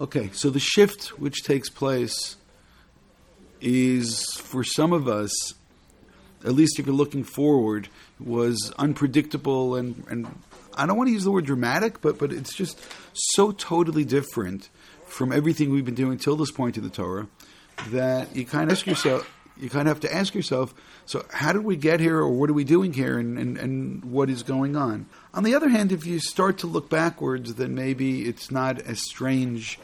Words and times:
Okay, 0.00 0.30
so 0.32 0.48
the 0.48 0.60
shift 0.60 1.18
which 1.18 1.42
takes 1.42 1.68
place 1.68 2.36
is 3.60 4.24
for 4.36 4.64
some 4.64 4.94
of 4.94 5.06
us, 5.06 5.30
at 6.42 6.52
least 6.52 6.78
if 6.78 6.86
you're 6.86 6.94
looking 6.94 7.22
forward, 7.22 7.88
was 8.18 8.72
unpredictable 8.78 9.76
and, 9.76 10.02
and 10.08 10.26
I 10.74 10.86
don't 10.86 10.96
want 10.96 11.08
to 11.08 11.12
use 11.12 11.24
the 11.24 11.30
word 11.30 11.44
dramatic, 11.44 12.00
but 12.00 12.18
but 12.18 12.32
it's 12.32 12.54
just 12.54 12.80
so 13.12 13.52
totally 13.52 14.04
different 14.04 14.70
from 15.06 15.32
everything 15.32 15.70
we've 15.70 15.84
been 15.84 15.94
doing 15.94 16.16
till 16.16 16.36
this 16.36 16.50
point 16.50 16.78
in 16.78 16.82
the 16.82 16.88
Torah 16.88 17.26
that 17.88 18.34
you 18.34 18.46
kind 18.46 18.70
of 18.70 18.78
ask 18.78 18.86
yourself 18.86 19.30
you 19.62 19.70
kind 19.70 19.88
of 19.88 19.96
have 19.96 20.10
to 20.10 20.14
ask 20.14 20.34
yourself, 20.34 20.74
so 21.06 21.24
how 21.30 21.52
did 21.52 21.64
we 21.64 21.76
get 21.76 22.00
here, 22.00 22.18
or 22.18 22.28
what 22.28 22.50
are 22.50 22.54
we 22.54 22.64
doing 22.64 22.92
here, 22.92 23.18
and, 23.18 23.38
and, 23.38 23.58
and 23.58 24.04
what 24.04 24.30
is 24.30 24.42
going 24.42 24.76
on? 24.76 25.06
On 25.34 25.44
the 25.44 25.54
other 25.54 25.68
hand, 25.68 25.92
if 25.92 26.06
you 26.06 26.18
start 26.18 26.58
to 26.58 26.66
look 26.66 26.88
backwards, 26.88 27.54
then 27.54 27.74
maybe 27.74 28.22
it's 28.22 28.50
not 28.50 28.80
as 28.80 29.00
strange 29.00 29.78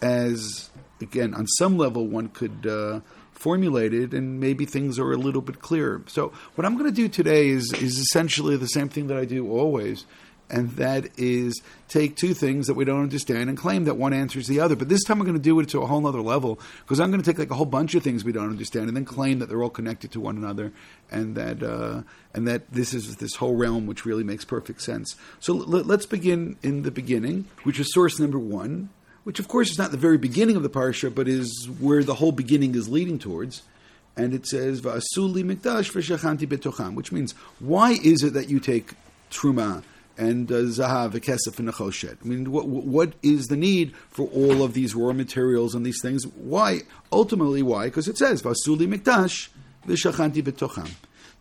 as, 0.00 0.70
again, 1.00 1.34
on 1.34 1.46
some 1.46 1.76
level 1.78 2.06
one 2.06 2.28
could 2.28 2.66
uh, 2.66 3.00
formulate 3.32 3.92
it, 3.92 4.14
and 4.14 4.40
maybe 4.40 4.64
things 4.64 4.98
are 4.98 5.12
a 5.12 5.16
little 5.16 5.42
bit 5.42 5.60
clearer. 5.60 6.02
So, 6.06 6.32
what 6.54 6.64
I'm 6.64 6.76
going 6.76 6.90
to 6.90 6.94
do 6.94 7.08
today 7.08 7.48
is, 7.48 7.72
is 7.72 7.98
essentially 7.98 8.56
the 8.56 8.66
same 8.66 8.88
thing 8.88 9.08
that 9.08 9.16
I 9.16 9.24
do 9.24 9.50
always, 9.50 10.06
and 10.52 10.70
that 10.72 11.08
is 11.16 11.60
take 11.88 12.14
two 12.14 12.34
things 12.34 12.66
that 12.66 12.74
we 12.74 12.84
don't 12.84 13.02
understand 13.02 13.48
and 13.48 13.56
claim 13.56 13.84
that 13.84 13.96
one 13.96 14.12
answers 14.12 14.46
the 14.46 14.60
other. 14.60 14.76
But 14.76 14.90
this 14.90 15.02
time 15.02 15.18
we're 15.18 15.24
going 15.24 15.36
to 15.36 15.42
do 15.42 15.58
it 15.60 15.68
to 15.70 15.80
a 15.80 15.86
whole 15.86 16.06
other 16.06 16.20
level 16.20 16.60
because 16.84 17.00
I'm 17.00 17.10
going 17.10 17.22
to 17.22 17.28
take 17.28 17.38
like 17.38 17.50
a 17.50 17.54
whole 17.54 17.66
bunch 17.66 17.94
of 17.94 18.02
things 18.02 18.22
we 18.22 18.32
don't 18.32 18.50
understand 18.50 18.86
and 18.86 18.96
then 18.96 19.06
claim 19.06 19.38
that 19.38 19.48
they're 19.48 19.62
all 19.62 19.70
connected 19.70 20.12
to 20.12 20.20
one 20.20 20.36
another 20.36 20.72
and 21.10 21.34
that 21.36 21.62
uh, 21.62 22.02
and 22.34 22.46
that 22.46 22.70
this 22.70 22.92
is 22.92 23.16
this 23.16 23.36
whole 23.36 23.56
realm 23.56 23.86
which 23.86 24.04
really 24.04 24.22
makes 24.22 24.44
perfect 24.44 24.82
sense. 24.82 25.16
So 25.40 25.54
l- 25.58 25.66
let's 25.66 26.06
begin 26.06 26.56
in 26.62 26.82
the 26.82 26.90
beginning, 26.90 27.46
which 27.64 27.80
is 27.80 27.92
source 27.92 28.20
number 28.20 28.38
one, 28.38 28.90
which 29.24 29.38
of 29.38 29.48
course 29.48 29.70
is 29.70 29.78
not 29.78 29.90
the 29.90 29.96
very 29.96 30.18
beginning 30.18 30.56
of 30.56 30.62
the 30.62 30.70
parsha, 30.70 31.12
but 31.12 31.26
is 31.26 31.66
where 31.80 32.04
the 32.04 32.14
whole 32.14 32.32
beginning 32.32 32.74
is 32.74 32.88
leading 32.88 33.18
towards. 33.18 33.62
And 34.14 34.34
it 34.34 34.46
says, 34.46 34.82
"Va'asuli 34.82 35.42
mikdash 35.42 35.90
v'shachanti 35.90 36.46
betocham," 36.46 36.94
which 36.94 37.10
means, 37.10 37.32
why 37.58 37.92
is 37.92 38.22
it 38.22 38.34
that 38.34 38.50
you 38.50 38.60
take 38.60 38.92
truma 39.30 39.82
and 40.18 40.50
uh, 40.50 40.56
zahav, 40.56 41.12
kesef, 41.12 41.58
and 41.58 41.68
nechoshet. 41.68 42.18
I 42.22 42.28
mean, 42.28 42.50
what, 42.50 42.66
what 42.66 43.12
is 43.22 43.48
the 43.48 43.56
need 43.56 43.94
for 44.10 44.28
all 44.28 44.62
of 44.62 44.74
these 44.74 44.94
raw 44.94 45.12
materials 45.12 45.74
and 45.74 45.84
these 45.84 46.00
things? 46.02 46.26
Why? 46.26 46.80
Ultimately, 47.10 47.62
why? 47.62 47.86
Because 47.86 48.08
it 48.08 48.18
says 48.18 48.42
vasuli 48.42 48.86
mikdash 48.86 49.48
v'shachanti 49.86 50.42
betocham. 50.42 50.90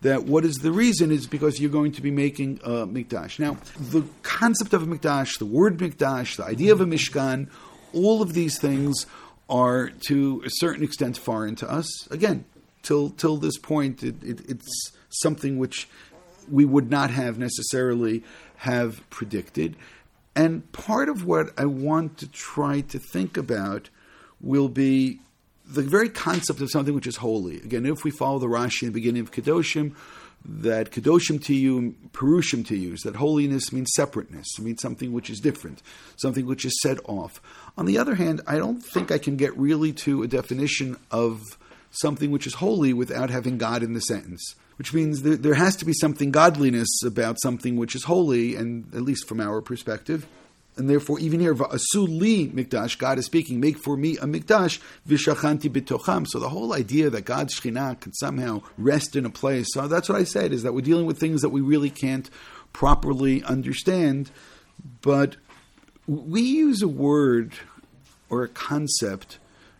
That 0.01 0.23
what 0.23 0.45
is 0.45 0.55
the 0.57 0.71
reason 0.71 1.11
is 1.11 1.27
because 1.27 1.59
you're 1.59 1.69
going 1.69 1.91
to 1.91 2.01
be 2.01 2.09
making 2.09 2.59
a 2.63 2.87
mikdash. 2.87 3.37
Now, 3.37 3.57
the 3.79 4.03
concept 4.23 4.73
of 4.73 4.81
a 4.81 4.85
mikdash, 4.85 5.37
the 5.37 5.45
word 5.45 5.77
mikdash, 5.77 6.37
the 6.37 6.45
idea 6.45 6.71
of 6.71 6.81
a 6.81 6.85
mishkan, 6.85 7.49
all 7.93 8.21
of 8.21 8.33
these 8.33 8.59
things 8.59 9.05
are 9.49 9.89
to 10.07 10.41
a 10.45 10.49
certain 10.53 10.83
extent 10.83 11.17
foreign 11.17 11.55
to 11.57 11.69
us. 11.69 12.07
Again, 12.09 12.45
till 12.81 13.09
till 13.11 13.37
this 13.37 13.57
point, 13.57 14.01
it, 14.01 14.23
it, 14.23 14.49
it's 14.49 14.91
something 15.09 15.59
which 15.59 15.87
we 16.49 16.65
would 16.65 16.89
not 16.89 17.11
have 17.11 17.37
necessarily 17.37 18.23
have 18.61 19.01
predicted. 19.09 19.75
And 20.35 20.71
part 20.71 21.09
of 21.09 21.25
what 21.25 21.49
I 21.57 21.65
want 21.65 22.19
to 22.19 22.27
try 22.27 22.81
to 22.81 22.99
think 22.99 23.35
about 23.35 23.89
will 24.39 24.69
be 24.69 25.19
the 25.65 25.81
very 25.81 26.09
concept 26.09 26.61
of 26.61 26.69
something 26.69 26.93
which 26.93 27.07
is 27.07 27.15
holy. 27.15 27.55
Again, 27.57 27.87
if 27.87 28.03
we 28.03 28.11
follow 28.11 28.37
the 28.37 28.45
Rashi 28.45 28.83
in 28.83 28.89
the 28.89 28.93
beginning 28.93 29.23
of 29.23 29.31
Kedoshim, 29.31 29.95
that 30.45 30.91
Kedoshim 30.91 31.43
to 31.45 31.55
you, 31.55 31.95
Perushim 32.13 32.63
to 32.67 32.77
use, 32.77 33.01
that 33.01 33.15
holiness 33.15 33.73
means 33.73 33.89
separateness, 33.95 34.47
it 34.59 34.63
means 34.63 34.79
something 34.79 35.11
which 35.11 35.31
is 35.31 35.39
different, 35.39 35.81
something 36.17 36.45
which 36.45 36.63
is 36.63 36.79
set 36.83 36.99
off. 37.05 37.41
On 37.79 37.87
the 37.87 37.97
other 37.97 38.13
hand, 38.13 38.41
I 38.45 38.59
don't 38.59 38.79
think 38.79 39.11
I 39.11 39.17
can 39.17 39.37
get 39.37 39.57
really 39.57 39.91
to 40.05 40.21
a 40.21 40.27
definition 40.27 40.97
of 41.09 41.57
something 41.89 42.29
which 42.29 42.45
is 42.45 42.53
holy 42.53 42.93
without 42.93 43.31
having 43.31 43.57
God 43.57 43.81
in 43.81 43.93
the 43.93 44.01
sentence 44.01 44.55
which 44.81 44.95
means 44.95 45.21
that 45.21 45.43
there 45.43 45.53
has 45.53 45.75
to 45.75 45.85
be 45.85 45.93
something 45.93 46.31
godliness 46.31 47.03
about 47.05 47.39
something 47.39 47.75
which 47.75 47.93
is 47.93 48.05
holy, 48.05 48.55
and 48.55 48.91
at 48.95 49.03
least 49.03 49.27
from 49.27 49.39
our 49.39 49.61
perspective. 49.61 50.25
And 50.75 50.89
therefore, 50.89 51.19
even 51.19 51.39
here, 51.39 51.53
Asuli 51.53 52.51
mikdash, 52.51 52.97
God 52.97 53.19
is 53.19 53.27
speaking, 53.27 53.59
make 53.59 53.77
for 53.77 53.95
me 53.95 54.17
a 54.17 54.25
mikdash, 54.25 54.79
v'shachanti 55.07 55.69
bitocham. 55.69 56.25
So 56.27 56.39
the 56.39 56.49
whole 56.49 56.73
idea 56.73 57.11
that 57.11 57.25
God's 57.25 57.59
shekhinah 57.59 57.99
can 57.99 58.11
somehow 58.13 58.63
rest 58.75 59.15
in 59.15 59.23
a 59.23 59.29
place, 59.29 59.67
so 59.71 59.87
that's 59.87 60.09
what 60.09 60.17
I 60.17 60.23
said, 60.23 60.51
is 60.51 60.63
that 60.63 60.73
we're 60.73 60.81
dealing 60.81 61.05
with 61.05 61.19
things 61.19 61.43
that 61.43 61.49
we 61.49 61.61
really 61.61 61.91
can't 61.91 62.27
properly 62.73 63.43
understand. 63.43 64.31
But 65.03 65.35
we 66.07 66.41
use 66.41 66.81
a 66.81 66.87
word 66.87 67.53
or 68.31 68.41
a 68.41 68.47
concept 68.47 69.37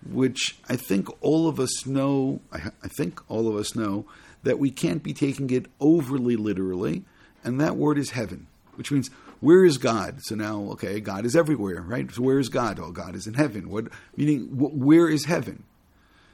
which 0.08 0.60
I 0.70 0.76
think 0.76 1.08
all 1.22 1.48
of 1.48 1.60
us 1.60 1.88
know, 1.88 2.42
I, 2.52 2.70
I 2.84 2.88
think 2.88 3.20
all 3.32 3.48
of 3.48 3.56
us 3.56 3.76
know, 3.76 4.06
that 4.44 4.60
we 4.60 4.72
can't 4.72 5.04
be 5.04 5.14
taking 5.14 5.50
it 5.50 5.68
overly 5.80 6.36
literally, 6.36 7.04
and 7.44 7.60
that 7.60 7.76
word 7.76 7.98
is 7.98 8.12
heaven, 8.12 8.48
which 8.76 8.92
means 8.92 9.10
where 9.40 9.66
is 9.66 9.78
God? 9.78 10.20
So 10.22 10.36
now, 10.36 10.62
okay, 10.74 11.00
God 11.00 11.26
is 11.26 11.36
everywhere, 11.36 11.82
right? 11.82 12.10
So 12.12 12.22
where 12.22 12.40
is 12.40 12.50
God? 12.50 12.80
Oh, 12.80 12.92
God 12.92 13.16
is 13.16 13.28
in 13.28 13.34
heaven. 13.34 13.70
What 13.70 13.88
meaning? 14.16 14.48
where 14.52 15.10
is 15.10 15.26
heaven? 15.26 15.64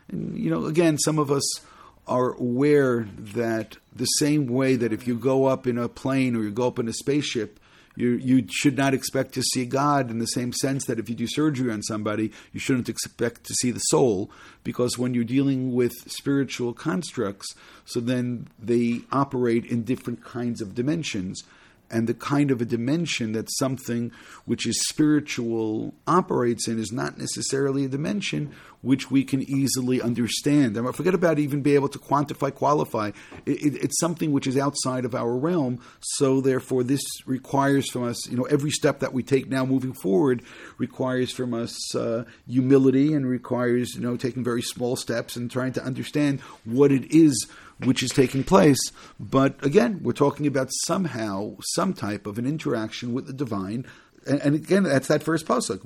And 0.09 0.37
you 0.37 0.49
know, 0.49 0.65
again, 0.65 0.97
some 0.97 1.17
of 1.17 1.31
us 1.31 1.61
are 2.07 2.33
aware 2.33 3.07
that 3.17 3.77
the 3.93 4.05
same 4.05 4.47
way 4.47 4.75
that 4.75 4.93
if 4.93 5.07
you 5.07 5.15
go 5.15 5.45
up 5.45 5.67
in 5.67 5.77
a 5.77 5.89
plane 5.89 6.35
or 6.35 6.43
you 6.43 6.51
go 6.51 6.67
up 6.67 6.79
in 6.79 6.87
a 6.87 6.93
spaceship, 6.93 7.59
you, 7.97 8.11
you 8.11 8.45
should 8.49 8.77
not 8.77 8.93
expect 8.93 9.33
to 9.33 9.41
see 9.41 9.65
God 9.65 10.11
in 10.11 10.19
the 10.19 10.27
same 10.27 10.53
sense 10.53 10.85
that 10.85 10.99
if 10.99 11.09
you 11.09 11.15
do 11.15 11.27
surgery 11.27 11.71
on 11.71 11.81
somebody, 11.81 12.31
you 12.53 12.59
shouldn't 12.59 12.87
expect 12.87 13.43
to 13.45 13.53
see 13.55 13.71
the 13.71 13.79
soul, 13.79 14.29
because 14.63 14.97
when 14.97 15.13
you're 15.13 15.23
dealing 15.23 15.73
with 15.73 15.93
spiritual 16.05 16.73
constructs, 16.73 17.55
so 17.85 17.99
then 17.99 18.47
they 18.59 19.01
operate 19.11 19.65
in 19.65 19.83
different 19.83 20.23
kinds 20.23 20.61
of 20.61 20.75
dimensions 20.75 21.43
and 21.89 22.07
the 22.07 22.13
kind 22.13 22.51
of 22.51 22.61
a 22.61 22.65
dimension 22.65 23.31
that 23.33 23.47
something 23.57 24.11
which 24.45 24.65
is 24.65 24.79
spiritual 24.89 25.93
operates 26.05 26.67
in 26.67 26.79
is 26.79 26.91
not 26.91 27.17
necessarily 27.17 27.85
a 27.85 27.89
dimension 27.89 28.53
which 28.81 29.09
we 29.09 29.23
can 29.23 29.41
easily 29.49 30.01
understand. 30.01 30.77
And 30.77 30.95
forget 30.95 31.13
about 31.13 31.39
even 31.39 31.61
be 31.61 31.75
able 31.75 31.89
to 31.89 31.99
quantify, 31.99 32.53
qualify. 32.53 33.11
It, 33.45 33.63
it, 33.63 33.83
it's 33.83 33.99
something 33.99 34.31
which 34.31 34.47
is 34.47 34.57
outside 34.57 35.03
of 35.03 35.15
our 35.15 35.35
realm. 35.35 35.81
So 35.99 36.41
therefore, 36.41 36.83
this 36.83 37.01
requires 37.25 37.89
from 37.89 38.03
us, 38.03 38.27
you 38.29 38.37
know, 38.37 38.43
every 38.43 38.71
step 38.71 38.99
that 38.99 39.13
we 39.13 39.23
take 39.23 39.49
now 39.49 39.65
moving 39.65 39.93
forward 39.93 40.43
requires 40.77 41.31
from 41.31 41.53
us 41.53 41.95
uh, 41.95 42.23
humility 42.47 43.13
and 43.13 43.27
requires, 43.27 43.95
you 43.95 44.01
know, 44.01 44.15
taking 44.15 44.43
very 44.43 44.61
small 44.61 44.95
steps 44.95 45.35
and 45.35 45.49
trying 45.49 45.73
to 45.73 45.83
understand 45.83 46.39
what 46.63 46.91
it 46.91 47.11
is 47.11 47.47
which 47.83 48.01
is 48.03 48.11
taking 48.11 48.43
place. 48.43 48.79
But 49.19 49.63
again, 49.63 49.99
we're 50.03 50.13
talking 50.13 50.47
about 50.47 50.69
somehow 50.85 51.55
some 51.75 51.93
type 51.93 52.25
of 52.25 52.37
an 52.37 52.45
interaction 52.45 53.13
with 53.13 53.27
the 53.27 53.33
divine. 53.33 53.85
And, 54.25 54.41
and 54.41 54.55
again, 54.55 54.83
that's 54.83 55.07
that 55.07 55.23
first 55.23 55.45
pasuk. 55.45 55.83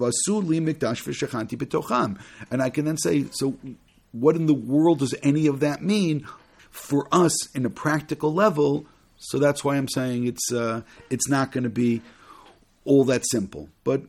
And 2.51 2.61
I 2.61 2.69
can 2.69 2.85
then 2.85 2.97
say, 2.97 3.25
so 3.31 3.57
what 4.11 4.35
in 4.35 4.45
the 4.45 4.53
world 4.53 4.99
does 4.99 5.15
any 5.21 5.47
of 5.47 5.59
that 5.59 5.81
mean 5.83 6.27
for 6.69 7.07
us 7.11 7.53
in 7.55 7.65
a 7.65 7.69
practical 7.69 8.33
level? 8.33 8.85
So 9.17 9.37
that's 9.37 9.63
why 9.63 9.77
I'm 9.77 9.87
saying 9.87 10.25
it's 10.25 10.51
uh, 10.51 10.81
it's 11.09 11.29
not 11.29 11.51
going 11.51 11.63
to 11.63 11.69
be 11.69 12.01
all 12.85 13.03
that 13.05 13.23
simple. 13.29 13.69
But 13.83 14.01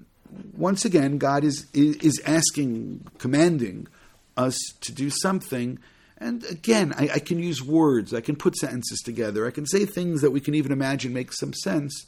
once 0.57 0.85
again, 0.85 1.19
God 1.19 1.45
is 1.45 1.67
is 1.75 2.21
asking, 2.25 3.07
commanding 3.19 3.89
us 4.37 4.59
to 4.81 4.93
do 4.93 5.11
something 5.11 5.79
and 6.23 6.45
again, 6.45 6.95
I, 6.97 7.11
I, 7.15 7.19
can 7.19 7.39
use 7.39 7.63
words, 7.63 8.15
I 8.15 8.21
can 8.21 8.37
put 8.37 8.57
sentences 8.57 9.01
together, 9.01 9.47
I 9.47 9.51
can 9.51 9.67
say 9.67 9.85
things 9.85 10.21
that 10.21 10.31
we 10.31 10.41
can 10.41 10.55
even 10.55 10.73
imagine 10.73 11.13
make 11.13 11.33
some 11.33 11.53
sense, 11.53 12.07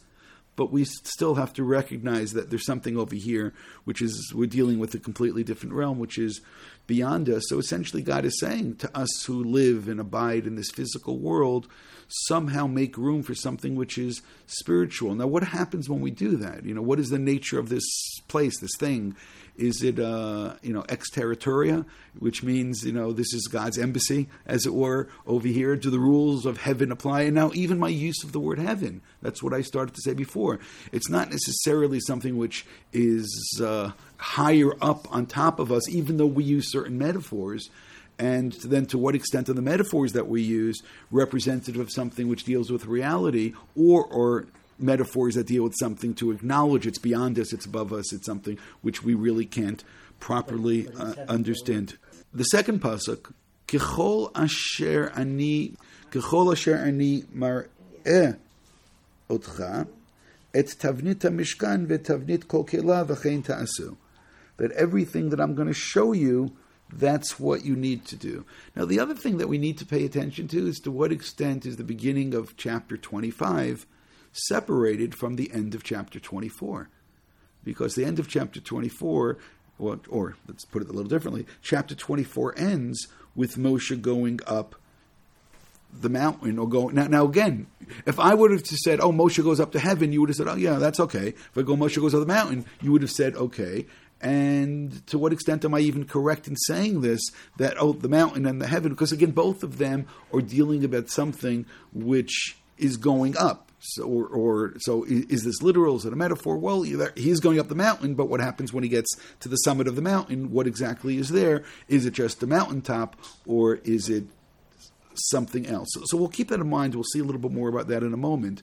but 0.57 0.71
we 0.71 0.85
still 0.85 1.35
have 1.35 1.53
to 1.55 1.65
recognize 1.65 2.33
that 2.33 2.49
there's 2.49 2.65
something 2.65 2.97
over 2.97 3.15
here 3.15 3.53
which 3.85 4.01
is 4.01 4.33
we're 4.35 4.47
dealing 4.47 4.79
with 4.79 4.95
a 4.95 5.01
completely 5.01 5.43
different 5.43 5.75
realm, 5.75 5.99
which 5.99 6.17
is 6.17 6.41
beyond 6.87 7.29
us. 7.29 7.43
So 7.49 7.59
essentially, 7.59 8.03
God 8.03 8.25
is 8.25 8.39
saying 8.39 8.77
to 8.77 8.97
us 8.97 9.25
who 9.25 9.43
live 9.43 9.89
and 9.89 9.99
abide 9.99 10.47
in 10.47 10.55
this 10.55 10.71
physical 10.71 11.19
world, 11.19 11.67
somehow 12.09 12.67
make 12.67 12.97
room 12.97 13.23
for 13.23 13.35
something 13.35 13.75
which 13.75 13.99
is 13.99 14.23
spiritual. 14.47 15.15
Now, 15.15 15.27
what 15.27 15.43
happens 15.43 15.89
when 15.89 16.01
we 16.01 16.11
do 16.11 16.37
that? 16.37 16.65
You 16.65 16.75
know, 16.75 16.83
what 16.83 17.01
is 17.01 17.09
the 17.09 17.19
nature 17.19 17.59
of 17.59 17.69
this 17.69 17.85
place, 18.29 18.61
this 18.61 18.77
thing? 18.79 19.17
Is 19.57 19.83
it, 19.83 20.01
uh, 20.01 20.55
you 20.63 20.73
know, 20.73 20.85
ex 20.89 21.11
territoria, 21.11 21.85
which 22.19 22.43
means, 22.43 22.85
you 22.85 22.93
know, 22.93 23.13
this 23.13 23.33
is 23.33 23.47
God's 23.47 23.79
embassy, 23.79 24.29
as 24.47 24.67
it 24.67 24.75
were, 24.75 25.09
over 25.27 25.47
here? 25.47 25.77
Do 25.77 25.91
the 25.91 25.99
rules 25.99 26.45
of 26.45 26.59
heaven 26.59 26.91
apply? 26.91 27.23
And 27.23 27.35
now, 27.35 27.53
even 27.55 27.79
my 27.79 27.89
use 27.89 28.25
of 28.25 28.33
the 28.33 28.41
word 28.41 28.59
heaven, 28.59 29.01
that's 29.23 29.43
what 29.43 29.55
I 29.55 29.63
started 29.63 29.95
to 29.95 30.03
say 30.03 30.15
before. 30.15 30.59
It's 30.91 31.09
not 31.09 31.31
necessarily 31.31 32.01
something 32.01 32.37
which 32.37 32.67
is 32.93 33.61
uh, 33.63 33.93
higher 34.17 34.73
up 34.81 35.07
on 35.15 35.27
top 35.27 35.61
of 35.61 35.71
us, 35.71 35.89
even 35.89 36.17
though 36.17 36.27
we 36.27 36.45
use 36.45 36.73
certain 36.73 36.99
metaphors 36.99 37.71
and 38.19 38.53
then 38.65 38.87
to 38.87 38.99
what 38.99 39.15
extent 39.15 39.49
are 39.49 39.55
the 39.55 39.63
metaphors 39.63 40.13
that 40.13 40.29
we 40.29 40.41
use 40.41 40.81
representative 41.11 41.81
of 41.81 41.91
something 41.91 42.29
which 42.29 42.45
deals 42.45 42.71
with 42.71 42.87
reality 42.87 43.55
or 43.75 44.05
or 44.05 44.47
metaphors 44.79 45.35
that 45.35 45.47
deal 45.47 45.63
with 45.63 45.75
something 45.79 46.15
to 46.15 46.31
acknowledge 46.31 46.87
it's 46.87 46.99
beyond 46.99 47.39
us, 47.39 47.53
it's 47.53 47.67
above 47.67 47.93
us, 47.93 48.13
it's 48.13 48.27
something 48.27 48.59
which 48.83 49.03
we 49.03 49.15
really 49.15 49.47
can't 49.47 49.85
properly 50.21 50.89
uh, 50.99 51.15
understand. 51.29 51.97
The 52.33 52.45
second 52.45 52.81
pasuk, 52.81 53.33
Kichol 53.69 54.31
asher 54.35 55.13
ani, 55.17 55.75
Kichol 56.11 56.53
asher 56.53 56.77
ani 56.77 57.25
mar 57.33 57.69
mar'eh 58.05 58.37
otcha, 59.29 59.87
et 60.53 60.67
tavnit 60.67 61.21
mishkan 61.21 61.87
ve'tavnit 61.87 62.49
kol 62.49 62.65
kela 62.65 63.07
v'chein 63.07 63.45
ta'asu. 63.45 63.97
That 64.57 64.73
everything 64.73 65.31
that 65.31 65.41
I'm 65.41 65.55
going 65.55 65.69
to 65.69 65.75
show 65.75 66.13
you, 66.13 66.53
that's 66.93 67.41
what 67.41 67.65
you 67.65 67.75
need 67.75 68.05
to 68.07 68.17
do. 68.17 68.45
Now, 68.77 68.85
the 68.85 69.01
other 69.01 69.15
thing 69.15 69.39
that 69.39 69.49
we 69.49 69.59
need 69.59 69.79
to 69.79 69.87
pay 69.87 70.05
attention 70.05 70.47
to 70.49 70.67
is 70.67 70.79
to 70.81 70.91
what 70.91 71.11
extent 71.11 71.67
is 71.67 71.77
the 71.77 71.85
beginning 71.85 72.35
of 72.35 72.57
chapter 72.57 72.97
25 72.97 73.87
separated 74.35 75.15
from 75.15 75.37
the 75.37 75.51
end 75.53 75.75
of 75.75 75.83
chapter 75.83 76.21
24. 76.21 76.91
Because 77.63 77.95
the 77.95 78.05
end 78.05 78.19
of 78.19 78.29
chapter 78.29 78.61
24, 78.61 79.39
or, 79.79 80.01
or 80.09 80.37
let's 80.47 80.65
put 80.67 80.83
it 80.83 80.89
a 80.89 80.93
little 80.93 81.09
differently, 81.09 81.47
chapter 81.63 81.95
24 81.95 82.55
ends 82.59 83.09
with 83.35 83.57
Moshe 83.57 84.01
going 84.03 84.41
up 84.47 84.75
the 86.01 86.09
mountain 86.09 86.59
or 86.59 86.69
going 86.69 86.95
now, 86.95 87.07
now 87.07 87.25
again 87.25 87.69
if 88.05 88.19
i 88.19 88.35
would 88.35 88.51
have 88.51 88.67
said 88.67 89.01
oh 89.01 89.13
moshe 89.13 89.41
goes 89.45 89.61
up 89.61 89.71
to 89.71 89.79
heaven 89.79 90.13
you 90.13 90.21
would 90.21 90.29
have 90.29 90.37
said 90.37 90.49
oh 90.49 90.57
yeah 90.57 90.75
that's 90.75 90.99
okay. 90.99 91.29
If 91.29 91.57
i 91.57 91.63
go 91.63 91.77
moshe 91.77 92.01
goes 92.01 92.15
up 92.15 92.21
the 92.21 92.27
mountain 92.27 92.65
you 92.83 92.91
would 92.91 93.03
have 93.03 93.11
said 93.13 93.37
okay. 93.37 93.87
And 94.21 95.07
to 95.09 95.19
what 95.19 95.33
extent 95.33 95.65
am 95.65 95.75
i 95.75 95.79
even 95.81 96.05
correct 96.05 96.49
in 96.49 96.57
saying 96.57 97.03
this 97.03 97.21
that 97.59 97.77
oh 97.79 97.93
the 97.93 98.09
mountain 98.09 98.47
and 98.47 98.61
the 98.61 98.67
heaven? 98.67 98.91
Because 98.91 99.13
again 99.13 99.31
both 99.31 99.63
of 99.63 99.79
them 99.79 100.07
are 100.33 100.41
dealing 100.41 100.85
about 100.85 101.11
something 101.11 101.67
which 101.93 102.57
is 102.77 102.97
going 102.97 103.37
up 103.37 103.71
so, 103.87 104.05
or, 104.05 104.27
or, 104.27 104.75
so 104.79 105.05
is 105.07 105.45
this 105.45 105.61
literal? 105.61 105.97
Is 105.97 106.07
it 106.07 106.13
a 106.13 106.17
metaphor? 106.17 106.57
Well, 106.57 106.83
he's 106.83 107.41
going 107.41 107.59
up 107.59 107.69
the 107.69 107.75
mountain, 107.75 108.15
but 108.15 108.31
what 108.31 108.41
happens 108.41 108.73
when 108.73 108.83
he 108.83 108.89
gets 108.89 109.15
to 109.41 109.49
the 109.51 109.57
summit 109.57 109.87
of 109.87 109.95
the 109.95 110.01
mountain? 110.01 110.51
What 110.51 110.67
exactly 110.67 111.19
is 111.19 111.29
there? 111.29 111.65
Is 111.87 112.07
it 112.07 112.15
just 112.15 112.41
the 112.41 112.47
mountaintop, 112.47 113.15
or 113.47 113.75
is 113.85 114.09
it 114.09 114.25
something 115.13 115.67
else? 115.67 115.89
So, 115.93 116.01
so 116.07 116.17
we'll 116.17 116.29
keep 116.29 116.49
that 116.49 116.61
in 116.61 116.71
mind. 116.71 116.95
We'll 116.95 117.05
see 117.05 117.19
a 117.19 117.25
little 117.25 117.41
bit 117.41 117.53
more 117.53 117.69
about 117.69 117.89
that 117.89 118.03
in 118.03 118.15
a 118.15 118.17
moment. 118.17 118.63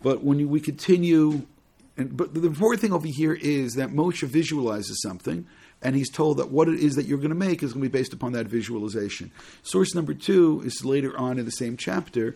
But 0.00 0.24
when 0.24 0.48
we 0.48 0.60
continue, 0.60 1.42
and 1.98 2.16
but 2.16 2.32
the 2.32 2.46
important 2.46 2.80
thing 2.80 2.94
over 2.94 3.06
here 3.06 3.34
is 3.34 3.74
that 3.74 3.90
Moshe 3.90 4.26
visualizes 4.26 5.02
something, 5.02 5.46
and 5.82 5.94
he's 5.94 6.10
told 6.10 6.38
that 6.38 6.50
what 6.50 6.70
it 6.70 6.80
is 6.80 6.94
that 6.94 7.04
you're 7.04 7.18
going 7.18 7.28
to 7.28 7.34
make 7.34 7.62
is 7.62 7.74
going 7.74 7.84
to 7.84 7.90
be 7.90 7.98
based 7.98 8.14
upon 8.14 8.32
that 8.32 8.46
visualization. 8.46 9.30
Source 9.62 9.94
number 9.94 10.14
two 10.14 10.62
is 10.64 10.86
later 10.86 11.14
on 11.18 11.38
in 11.38 11.44
the 11.44 11.52
same 11.52 11.76
chapter 11.76 12.34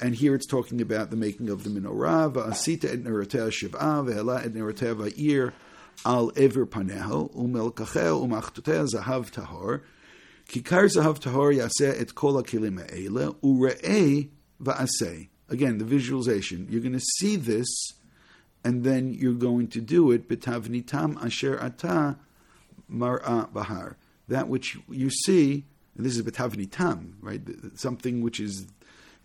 and 0.00 0.14
here 0.14 0.34
it's 0.34 0.46
talking 0.46 0.80
about 0.80 1.10
the 1.10 1.16
making 1.16 1.48
of 1.48 1.64
the 1.64 1.70
menorah. 1.70 2.32
Va'asita 2.32 2.84
et 2.84 3.04
neratea 3.04 3.50
shiv'a 3.50 4.04
ve'ela 4.04 4.44
et 4.44 4.52
neratea 4.52 4.94
va'ir 4.94 5.52
al 6.04 6.32
ever 6.36 6.66
paneho 6.66 7.34
umelkachel 7.34 8.26
umachtotea 8.26 8.86
zahav 8.92 9.30
tahor 9.30 9.82
kikar 10.48 10.88
zahav 10.88 11.18
tahor 11.18 11.54
yaseh 11.54 12.00
et 12.00 12.14
kol 12.14 12.42
hakilim 12.42 12.78
ha'ele 12.78 13.34
ure'eh 13.42 14.28
va'aseh. 14.62 15.28
Again, 15.48 15.78
the 15.78 15.84
visualization. 15.84 16.68
You're 16.70 16.80
going 16.80 16.92
to 16.92 17.00
see 17.18 17.34
this, 17.34 17.68
and 18.62 18.84
then 18.84 19.12
you're 19.12 19.32
going 19.32 19.66
to 19.68 19.80
do 19.80 20.12
it. 20.12 20.28
Betavnitam 20.28 21.22
asher 21.24 21.58
ata 21.60 22.18
mar'a 22.88 23.52
bahar. 23.52 23.96
That 24.28 24.48
which 24.48 24.78
you 24.88 25.10
see, 25.10 25.64
and 25.96 26.06
this 26.06 26.16
is 26.16 26.22
betavnitam, 26.22 27.14
right? 27.20 27.40
Something 27.74 28.22
which 28.22 28.38
is 28.38 28.68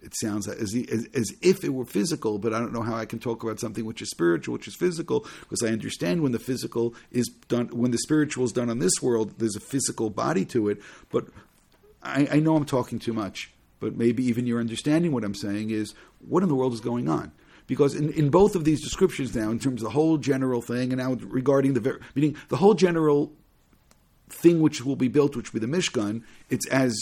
it 0.06 0.14
sounds 0.16 0.48
as, 0.48 0.76
as, 1.16 1.34
if 1.42 1.64
it 1.64 1.74
were 1.74 1.84
physical, 1.84 2.38
but 2.38 2.54
I 2.54 2.60
don't 2.60 2.72
know 2.72 2.84
how 2.84 2.96
I 2.96 3.06
can 3.06 3.18
talk 3.18 3.44
about 3.44 3.60
something 3.60 3.86
which 3.86 4.04
is 4.04 4.12
spiritual, 4.12 4.54
which 4.54 4.68
is 4.68 4.76
physical, 4.76 5.26
because 5.42 5.64
I 5.64 5.70
understand 5.70 6.22
when 6.22 6.32
the 6.32 6.40
physical 6.40 6.94
is 7.12 7.28
done, 7.48 7.70
when 7.70 7.90
the 7.90 7.98
spiritual 7.98 8.46
is 8.46 8.52
done 8.52 8.70
on 8.70 8.78
this 8.78 9.02
world, 9.02 9.34
there's 9.40 9.56
a 9.56 9.60
physical 9.60 10.12
body 10.12 10.46
to 10.46 10.70
it. 10.70 10.80
But 11.12 11.26
I, 12.04 12.28
I 12.34 12.40
know 12.40 12.56
I'm 12.56 12.66
talking 12.66 13.00
too 13.00 13.14
much, 13.14 13.52
but 13.80 13.98
maybe 13.98 14.24
even 14.26 14.46
you're 14.46 14.60
understanding 14.60 15.12
what 15.12 15.24
I'm 15.24 15.36
saying 15.36 15.72
is 15.72 15.96
what 16.28 16.44
in 16.44 16.50
the 16.50 16.56
world 16.56 16.74
is 16.74 16.82
going 16.82 17.10
on? 17.10 17.32
Because 17.66 17.96
in, 17.96 18.14
in 18.14 18.30
both 18.30 18.56
of 18.56 18.64
these 18.64 18.84
descriptions 18.84 19.36
now, 19.36 19.50
in 19.50 19.58
terms 19.58 19.82
of 19.82 19.86
the 19.86 19.94
whole 19.94 20.18
general 20.18 20.62
thing, 20.62 20.94
and 20.94 21.02
now 21.02 21.14
regarding 21.14 21.74
the 21.74 22.00
meaning 22.14 22.38
the 22.50 22.58
whole 22.58 22.76
general 22.76 23.34
thing 24.30 24.60
which 24.60 24.86
will 24.86 24.96
be 24.96 25.08
built, 25.08 25.36
which 25.36 25.52
will 25.52 25.60
be 25.60 25.66
the 25.66 25.78
Mishkan, 25.78 26.22
it's 26.52 26.68
as 26.68 26.96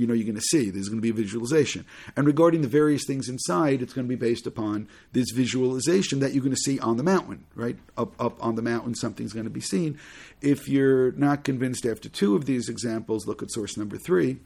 you 0.00 0.06
know 0.06 0.14
you're 0.14 0.24
going 0.24 0.34
to 0.34 0.40
see. 0.40 0.70
There's 0.70 0.88
going 0.88 0.98
to 0.98 1.02
be 1.02 1.10
a 1.10 1.22
visualization. 1.24 1.84
And 2.16 2.26
regarding 2.26 2.62
the 2.62 2.68
various 2.68 3.04
things 3.06 3.28
inside, 3.28 3.82
it's 3.82 3.92
going 3.92 4.06
to 4.06 4.08
be 4.08 4.16
based 4.16 4.46
upon 4.46 4.88
this 5.12 5.30
visualization 5.30 6.20
that 6.20 6.32
you're 6.32 6.42
going 6.42 6.54
to 6.54 6.60
see 6.60 6.78
on 6.78 6.96
the 6.96 7.02
mountain, 7.02 7.44
right? 7.54 7.76
Up 7.98 8.14
up 8.18 8.42
on 8.42 8.54
the 8.54 8.62
mountain, 8.62 8.94
something's 8.94 9.34
going 9.34 9.44
to 9.44 9.50
be 9.50 9.60
seen. 9.60 9.98
If 10.40 10.68
you're 10.68 11.12
not 11.12 11.44
convinced 11.44 11.84
after 11.84 12.08
two 12.08 12.34
of 12.34 12.46
these 12.46 12.70
examples, 12.70 13.26
look 13.26 13.42
at 13.42 13.50
source 13.50 13.76
number 13.76 13.98
three. 13.98 14.38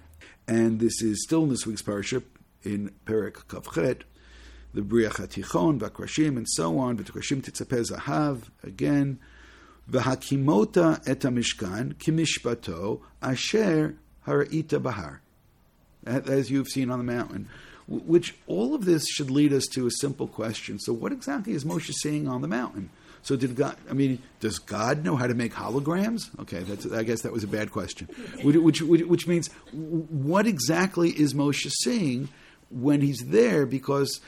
And 0.49 0.81
this 0.81 1.01
is 1.01 1.23
still 1.23 1.45
in 1.45 1.51
this 1.51 1.67
week's 1.67 1.83
parashah 1.83 2.25
in 2.65 2.91
Perek 3.07 3.47
Kavchet, 3.47 4.03
the 4.75 4.83
Briach 4.83 5.21
HaTichon, 5.21 5.79
Vakrashim, 5.79 6.37
and 6.37 6.49
so 6.49 6.79
on. 6.79 6.99
Vakrashim 6.99 7.43
Titzapeh 7.43 7.91
Zahav, 7.91 8.51
again. 8.65 9.21
V'hakimota 9.91 11.07
et 11.07 11.21
mishkan 11.21 11.95
kimishpato 11.95 13.01
asher 13.23 13.97
hara'ita 14.27 14.83
bahar 14.83 15.21
as 16.07 16.51
you've 16.51 16.69
seen 16.69 16.91
on 16.91 16.99
the 16.99 17.05
mountain. 17.05 17.49
Which 17.87 18.35
all 18.47 18.75
of 18.75 18.87
this 18.87 19.07
should 19.07 19.31
lead 19.31 19.53
us 19.53 19.67
to 19.75 19.87
a 19.87 19.91
simple 19.91 20.27
question. 20.27 20.79
So, 20.79 20.93
what 20.93 21.13
exactly 21.13 21.53
is 21.53 21.65
Moshe 21.65 21.93
seeing 21.93 22.27
on 22.27 22.41
the 22.41 22.49
mountain? 22.49 22.89
So, 23.23 23.37
did 23.37 23.57
God? 23.57 23.77
I 23.91 23.93
mean, 23.93 24.23
does 24.41 24.59
God 24.59 25.05
know 25.05 25.17
how 25.17 25.27
to 25.27 25.35
make 25.35 25.53
holograms? 25.53 26.31
Okay. 26.41 26.65
I 26.97 27.03
guess 27.03 27.23
that 27.23 27.33
was 27.33 27.45
a 27.45 27.49
bad 27.49 27.71
question. 27.73 28.09
Which, 28.43 28.81
which, 28.81 29.03
which 29.03 29.27
means, 29.27 29.49
what 29.73 30.47
exactly 30.47 31.11
is 31.11 31.35
Moshe 31.35 31.71
seeing 31.83 32.31
when 32.71 33.03
he's 33.03 33.25
there? 33.27 33.67
Because 33.67 34.21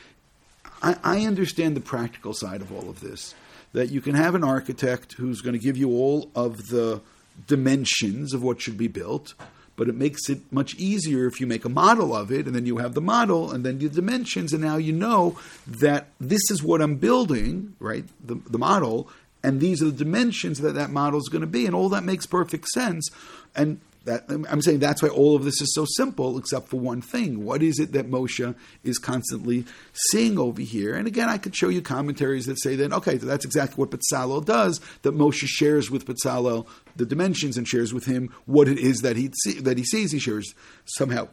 I, 0.83 0.97
I 1.03 1.21
understand 1.27 1.77
the 1.77 1.81
practical 1.81 2.35
side 2.35 2.61
of 2.61 2.73
all 2.73 2.91
of 2.91 3.01
this. 3.01 3.35
That 3.73 3.91
you 3.91 4.01
can 4.01 4.15
have 4.15 4.35
an 4.35 4.45
architect 4.45 5.15
who's 5.15 5.41
going 5.41 5.53
to 5.55 5.59
give 5.59 5.77
you 5.77 5.91
all 5.91 6.31
of 6.35 6.57
the 6.69 7.01
dimensions 7.47 8.33
of 8.33 8.43
what 8.43 8.61
should 8.61 8.79
be 8.79 8.89
built 8.89 9.35
but 9.77 9.89
it 9.89 9.95
makes 9.95 10.29
it 10.29 10.41
much 10.51 10.75
easier 10.77 11.27
if 11.27 11.41
you 11.41 11.47
make 11.47 11.65
a 11.65 11.69
model 11.69 12.15
of 12.15 12.33
it 12.33 12.47
and 12.47 12.55
then 12.55 12.67
you 12.67 12.79
have 12.79 12.95
the 12.95 13.01
model 13.01 13.51
and 13.53 13.65
then 13.65 13.79
the 13.79 13.89
dimensions 13.89 14.53
and 14.53 14.63
now 14.63 14.77
you 14.77 14.93
know 14.93 15.39
that 15.67 16.09
this 16.19 16.51
is 16.51 16.63
what 16.63 16.81
I'm 16.81 16.97
building, 16.97 17.75
right? 17.79 18.05
The, 18.25 18.37
the 18.49 18.59
model 18.59 19.09
and 19.43 19.61
these 19.61 19.83
are 19.83 19.87
the 19.87 19.93
dimensions 20.05 20.61
that 20.61 20.75
that 20.75 20.91
model 20.91 21.21
is 21.21 21.29
going 21.29 21.43
to 21.43 21.47
be 21.47 21.67
and 21.67 21.75
all 21.75 21.89
that 21.91 22.05
makes 22.05 22.27
perfect 22.27 22.67
sense 22.69 23.09
and 23.55 23.81
that, 24.07 24.25
I'm 24.29 24.63
saying 24.63 24.79
that's 24.79 25.03
why 25.03 25.09
all 25.09 25.37
of 25.37 25.45
this 25.45 25.61
is 25.61 25.75
so 25.75 25.85
simple, 25.85 26.39
except 26.39 26.69
for 26.69 26.79
one 26.79 27.01
thing. 27.01 27.45
What 27.45 27.63
is 27.63 27.79
it 27.81 27.93
that 27.93 28.09
Moshe 28.09 28.55
is 28.85 28.99
constantly 28.99 29.65
seeing 30.11 30.39
over 30.39 30.63
here? 30.63 30.95
And 30.95 31.07
again, 31.09 31.29
I 31.29 31.39
could 31.39 31.55
show 31.55 31.69
you 31.69 31.83
commentaries 31.83 32.47
that 32.47 32.61
say 32.61 32.77
that, 32.77 32.93
okay, 32.93 33.17
that's 33.17 33.45
exactly 33.45 33.77
what 33.77 33.91
Betzalel 33.91 34.45
does, 34.45 34.81
that 35.03 35.15
Moshe 35.15 35.47
shares 35.47 35.91
with 35.91 36.07
Betzalel 36.07 36.67
the 36.95 37.05
dimensions 37.05 37.57
and 37.57 37.67
shares 37.67 37.93
with 37.93 38.07
him 38.07 38.33
what 38.47 38.69
it 38.69 38.79
is 38.79 39.01
that 39.01 39.17
he, 39.17 39.31
see, 39.43 39.61
that 39.61 39.77
he 39.77 39.85
sees. 39.85 40.13
He 40.13 40.19
shares 40.19 40.55
somehow 40.85 41.29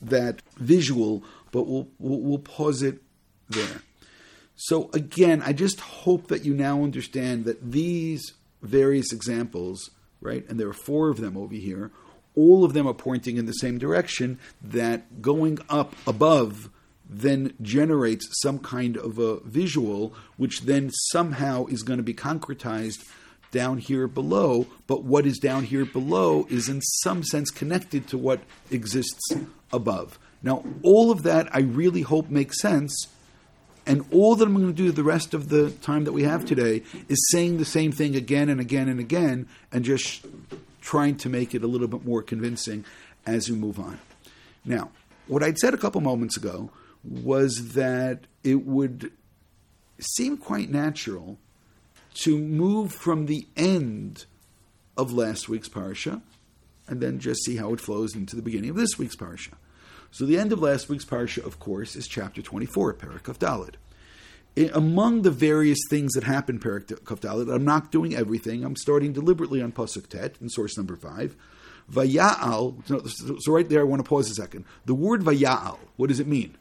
that 0.00 0.40
visual, 0.56 1.24
but 1.50 1.66
we'll, 1.66 1.88
we'll, 1.98 2.20
we'll 2.20 2.38
pause 2.38 2.82
it 2.82 3.02
there. 3.48 3.82
So 4.56 4.88
again, 4.92 5.42
I 5.44 5.52
just 5.52 5.80
hope 5.80 6.28
that 6.28 6.44
you 6.44 6.54
now 6.54 6.84
understand 6.84 7.44
that 7.46 7.72
these 7.72 8.34
various 8.62 9.12
examples, 9.12 9.90
right, 10.20 10.48
and 10.48 10.60
there 10.60 10.68
are 10.68 10.72
four 10.72 11.08
of 11.08 11.20
them 11.20 11.36
over 11.36 11.54
here, 11.54 11.90
all 12.36 12.64
of 12.64 12.72
them 12.72 12.86
are 12.86 12.94
pointing 12.94 13.36
in 13.36 13.46
the 13.46 13.52
same 13.52 13.78
direction 13.78 14.38
that 14.62 15.22
going 15.22 15.58
up 15.68 15.94
above 16.06 16.70
then 17.08 17.54
generates 17.60 18.28
some 18.42 18.58
kind 18.58 18.96
of 18.96 19.18
a 19.18 19.38
visual, 19.40 20.14
which 20.36 20.62
then 20.62 20.90
somehow 21.10 21.66
is 21.66 21.82
going 21.82 21.98
to 21.98 22.02
be 22.02 22.14
concretized 22.14 23.04
down 23.50 23.78
here 23.78 24.08
below. 24.08 24.66
But 24.86 25.04
what 25.04 25.26
is 25.26 25.38
down 25.38 25.64
here 25.64 25.84
below 25.84 26.46
is 26.50 26.68
in 26.68 26.80
some 27.02 27.22
sense 27.22 27.50
connected 27.50 28.08
to 28.08 28.18
what 28.18 28.40
exists 28.70 29.32
above. 29.72 30.18
Now, 30.42 30.64
all 30.82 31.10
of 31.10 31.22
that 31.22 31.54
I 31.54 31.60
really 31.60 32.02
hope 32.02 32.30
makes 32.30 32.60
sense. 32.60 33.08
And 33.86 34.04
all 34.10 34.34
that 34.34 34.48
I'm 34.48 34.54
going 34.54 34.66
to 34.66 34.72
do 34.72 34.90
the 34.90 35.04
rest 35.04 35.34
of 35.34 35.50
the 35.50 35.70
time 35.70 36.04
that 36.04 36.12
we 36.12 36.22
have 36.22 36.46
today 36.46 36.82
is 37.08 37.28
saying 37.30 37.58
the 37.58 37.66
same 37.66 37.92
thing 37.92 38.16
again 38.16 38.48
and 38.48 38.58
again 38.58 38.88
and 38.88 38.98
again 38.98 39.46
and 39.70 39.84
just 39.84 40.24
trying 40.84 41.16
to 41.16 41.30
make 41.30 41.54
it 41.54 41.64
a 41.64 41.66
little 41.66 41.88
bit 41.88 42.04
more 42.04 42.22
convincing 42.22 42.84
as 43.26 43.48
we 43.48 43.56
move 43.56 43.80
on. 43.80 43.98
Now, 44.66 44.90
what 45.26 45.42
I'd 45.42 45.58
said 45.58 45.72
a 45.72 45.78
couple 45.78 46.02
moments 46.02 46.36
ago 46.36 46.70
was 47.02 47.72
that 47.72 48.26
it 48.44 48.66
would 48.66 49.10
seem 49.98 50.36
quite 50.36 50.70
natural 50.70 51.38
to 52.14 52.38
move 52.38 52.92
from 52.92 53.26
the 53.26 53.46
end 53.56 54.26
of 54.96 55.10
last 55.10 55.48
week's 55.48 55.70
parsha 55.70 56.20
and 56.86 57.00
then 57.00 57.18
just 57.18 57.42
see 57.44 57.56
how 57.56 57.72
it 57.72 57.80
flows 57.80 58.14
into 58.14 58.36
the 58.36 58.42
beginning 58.42 58.68
of 58.68 58.76
this 58.76 58.98
week's 58.98 59.16
parsha. 59.16 59.54
So 60.10 60.26
the 60.26 60.38
end 60.38 60.52
of 60.52 60.60
last 60.60 60.90
week's 60.90 61.06
parsha, 61.06 61.44
of 61.44 61.58
course, 61.58 61.96
is 61.96 62.06
chapter 62.06 62.42
24, 62.42 62.94
Parak 62.94 63.26
of 63.26 63.38
Dalit. 63.38 63.74
Among 64.72 65.22
the 65.22 65.32
various 65.32 65.78
things 65.90 66.12
that 66.12 66.24
happen, 66.24 66.60
Perik 66.60 66.86
Kafdalit, 66.86 67.52
I'm 67.52 67.64
not 67.64 67.90
doing 67.90 68.14
everything. 68.14 68.64
I'm 68.64 68.76
starting 68.76 69.12
deliberately 69.12 69.60
on 69.60 69.72
Pasuk 69.72 70.06
Tet 70.08 70.36
in 70.40 70.48
source 70.48 70.76
number 70.76 70.94
five. 70.94 71.36
Vaya'al, 71.92 73.42
so, 73.42 73.52
right 73.52 73.68
there, 73.68 73.80
I 73.80 73.84
want 73.84 74.02
to 74.02 74.08
pause 74.08 74.30
a 74.30 74.34
second. 74.34 74.64
The 74.86 74.94
word 74.94 75.22
Vaya'al, 75.22 75.78
what 75.96 76.08
does 76.08 76.20
it 76.20 76.26
mean? 76.26 76.56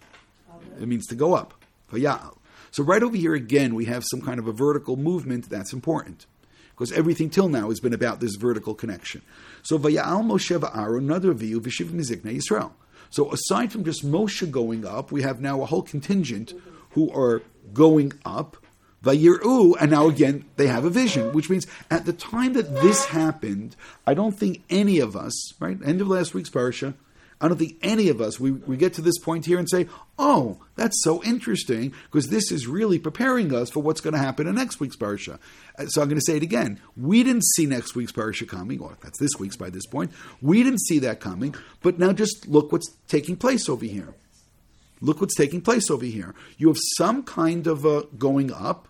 It 0.82 0.88
means 0.88 1.06
to 1.08 1.16
go 1.16 1.36
up. 1.36 1.54
Vaya'al. 1.92 2.38
So 2.72 2.84
right 2.84 3.04
over 3.04 3.16
here 3.16 3.36
again, 3.36 3.76
we 3.76 3.86
have 3.86 4.04
some 4.04 4.22
kind 4.22 4.40
of 4.40 4.48
a 4.48 4.52
vertical 4.52 4.98
movement 4.98 5.48
that's 5.50 5.74
important 5.74 6.26
because 6.72 6.92
everything 6.92 7.30
till 7.30 7.48
now 7.48 7.70
has 7.70 7.80
been 7.80 7.94
about 7.94 8.20
this 8.20 8.36
vertical 8.36 8.74
connection. 8.74 9.22
So 9.62 9.78
Vaya'al 9.78 10.26
Moshe 10.26 10.60
va'Aaron 10.60 10.98
another 10.98 11.34
view 11.34 11.62
v'shiv 11.62 11.92
mizikna 11.92 12.36
Yisrael. 12.36 12.72
So 13.12 13.32
aside 13.32 13.72
from 13.72 13.84
just 13.86 14.04
Moshe 14.04 14.50
going 14.50 14.86
up, 14.86 15.12
we 15.12 15.22
have 15.22 15.40
now 15.40 15.62
a 15.62 15.68
whole 15.68 15.84
contingent 15.84 16.54
who 16.92 17.12
are 17.12 17.44
going 17.72 18.13
up. 18.25 18.58
Vayiru, 19.03 19.75
and 19.82 19.91
now 19.91 20.08
again 20.08 20.46
they 20.55 20.67
have 20.67 20.86
a 20.86 20.89
vision, 20.89 21.34
which 21.34 21.50
means 21.50 21.67
at 21.91 22.05
the 22.05 22.13
time 22.13 22.53
that 22.53 22.74
this 22.75 23.05
happened, 23.05 23.75
I 24.08 24.13
don't 24.13 24.32
think 24.32 24.63
any 24.70 25.00
of 25.00 25.17
us, 25.17 25.53
right, 25.60 25.77
end 25.84 26.00
of 26.00 26.08
last 26.08 26.34
week's 26.34 26.50
parsha, 26.50 26.93
I 27.41 27.50
don't 27.50 27.58
think 27.58 27.75
any 27.82 28.08
of 28.08 28.22
us, 28.22 28.39
we, 28.39 28.51
we 28.51 28.77
get 28.77 28.93
to 28.93 29.01
this 29.01 29.20
point 29.20 29.46
here 29.46 29.60
and 29.60 29.70
say, 29.70 29.88
oh, 30.17 30.60
that's 30.77 31.03
so 31.03 31.22
interesting, 31.24 31.93
because 32.05 32.29
this 32.29 32.50
is 32.50 32.67
really 32.67 32.98
preparing 32.98 33.53
us 33.53 33.70
for 33.70 33.84
what's 33.84 34.00
going 34.00 34.13
to 34.13 34.20
happen 34.20 34.48
in 34.48 34.55
next 34.55 34.79
week's 34.79 34.96
Parsha. 34.96 35.39
Uh, 35.77 35.88
So 35.88 36.01
I'm 36.01 36.08
going 36.08 36.20
to 36.20 36.25
say 36.25 36.38
it 36.38 36.43
again. 36.43 36.79
We 36.96 37.22
didn't 37.22 37.43
see 37.43 37.65
next 37.65 37.96
week's 37.96 38.13
Parsha 38.13 38.48
coming, 38.48 38.79
or 38.79 38.98
that's 39.01 39.20
this 39.20 39.32
week's 39.38 39.58
by 39.58 39.70
this 39.70 39.86
point. 39.86 40.13
We 40.41 40.63
didn't 40.63 40.79
see 40.79 41.00
that 41.00 41.20
coming, 41.20 41.53
but 41.82 42.00
now 42.00 42.13
just 42.13 42.48
look 42.48 42.72
what's 42.72 42.89
taking 43.10 43.36
place 43.36 43.67
over 43.67 43.84
here. 43.84 44.13
Look 45.04 45.20
what's 45.20 45.36
taking 45.36 45.60
place 45.60 45.92
over 45.92 46.06
here. 46.06 46.34
You 46.58 46.70
have 46.70 46.80
some 46.98 47.24
kind 47.24 47.68
of 47.68 47.84
a 47.84 48.04
going 48.18 48.54
up. 48.54 48.88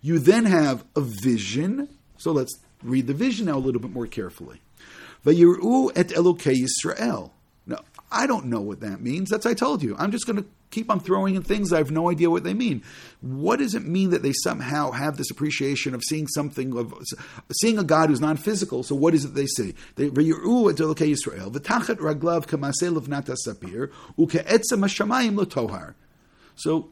You 0.00 0.18
then 0.18 0.46
have 0.46 0.84
a 0.96 1.02
vision. 1.02 1.90
So 2.16 2.32
let's 2.32 2.58
read 2.82 3.06
the 3.06 3.12
vision 3.12 3.44
now 3.46 3.58
a 3.58 3.60
little 3.60 3.80
bit 3.80 3.90
more 3.90 4.06
carefully. 4.06 4.62
Vayiru 5.26 5.92
et 5.94 6.08
Elokei 6.08 6.64
Yisrael. 6.64 7.32
I 8.10 8.26
don't 8.26 8.46
know 8.46 8.60
what 8.60 8.80
that 8.80 9.00
means. 9.00 9.30
That's 9.30 9.46
I 9.46 9.54
told 9.54 9.82
you. 9.82 9.96
I'm 9.98 10.12
just 10.12 10.26
going 10.26 10.36
to 10.36 10.44
keep 10.70 10.90
on 10.90 11.00
throwing 11.00 11.34
in 11.34 11.42
things. 11.42 11.72
I 11.72 11.78
have 11.78 11.90
no 11.90 12.10
idea 12.10 12.30
what 12.30 12.44
they 12.44 12.54
mean. 12.54 12.82
What 13.20 13.58
does 13.58 13.74
it 13.74 13.84
mean 13.84 14.10
that 14.10 14.22
they 14.22 14.32
somehow 14.32 14.92
have 14.92 15.16
this 15.16 15.30
appreciation 15.30 15.94
of 15.94 16.02
seeing 16.04 16.26
something 16.28 16.76
of 16.76 16.94
seeing 17.60 17.78
a 17.78 17.84
God 17.84 18.10
who's 18.10 18.20
non-physical? 18.20 18.82
So 18.82 18.94
what 18.94 19.14
is 19.14 19.24
it 19.24 19.34
they 19.34 19.46
say? 19.46 19.74
They 19.96 20.08
Yisrael. 20.10 21.52
V'tachat 21.52 21.96
raglav 21.96 22.46
sapir 22.46 23.90
uke'etzem 24.18 24.80
hashamayim. 24.84 25.94
So 26.54 26.88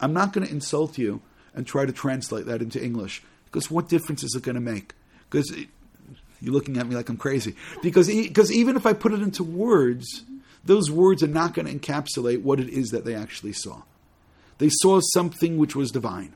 I'm 0.00 0.12
not 0.12 0.32
going 0.32 0.46
to 0.46 0.52
insult 0.52 0.98
you 0.98 1.20
and 1.54 1.66
try 1.66 1.86
to 1.86 1.92
translate 1.92 2.46
that 2.46 2.62
into 2.62 2.82
English 2.82 3.22
because 3.46 3.70
what 3.70 3.88
difference 3.88 4.22
is 4.22 4.34
it 4.34 4.42
going 4.42 4.54
to 4.54 4.60
make? 4.60 4.94
Because 5.30 5.54
you're 6.40 6.54
looking 6.54 6.78
at 6.78 6.86
me 6.86 6.94
like 6.94 7.08
I'm 7.08 7.16
crazy. 7.16 7.54
Because 7.82 8.08
because 8.08 8.52
even 8.52 8.76
if 8.76 8.86
I 8.86 8.92
put 8.92 9.12
it 9.12 9.20
into 9.20 9.42
words, 9.42 10.24
those 10.68 10.90
words 10.90 11.22
are 11.22 11.28
not 11.28 11.54
going 11.54 11.66
to 11.66 11.74
encapsulate 11.74 12.42
what 12.42 12.60
it 12.60 12.68
is 12.68 12.90
that 12.90 13.06
they 13.06 13.14
actually 13.14 13.54
saw. 13.54 13.82
They 14.58 14.68
saw 14.70 15.00
something 15.14 15.56
which 15.56 15.74
was 15.74 15.90
divine. 15.90 16.34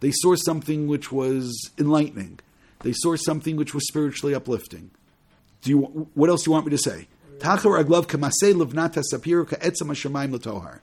They 0.00 0.12
saw 0.12 0.34
something 0.36 0.86
which 0.86 1.10
was 1.10 1.70
enlightening. 1.78 2.40
They 2.80 2.92
saw 2.92 3.16
something 3.16 3.56
which 3.56 3.72
was 3.72 3.86
spiritually 3.88 4.34
uplifting. 4.34 4.90
Do 5.62 5.70
you? 5.70 5.78
What 6.14 6.28
else 6.28 6.44
do 6.44 6.50
you 6.50 6.52
want 6.52 6.66
me 6.66 6.70
to 6.70 6.78
say? 6.78 7.08
Tachar 7.38 7.82
aglav 7.82 8.06
kamasei 8.06 8.52
levnata 8.54 9.02
sapir 9.10 9.48
ka'etzam 9.48 9.88
hashamayim 9.88 10.36
latohar. 10.36 10.80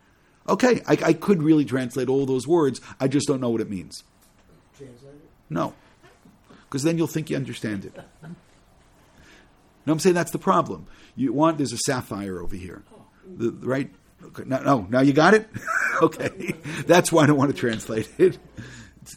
Okay, 0.50 0.82
I, 0.88 0.98
I 1.04 1.14
could 1.14 1.44
really 1.44 1.66
translate 1.66 2.10
all 2.10 2.26
those 2.26 2.48
words. 2.48 2.82
I 3.00 3.08
just 3.08 3.28
don't 3.28 3.42
know 3.42 3.50
what 3.50 3.62
it 3.62 3.70
means. 3.70 4.04
No, 5.50 5.74
because 6.64 6.82
then 6.84 6.98
you'll 6.98 7.08
think 7.08 7.30
you 7.30 7.36
understand 7.36 7.86
it. 7.86 7.96
No, 9.88 9.94
I'm 9.94 10.00
saying 10.00 10.16
that's 10.16 10.32
the 10.32 10.38
problem. 10.38 10.86
You 11.16 11.32
want 11.32 11.58
there's 11.58 11.72
a 11.72 11.78
sapphire 11.78 12.42
over 12.42 12.58
here, 12.58 12.84
the, 13.26 13.52
right? 13.52 13.90
Okay, 14.22 14.44
no, 14.46 14.62
no, 14.62 14.86
now 14.90 15.00
you 15.00 15.14
got 15.14 15.34
it. 15.34 15.48
okay, 16.02 16.56
that's 16.86 17.10
why 17.10 17.24
I 17.24 17.28
don't 17.28 17.38
want 17.38 17.56
to 17.56 17.58
translate 17.58 18.10
it 18.18 18.38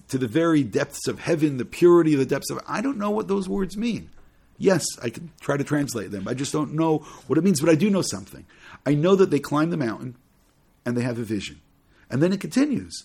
to 0.08 0.16
the 0.16 0.28
very 0.28 0.62
depths 0.62 1.08
of 1.08 1.18
heaven, 1.18 1.56
the 1.56 1.64
purity 1.64 2.12
of 2.12 2.20
the 2.20 2.24
depths 2.24 2.50
of. 2.50 2.60
I 2.68 2.82
don't 2.82 2.98
know 2.98 3.10
what 3.10 3.26
those 3.26 3.48
words 3.48 3.76
mean. 3.76 4.10
Yes, 4.58 4.84
I 5.02 5.10
can 5.10 5.32
try 5.40 5.56
to 5.56 5.64
translate 5.64 6.12
them. 6.12 6.28
I 6.28 6.34
just 6.34 6.52
don't 6.52 6.74
know 6.74 6.98
what 7.26 7.36
it 7.36 7.42
means, 7.42 7.60
but 7.60 7.68
I 7.68 7.74
do 7.74 7.90
know 7.90 8.02
something. 8.02 8.46
I 8.86 8.94
know 8.94 9.16
that 9.16 9.30
they 9.30 9.40
climb 9.40 9.70
the 9.70 9.76
mountain 9.76 10.14
and 10.86 10.96
they 10.96 11.02
have 11.02 11.18
a 11.18 11.24
vision. 11.24 11.60
And 12.08 12.22
then 12.22 12.32
it 12.32 12.40
continues. 12.40 13.04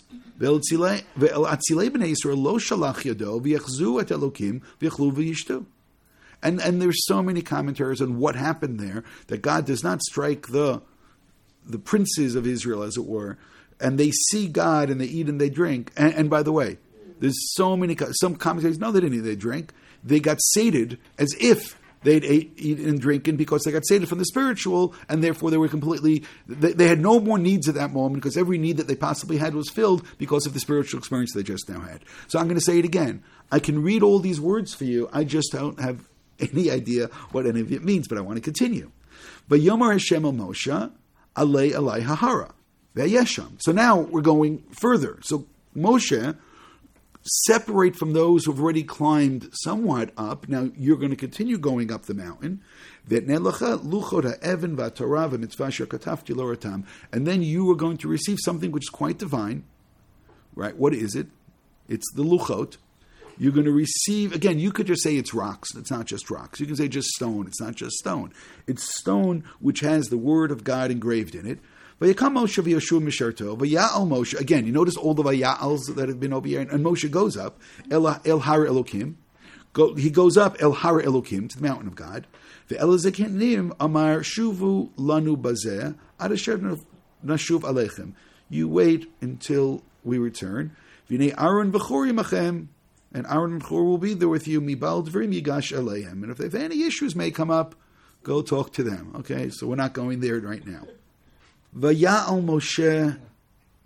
And, 6.46 6.62
and 6.62 6.80
there's 6.80 7.04
so 7.08 7.24
many 7.24 7.42
commentaries 7.42 8.04
on 8.04 8.20
what 8.20 8.36
happened 8.36 8.80
there 8.80 9.04
that 9.28 9.42
God 9.42 9.66
does 9.66 9.84
not 9.84 10.04
strike 10.04 10.48
the 10.50 10.82
the 11.68 11.80
princes 11.80 12.36
of 12.36 12.46
Israel, 12.46 12.84
as 12.84 12.96
it 12.96 13.06
were, 13.08 13.40
and 13.80 14.00
they 14.00 14.12
see 14.12 14.48
God 14.48 14.92
and 14.92 15.02
they 15.02 15.06
eat 15.06 15.28
and 15.28 15.42
they 15.42 15.50
drink. 15.50 15.92
And, 15.98 16.14
and 16.14 16.30
by 16.30 16.44
the 16.44 16.52
way, 16.52 16.78
there's 17.20 17.56
so 17.56 17.76
many 17.76 17.98
some 18.22 18.36
commentaries. 18.36 18.78
No, 18.78 18.92
they 18.92 19.00
didn't 19.00 19.18
eat, 19.18 19.22
they 19.22 19.36
drank. 19.36 19.74
They 20.04 20.20
got 20.20 20.38
sated 20.54 21.00
as 21.18 21.36
if 21.40 21.80
they'd 22.04 22.24
ate, 22.24 22.54
eat 22.58 22.78
and 22.78 23.02
drink 23.02 23.28
and 23.28 23.40
because 23.40 23.64
they 23.64 23.72
got 23.72 23.88
sated 23.88 24.08
from 24.08 24.20
the 24.20 24.26
spiritual, 24.26 24.94
and 25.10 25.24
therefore 25.24 25.50
they 25.50 25.58
were 25.58 25.68
completely, 25.68 26.24
they, 26.48 26.74
they, 26.74 26.88
had 26.88 27.00
no 27.00 27.20
more 27.20 27.40
needs 27.40 27.68
at 27.68 27.74
that 27.74 27.92
moment 27.92 28.22
because 28.22 28.38
every 28.38 28.60
need 28.60 28.78
that 28.78 28.88
they 28.88 28.96
possibly 28.96 29.38
had 29.38 29.56
was 29.56 29.72
filled 29.72 30.06
because 30.20 30.46
of 30.46 30.54
the 30.54 30.60
spiritual 30.60 31.00
experience 31.00 31.34
they 31.34 31.42
just 31.42 31.68
now 31.68 31.80
had. 31.80 32.02
So 32.28 32.38
I'm 32.38 32.46
going 32.46 32.60
to 32.60 32.62
say 32.62 32.78
it 32.78 32.86
again. 32.86 33.24
I 33.52 33.58
can 33.58 33.82
read 33.82 34.04
all 34.04 34.20
these 34.20 34.40
words 34.40 34.76
for 34.76 34.84
you. 34.84 35.10
I 35.12 35.24
just 35.24 35.52
don't 35.52 35.80
have 35.80 36.08
any 36.54 36.72
idea 36.72 37.08
what 37.32 37.46
any 37.46 37.62
of 37.62 37.72
it 37.72 37.84
means, 37.84 38.08
but 38.08 38.18
I 38.18 38.22
want 38.22 38.38
to 38.38 38.42
continue. 38.42 38.92
But 39.48 39.60
Yomar 39.60 39.94
Hashem 39.94 40.24
Moshe, 40.24 40.92
Alei 41.36 41.72
Alei 41.74 42.02
Hahara, 42.02 42.54
Ve'yesham. 42.96 43.58
So 43.60 43.72
now 43.72 44.00
we're 44.00 44.22
going 44.22 44.64
further. 44.72 45.20
So 45.22 45.46
Moshe 45.76 46.38
separate 47.28 47.96
from 47.96 48.14
those 48.14 48.46
who've 48.46 48.62
already 48.62 48.84
climbed 48.84 49.50
somewhat 49.52 50.12
up. 50.18 50.48
Now 50.48 50.70
you're 50.78 50.98
going 50.98 51.10
to 51.10 51.16
continue 51.16 51.58
going 51.58 51.92
up 51.92 52.04
the 52.04 52.14
mountain. 52.14 52.62
And 53.10 53.28
then 57.28 57.42
you 57.42 57.72
are 57.72 57.76
going 57.76 57.98
to 57.98 58.08
receive 58.08 58.38
something 58.44 58.72
which 58.72 58.86
is 58.86 58.90
quite 58.90 59.18
divine. 59.18 59.64
Right? 60.56 60.78
What 60.78 60.94
is 60.94 61.16
it? 61.16 61.28
It's 61.88 62.12
the 62.14 62.24
luchot. 62.24 62.78
You're 63.38 63.52
going 63.52 63.66
to 63.66 63.72
receive, 63.72 64.34
again, 64.34 64.60
you 64.60 64.72
could 64.72 64.88
just 64.88 65.04
say 65.04 65.18
it's 65.18 65.34
rocks. 65.34 65.76
It's 65.76 65.92
not 65.92 66.06
just 66.06 66.32
rocks. 66.32 66.60
You 66.60 66.66
can 66.66 66.78
say 66.78 66.88
just 66.88 67.10
stone. 67.10 67.48
It's 67.48 67.60
not 67.60 67.76
just 67.76 67.98
stone. 67.98 68.32
It's 68.66 68.98
stone 68.98 69.44
which 69.60 69.82
has 69.82 70.08
the 70.08 70.18
word 70.18 70.52
of 70.52 70.64
God 70.64 70.90
engraved 70.90 71.36
in 71.36 71.46
it. 71.46 71.60
Moshe. 72.02 74.40
Again, 74.40 74.66
you 74.66 74.72
notice 74.72 74.98
all 74.98 75.14
the 75.14 75.24
Vaya'als 75.24 75.96
that 75.96 76.10
have 76.10 76.20
been 76.20 76.34
over 76.34 76.48
here, 76.48 76.62
and 76.62 76.86
Moshe 76.86 77.12
goes 77.12 77.38
up 77.38 77.60
El, 77.92 78.06
Har 78.06 78.66
Elokim. 78.66 79.16
He 79.98 80.10
goes 80.10 80.38
up 80.38 80.56
El 80.62 80.72
Har 80.72 81.02
Elokim 81.02 81.50
to 81.50 81.58
the 81.58 81.64
mountain 81.64 81.88
of 81.88 81.96
God. 81.96 82.28
Ve'elazekenim 82.70 83.76
Amar 83.80 84.20
Shuvu 84.20 84.92
Lanu 84.96 85.38
Bazeh 85.38 85.96
Nashuv 86.20 87.62
Alechem. 87.62 88.14
You 88.50 88.68
wait 88.68 89.12
until 89.22 89.84
we 90.04 90.18
return. 90.18 90.76
V'nei. 91.10 91.34
And 93.16 93.26
Aaron 93.28 93.54
and 93.54 93.64
Chur 93.66 93.82
will 93.82 93.98
be 93.98 94.14
there 94.14 94.28
with 94.28 94.46
you. 94.46 94.60
Mibal 94.60 95.08
Dvrim 95.08 95.34
Yigash. 95.34 95.72
And 96.12 96.30
if, 96.30 96.42
if 96.42 96.54
any 96.54 96.84
issues 96.84 97.16
may 97.16 97.32
come 97.32 97.50
up, 97.50 97.74
go 98.24 98.42
talk 98.42 98.74
to 98.74 98.84
them. 98.84 99.14
Okay, 99.16 99.50
so 99.50 99.68
we're 99.68 99.78
not 99.78 99.94
going 99.94 100.20
there 100.20 100.38
right 100.42 100.68
now. 100.68 100.86
Vaya'al 101.74 102.44
Moshe 102.44 103.18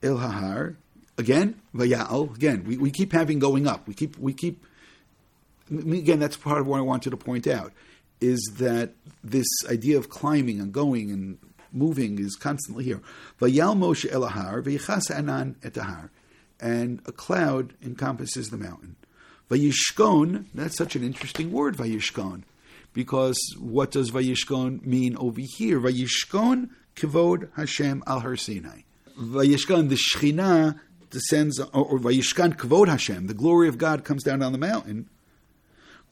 El 0.02 0.16
Hahar. 0.16 0.78
Again, 1.20 1.62
Vaya'al. 1.76 2.36
Again, 2.36 2.64
we, 2.66 2.78
we 2.78 2.90
keep 2.90 3.14
having 3.14 3.38
going 3.38 3.68
up. 3.68 3.88
We 3.88 3.94
keep 3.94 4.18
we 4.18 4.34
keep. 4.34 4.66
Again, 5.70 6.18
that's 6.18 6.36
part 6.36 6.60
of 6.60 6.66
what 6.66 6.80
I 6.80 6.82
wanted 6.82 7.12
to 7.12 7.18
point 7.18 7.46
out 7.46 7.72
is 8.20 8.42
that 8.58 8.94
this 9.24 9.48
idea 9.70 10.00
of 10.00 10.10
climbing 10.10 10.60
and 10.60 10.74
going 10.74 11.12
and 11.12 11.38
moving 11.72 12.18
is 12.18 12.36
constantly 12.36 12.84
here. 12.84 13.02
Vayal 13.40 13.78
Moshe 13.78 14.12
El 14.12 14.28
Hahar 14.28 14.64
v'yichas 14.64 15.16
Anan 15.16 15.56
et 15.64 15.74
Hahar, 15.74 16.10
and 16.60 17.00
a 17.06 17.12
cloud 17.12 17.76
encompasses 17.84 18.48
the 18.48 18.58
mountain. 18.58 18.96
Vayishkon. 19.50 20.46
That's 20.54 20.78
such 20.78 20.96
an 20.96 21.04
interesting 21.04 21.52
word, 21.52 21.78
Vayishkon, 21.78 22.44
because 22.94 23.38
what 23.60 23.92
does 23.92 24.12
Vayishkon 24.12 24.86
mean 24.86 25.18
over 25.18 25.42
here? 25.58 25.80
Vayishkon 25.80 26.70
Kivod 26.96 27.50
Hashem 27.56 28.04
al 28.06 28.20
Har 28.20 28.36
Sinai. 28.36 28.82
Vayishkan, 29.20 29.90
the 29.90 29.96
Shechina 29.96 30.80
descends, 31.10 31.60
or, 31.60 31.86
or 31.86 32.00
Vayishkan 32.00 32.88
Hashem, 32.88 33.28
the 33.28 33.34
glory 33.34 33.68
of 33.68 33.78
God 33.78 34.04
comes 34.04 34.24
down 34.24 34.42
on 34.42 34.52
the 34.52 34.58
mountain. 34.58 35.10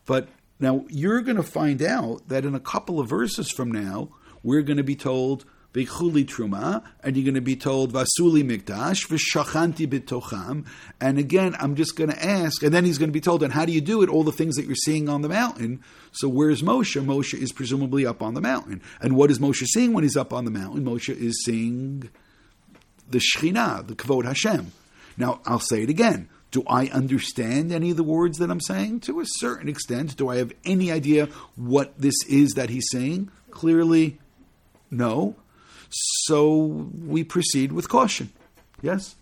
But 0.06 0.30
now 0.60 0.86
you're 0.90 1.22
going 1.22 1.38
to 1.38 1.44
find 1.44 1.82
out 1.82 2.28
that 2.30 2.46
in 2.46 2.56
a 2.56 2.60
couple 2.60 3.00
of 3.00 3.10
verses 3.10 3.52
from 3.52 3.72
now, 3.72 4.10
we're 4.44 4.62
going 4.62 4.78
to 4.78 4.84
be 4.84 4.96
told 4.96 5.46
Bechuli 5.78 6.26
Truma, 6.26 6.84
and 7.04 7.16
you're 7.16 7.24
going 7.24 7.36
to 7.36 7.42
be 7.42 7.56
told 7.56 7.94
Vasuli 7.94 8.44
Mikdash, 8.44 9.08
V'shachanti 9.08 9.88
Bitocham. 9.88 10.66
And 11.00 11.20
again, 11.20 11.56
I'm 11.60 11.76
just 11.76 11.96
going 11.96 12.10
to 12.10 12.26
ask, 12.26 12.64
and 12.64 12.74
then 12.74 12.84
he's 12.84 12.98
going 12.98 13.10
to 13.10 13.14
be 13.14 13.22
told, 13.22 13.44
and 13.44 13.54
how 13.54 13.64
do 13.64 13.72
you 13.72 13.80
do 13.80 14.02
it? 14.02 14.10
All 14.10 14.24
the 14.24 14.32
things 14.32 14.56
that 14.56 14.66
you're 14.66 14.74
seeing 14.74 15.08
on 15.08 15.22
the 15.22 15.30
mountain. 15.30 15.84
So 16.14 16.30
where's 16.30 16.64
Moshe? 16.64 17.00
Moshe 17.06 17.40
is 17.40 17.52
presumably 17.52 18.08
up 18.08 18.24
on 18.24 18.34
the 18.34 18.42
mountain. 18.42 18.82
And 19.00 19.16
what 19.16 19.30
is 19.30 19.38
Moshe 19.38 19.68
seeing 19.68 19.94
when 19.94 20.04
he's 20.04 20.18
up 20.18 20.34
on 20.34 20.46
the 20.46 20.52
mountain? 20.52 20.84
Moshe 20.84 21.16
is 21.16 21.44
seeing 21.46 22.10
the 23.08 23.20
Shekhinah, 23.20 23.86
the 23.86 23.94
Kavod 23.94 24.26
Hashem. 24.26 24.72
Now, 25.16 25.42
I'll 25.46 25.60
say 25.60 25.84
it 25.84 25.90
again. 25.90 26.28
Do 26.50 26.64
I 26.66 26.88
understand 26.88 27.72
any 27.72 27.92
of 27.92 27.98
the 27.98 28.04
words 28.04 28.40
that 28.40 28.50
I'm 28.50 28.62
saying? 28.62 29.02
To 29.02 29.20
a 29.20 29.26
certain 29.26 29.70
extent. 29.70 30.18
Do 30.18 30.30
I 30.30 30.38
have 30.38 30.54
any 30.66 30.92
idea 30.92 31.28
what 31.56 32.00
this 32.00 32.16
is 32.28 32.54
that 32.54 32.72
he's 32.72 32.88
saying? 32.92 33.30
Clearly, 33.52 34.18
no. 34.90 35.36
So 35.90 36.56
we 37.06 37.24
proceed 37.24 37.72
with 37.72 37.90
caution. 37.90 38.32
Yes? 38.82 39.16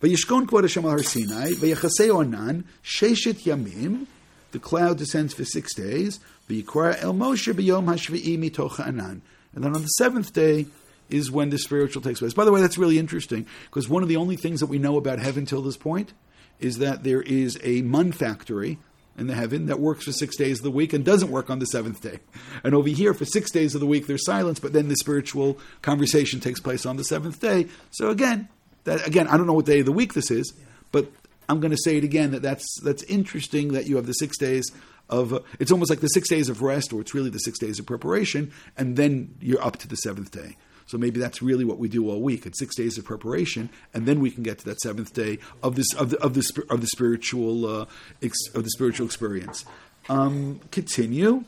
Vayishkon 0.00 0.46
kvod 0.46 0.62
Hashem 0.62 0.84
al 0.84 0.98
Sinai, 0.98 1.52
vayachasei 1.52 2.10
onan, 2.10 2.64
sheshet 2.82 3.44
yamim, 3.44 4.06
the 4.52 4.58
cloud 4.58 4.98
descends 4.98 5.34
for 5.34 5.44
six 5.44 5.74
days, 5.74 6.20
vayikra 6.48 7.02
el 7.02 7.14
Moshe 7.14 7.52
b'yom 7.52 7.86
hashvi'i 7.86 8.38
mitocha 8.38 8.86
anan. 8.86 9.22
And 9.54 9.64
then 9.64 9.74
on 9.74 9.82
the 9.82 9.88
seventh 9.88 10.32
day, 10.32 10.66
is 11.10 11.30
when 11.30 11.50
the 11.50 11.58
spiritual 11.58 12.02
takes 12.02 12.20
place. 12.20 12.34
By 12.34 12.44
the 12.44 12.52
way, 12.52 12.60
that's 12.60 12.78
really 12.78 12.98
interesting 12.98 13.46
because 13.66 13.88
one 13.88 14.02
of 14.02 14.08
the 14.08 14.16
only 14.16 14.36
things 14.36 14.60
that 14.60 14.66
we 14.66 14.78
know 14.78 14.96
about 14.96 15.18
heaven 15.18 15.46
till 15.46 15.62
this 15.62 15.76
point 15.76 16.12
is 16.60 16.78
that 16.78 17.04
there 17.04 17.22
is 17.22 17.58
a 17.62 17.82
mun 17.82 18.12
factory 18.12 18.78
in 19.16 19.26
the 19.26 19.34
heaven 19.34 19.66
that 19.66 19.78
works 19.78 20.04
for 20.04 20.12
six 20.12 20.36
days 20.36 20.58
of 20.58 20.64
the 20.64 20.70
week 20.70 20.92
and 20.92 21.04
doesn't 21.04 21.30
work 21.30 21.50
on 21.50 21.58
the 21.58 21.66
seventh 21.66 22.02
day. 22.02 22.18
And 22.62 22.74
over 22.74 22.88
here, 22.88 23.14
for 23.14 23.24
six 23.24 23.50
days 23.50 23.74
of 23.74 23.80
the 23.80 23.86
week, 23.86 24.06
there's 24.06 24.24
silence, 24.24 24.58
but 24.58 24.72
then 24.72 24.88
the 24.88 24.96
spiritual 24.96 25.58
conversation 25.82 26.40
takes 26.40 26.60
place 26.60 26.84
on 26.84 26.96
the 26.96 27.04
seventh 27.04 27.40
day. 27.40 27.68
So 27.90 28.10
again, 28.10 28.48
that 28.84 29.06
again, 29.06 29.28
I 29.28 29.36
don't 29.36 29.46
know 29.46 29.52
what 29.54 29.66
day 29.66 29.80
of 29.80 29.86
the 29.86 29.92
week 29.92 30.14
this 30.14 30.30
is, 30.30 30.52
but 30.92 31.10
I'm 31.48 31.60
going 31.60 31.70
to 31.70 31.78
say 31.78 31.96
it 31.96 32.04
again 32.04 32.32
that 32.32 32.42
that's 32.42 32.66
that's 32.82 33.02
interesting 33.04 33.72
that 33.72 33.86
you 33.86 33.96
have 33.96 34.06
the 34.06 34.12
six 34.12 34.38
days 34.38 34.64
of. 35.08 35.44
It's 35.58 35.72
almost 35.72 35.90
like 35.90 36.00
the 36.00 36.08
six 36.08 36.28
days 36.28 36.48
of 36.48 36.62
rest, 36.62 36.92
or 36.92 37.00
it's 37.00 37.14
really 37.14 37.30
the 37.30 37.38
six 37.38 37.58
days 37.58 37.78
of 37.78 37.86
preparation, 37.86 38.52
and 38.76 38.96
then 38.96 39.34
you're 39.40 39.62
up 39.62 39.76
to 39.78 39.88
the 39.88 39.96
seventh 39.96 40.30
day. 40.30 40.56
So 40.86 40.98
maybe 40.98 41.18
that's 41.18 41.40
really 41.40 41.64
what 41.64 41.78
we 41.78 41.88
do 41.88 42.10
all 42.10 42.20
week. 42.20 42.44
It's 42.46 42.58
six 42.58 42.76
days 42.76 42.98
of 42.98 43.04
preparation, 43.04 43.70
and 43.94 44.06
then 44.06 44.20
we 44.20 44.30
can 44.30 44.42
get 44.42 44.58
to 44.58 44.64
that 44.66 44.80
seventh 44.80 45.14
day 45.14 45.38
of 45.62 45.76
this 45.76 45.92
of 45.94 46.10
the 46.10 46.18
of 46.22 46.34
the, 46.34 46.66
of 46.68 46.80
the 46.80 46.86
spiritual 46.88 47.66
uh, 47.66 47.86
ex, 48.22 48.36
of 48.54 48.64
the 48.64 48.70
spiritual 48.70 49.06
experience. 49.06 49.64
Um, 50.08 50.60
continue, 50.70 51.44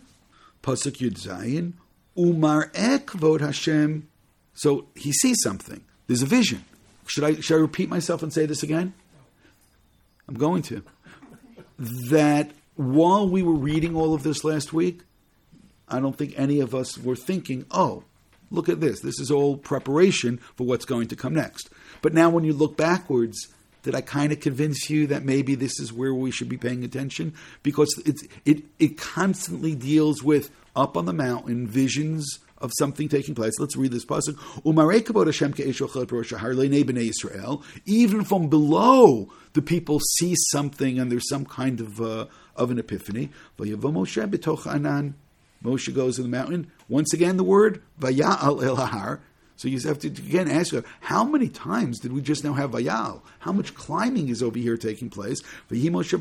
pasuk 0.63 0.97
yud 1.01 1.21
zayin 1.21 1.75
umar 2.19 2.71
ekvod 2.71 3.41
Hashem. 3.41 4.09
So 4.55 4.87
he 4.95 5.13
sees 5.13 5.37
something. 5.43 5.83
There's 6.07 6.23
a 6.23 6.27
vision. 6.27 6.65
Should 7.07 7.25
I 7.25 7.35
should 7.41 7.57
I 7.57 7.61
repeat 7.61 7.89
myself 7.89 8.23
and 8.23 8.33
say 8.33 8.47
this 8.47 8.63
again? 8.63 8.95
I'm 10.29 10.35
going 10.35 10.63
to. 10.63 10.83
That 11.79 12.53
while 12.75 13.29
we 13.29 13.43
were 13.43 13.55
reading 13.55 13.95
all 13.95 14.15
of 14.15 14.23
this 14.23 14.45
last 14.45 14.73
week, 14.73 15.03
I 15.89 16.01
don't 16.01 16.17
think 16.17 16.35
any 16.37 16.61
of 16.61 16.75
us 16.75 16.99
were 16.99 17.17
thinking, 17.17 17.67
oh, 17.71 18.05
look 18.51 18.69
at 18.69 18.81
this. 18.81 19.01
This 19.01 19.21
is 19.21 19.31
all 19.31 19.57
preparation 19.57 20.39
for 20.57 20.67
what's 20.67 20.85
going 20.85 21.09
to 21.09 21.17
come 21.17 21.35
next. 21.35 21.69
But 22.03 22.15
now, 22.15 22.31
when 22.31 22.45
you 22.45 22.53
look 22.53 22.77
backwards, 22.77 23.49
did 23.83 23.95
I 23.95 24.01
kind 24.01 24.33
of 24.33 24.41
convince 24.41 24.91
you 24.91 25.07
that 25.07 25.25
maybe 25.25 25.55
this 25.55 25.79
is 25.79 25.93
where 25.93 26.13
we 26.15 26.31
should 26.31 26.49
be 26.49 26.57
paying 26.57 26.85
attention? 26.85 27.35
Because 27.63 27.89
it's, 28.05 28.25
it, 28.45 28.65
it 28.79 28.99
constantly 28.99 29.75
deals 29.75 30.23
with 30.23 30.51
up 30.75 30.97
on 30.97 31.05
the 31.05 31.13
mountain 31.13 31.67
visions 31.67 32.39
of 32.59 32.73
something 32.79 33.09
taking 33.09 33.35
place. 33.35 33.53
Let's 33.59 33.77
read 33.77 33.93
this 33.93 34.05
pasuk. 34.05 34.39
Even 37.85 38.25
from 38.25 38.49
below, 38.49 39.33
the 39.53 39.63
people 39.63 40.01
see 40.01 40.35
something, 40.51 40.99
and 40.99 41.13
there's 41.13 41.29
some 41.29 41.45
kind 41.45 41.81
of 41.81 42.01
uh, 42.01 42.27
of 42.57 42.71
an 42.71 42.79
epiphany. 42.79 43.31
Moshe 45.65 45.93
goes 45.95 46.17
to 46.17 46.23
the 46.23 46.29
mountain. 46.29 46.71
Once 46.89 47.13
again, 47.13 47.37
the 47.37 47.45
word 47.45 47.83
vayal 48.01 48.61
elahar. 48.63 49.21
So 49.57 49.69
you 49.69 49.81
have 49.81 49.99
to 50.01 50.09
again 50.09 50.51
ask 50.51 50.73
yourself, 50.73 50.93
how 51.01 51.25
many 51.25 51.49
times 51.49 51.99
did 51.99 52.13
we 52.13 52.21
just 52.21 52.45
now 52.45 52.53
have 52.53 52.73
vayal? 52.73 53.23
How 53.39 53.53
much 53.53 53.75
climbing 53.75 54.29
is 54.29 54.43
over 54.43 54.59
here 54.59 54.77
taking 54.77 55.09
place? 55.09 55.41
And 55.71 55.81
Moshe 55.81 56.13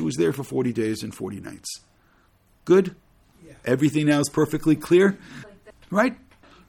was 0.00 0.16
there 0.16 0.32
for 0.32 0.42
40 0.42 0.72
days 0.72 1.02
and 1.02 1.14
40 1.14 1.40
nights. 1.40 1.80
Good? 2.64 2.96
Yeah. 3.46 3.52
Everything 3.66 4.06
now 4.06 4.20
is 4.20 4.30
perfectly 4.30 4.74
clear? 4.74 5.18
Right? 5.90 6.16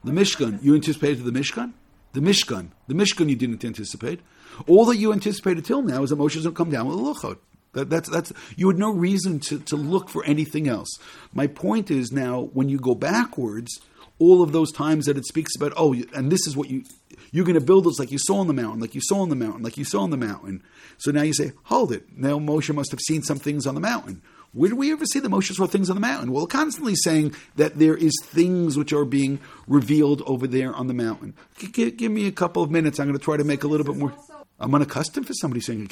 The 0.04 0.12
Mishkan. 0.12 0.62
You 0.62 0.76
anticipated 0.76 1.24
the 1.24 1.32
Mishkan? 1.32 1.72
The 2.12 2.20
Mishkan. 2.20 2.72
The 2.88 2.94
Mishkan 2.94 3.30
you 3.30 3.36
didn't 3.36 3.64
anticipate. 3.64 4.20
All 4.68 4.84
that 4.86 4.98
you 4.98 5.14
anticipated 5.14 5.64
till 5.64 5.82
now 5.84 6.04
is 6.04 6.10
that 6.10 6.18
Moshe 6.20 6.36
is 6.36 6.44
going 6.44 6.54
to 6.54 6.58
come 6.58 6.70
down 6.70 6.88
with 6.88 6.98
a 6.98 7.02
luchot. 7.02 7.38
That, 7.74 7.90
that's 7.90 8.10
that's 8.10 8.34
you 8.56 8.68
had 8.68 8.78
no 8.78 8.92
reason 8.92 9.40
to, 9.42 9.60
to 9.60 9.76
look 9.76 10.10
for 10.10 10.26
anything 10.26 10.68
else. 10.68 10.90
My 11.34 11.48
point 11.48 11.92
is 11.92 12.12
now 12.12 12.50
when 12.54 12.68
you 12.68 12.80
go 12.80 12.96
backwards, 12.96 13.80
all 14.18 14.42
of 14.42 14.52
those 14.52 14.72
times 14.72 15.06
that 15.06 15.18
it 15.18 15.26
speaks 15.26 15.56
about, 15.56 15.74
oh, 15.78 15.96
and 16.14 16.32
this 16.32 16.48
is 16.48 16.58
what 16.58 16.70
you 16.70 16.84
you're 17.32 17.46
going 17.46 17.60
to 17.60 17.66
build 17.66 17.86
this 17.86 18.00
like 18.00 18.12
you 18.12 18.18
saw 18.18 18.38
on 18.38 18.48
the 18.48 18.54
mountain, 18.54 18.80
like 18.82 18.96
you 18.96 19.02
saw 19.02 19.22
on 19.22 19.30
the 19.30 19.36
mountain, 19.36 19.62
like 19.62 19.78
you 19.78 19.86
saw 19.86 20.02
on 20.02 20.10
the 20.10 20.18
mountain. 20.18 20.64
So 20.98 21.12
now 21.12 21.22
you 21.22 21.34
say, 21.34 21.52
hold 21.64 21.92
it. 21.92 22.06
Now 22.16 22.40
Moshe 22.40 22.74
must 22.74 22.92
have 22.92 23.00
seen 23.02 23.22
some 23.22 23.40
things 23.40 23.68
on 23.68 23.76
the 23.76 23.82
mountain. 23.82 24.22
Where 24.52 24.72
do 24.72 24.76
we 24.76 24.92
ever 24.92 25.06
see 25.06 25.20
the 25.20 25.30
Moshe 25.30 25.54
saw 25.54 25.68
things 25.68 25.92
on 25.92 25.96
the 25.96 26.02
mountain? 26.02 26.32
Well, 26.32 26.48
constantly 26.48 26.96
saying 26.96 27.36
that 27.56 27.78
there 27.78 27.96
is 27.96 28.12
things 28.24 28.78
which 28.78 28.92
are 28.94 29.06
being 29.06 29.40
revealed 29.68 30.24
over 30.26 30.48
there 30.48 30.74
on 30.74 30.88
the 30.88 30.94
mountain. 30.94 31.36
G- 31.60 31.92
give 31.92 32.12
me 32.12 32.26
a 32.26 32.32
couple 32.32 32.64
of 32.64 32.72
minutes. 32.72 33.00
I'm 33.00 33.08
going 33.08 33.18
to 33.18 33.24
try 33.24 33.38
to 33.38 33.44
make 33.44 33.64
a 33.64 33.68
little 33.68 33.86
bit 33.86 33.96
more. 33.96 34.12
I'm 34.60 34.76
unaccustomed 34.76 35.28
for 35.28 35.34
somebody 35.34 35.62
saying, 35.62 35.90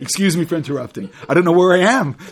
"Excuse 0.00 0.36
me 0.36 0.44
for 0.44 0.56
interrupting." 0.56 1.10
I 1.28 1.34
don't 1.34 1.44
know 1.44 1.52
where 1.52 1.74
I 1.74 1.80
am. 1.80 2.16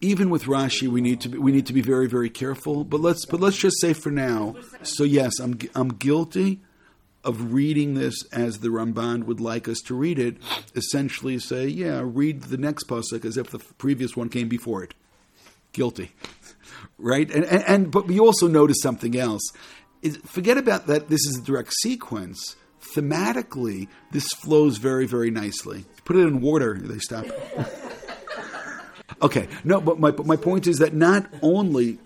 Even 0.00 0.28
with 0.28 0.44
Rashi, 0.44 0.88
we 0.88 1.00
need 1.00 1.22
to 1.22 1.28
be, 1.30 1.38
we 1.38 1.52
need 1.52 1.66
to 1.66 1.72
be 1.72 1.80
very 1.80 2.06
very 2.06 2.30
careful. 2.30 2.84
But 2.84 3.00
let's 3.00 3.24
but 3.26 3.40
let's 3.40 3.56
just 3.56 3.80
say 3.80 3.92
for 3.92 4.10
now. 4.10 4.54
So 4.82 5.04
yes, 5.04 5.38
I'm 5.40 5.58
I'm 5.74 5.88
guilty 5.88 6.60
of 7.24 7.52
reading 7.52 7.94
this 7.94 8.14
as 8.32 8.60
the 8.60 8.68
Ramban 8.68 9.24
would 9.24 9.40
like 9.40 9.66
us 9.66 9.80
to 9.86 9.94
read 9.94 10.18
it. 10.18 10.36
Essentially, 10.76 11.38
say, 11.40 11.66
yeah, 11.66 12.00
read 12.04 12.42
the 12.44 12.56
next 12.56 12.86
pasuk 12.86 13.24
as 13.24 13.36
if 13.36 13.50
the 13.50 13.58
previous 13.58 14.16
one 14.16 14.28
came 14.28 14.48
before 14.48 14.84
it. 14.84 14.94
Guilty, 15.72 16.12
right? 16.98 17.28
And, 17.30 17.44
and, 17.44 17.64
and 17.64 17.90
but 17.90 18.06
we 18.06 18.20
also 18.20 18.46
notice 18.46 18.78
something 18.80 19.16
else. 19.16 19.42
Is, 20.02 20.18
forget 20.18 20.56
about 20.56 20.86
that. 20.86 21.08
This 21.08 21.26
is 21.26 21.38
a 21.38 21.42
direct 21.42 21.72
sequence 21.80 22.54
thematically, 22.94 23.88
this 24.12 24.28
flows 24.28 24.78
very, 24.78 25.06
very 25.06 25.30
nicely. 25.30 25.84
Put 26.04 26.16
it 26.16 26.20
in 26.20 26.40
water, 26.40 26.78
they 26.78 26.98
stop. 26.98 27.26
okay, 29.22 29.48
no, 29.64 29.80
but 29.80 29.98
my, 29.98 30.10
but 30.10 30.26
my 30.26 30.36
point 30.36 30.66
is 30.66 30.78
that 30.78 30.94
not 30.94 31.26
only 31.42 31.98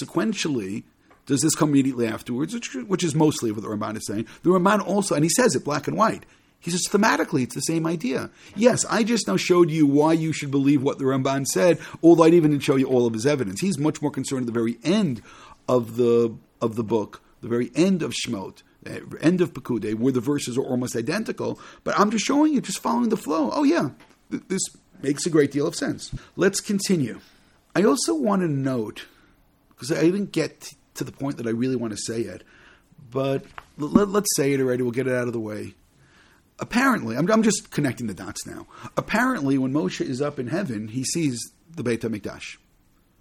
sequentially 0.00 0.84
does 1.26 1.40
this 1.40 1.54
come 1.54 1.70
immediately 1.70 2.06
afterwards, 2.06 2.52
which, 2.54 2.74
which 2.74 3.02
is 3.02 3.14
mostly 3.14 3.50
what 3.50 3.62
the 3.62 3.68
Ramban 3.68 3.96
is 3.96 4.06
saying, 4.06 4.26
the 4.42 4.50
Ramban 4.50 4.86
also, 4.86 5.14
and 5.14 5.24
he 5.24 5.30
says 5.30 5.54
it 5.54 5.64
black 5.64 5.88
and 5.88 5.96
white, 5.96 6.26
he 6.60 6.70
says 6.70 6.86
thematically 6.88 7.42
it's 7.42 7.54
the 7.54 7.60
same 7.60 7.86
idea. 7.86 8.30
Yes, 8.56 8.86
I 8.86 9.04
just 9.04 9.28
now 9.28 9.36
showed 9.36 9.70
you 9.70 9.86
why 9.86 10.14
you 10.14 10.32
should 10.32 10.50
believe 10.50 10.82
what 10.82 10.98
the 10.98 11.04
Ramban 11.04 11.44
said, 11.46 11.78
although 12.02 12.24
I 12.24 12.30
didn't 12.30 12.46
even 12.46 12.60
show 12.60 12.76
you 12.76 12.86
all 12.86 13.06
of 13.06 13.12
his 13.12 13.26
evidence. 13.26 13.60
He's 13.60 13.78
much 13.78 14.00
more 14.00 14.10
concerned 14.10 14.42
at 14.42 14.46
the 14.46 14.52
very 14.52 14.78
end 14.82 15.20
of 15.68 15.96
the 15.96 16.34
of 16.62 16.76
the 16.76 16.84
book, 16.84 17.20
the 17.42 17.48
very 17.48 17.70
end 17.74 18.02
of 18.02 18.12
Shemot, 18.14 18.62
uh, 18.62 18.62
Uh, 18.86 19.00
end 19.20 19.40
of 19.40 19.54
Pekude, 19.54 19.94
where 19.94 20.12
the 20.12 20.20
verses 20.20 20.58
are 20.58 20.62
almost 20.62 20.94
identical, 20.94 21.58
but 21.84 21.98
I'm 21.98 22.10
just 22.10 22.24
showing 22.24 22.52
you, 22.52 22.60
just 22.60 22.80
following 22.80 23.08
the 23.08 23.16
flow. 23.16 23.50
Oh, 23.52 23.64
yeah, 23.64 23.90
th- 24.30 24.42
this 24.48 24.62
makes 25.02 25.24
a 25.26 25.30
great 25.30 25.52
deal 25.52 25.66
of 25.66 25.74
sense. 25.74 26.14
Let's 26.36 26.60
continue. 26.60 27.20
I 27.74 27.82
also 27.82 28.14
want 28.14 28.42
to 28.42 28.48
note, 28.48 29.06
because 29.70 29.90
I 29.90 30.02
didn't 30.02 30.32
get 30.32 30.72
to 30.94 31.04
the 31.04 31.12
point 31.12 31.38
that 31.38 31.46
I 31.46 31.50
really 31.50 31.76
want 31.76 31.92
to 31.92 31.98
say 31.98 32.24
yet, 32.24 32.42
but 33.10 33.44
let, 33.78 34.08
us 34.08 34.24
say 34.36 34.52
it 34.52 34.60
already, 34.60 34.82
we'll 34.82 34.92
get 34.92 35.06
it 35.06 35.14
out 35.14 35.26
of 35.26 35.32
the 35.32 35.40
way. 35.40 35.74
Apparently, 36.58 37.16
I'm, 37.16 37.30
I'm 37.30 37.42
just 37.42 37.70
connecting 37.70 38.06
the 38.06 38.14
dots 38.14 38.46
now. 38.46 38.66
Apparently, 38.96 39.58
when 39.58 39.72
Moshe 39.72 40.00
is 40.00 40.22
up 40.22 40.38
in 40.38 40.46
heaven, 40.46 40.88
he 40.88 41.04
sees 41.04 41.40
the 41.74 41.82
Beit 41.82 42.02
HaMikdash. 42.02 42.58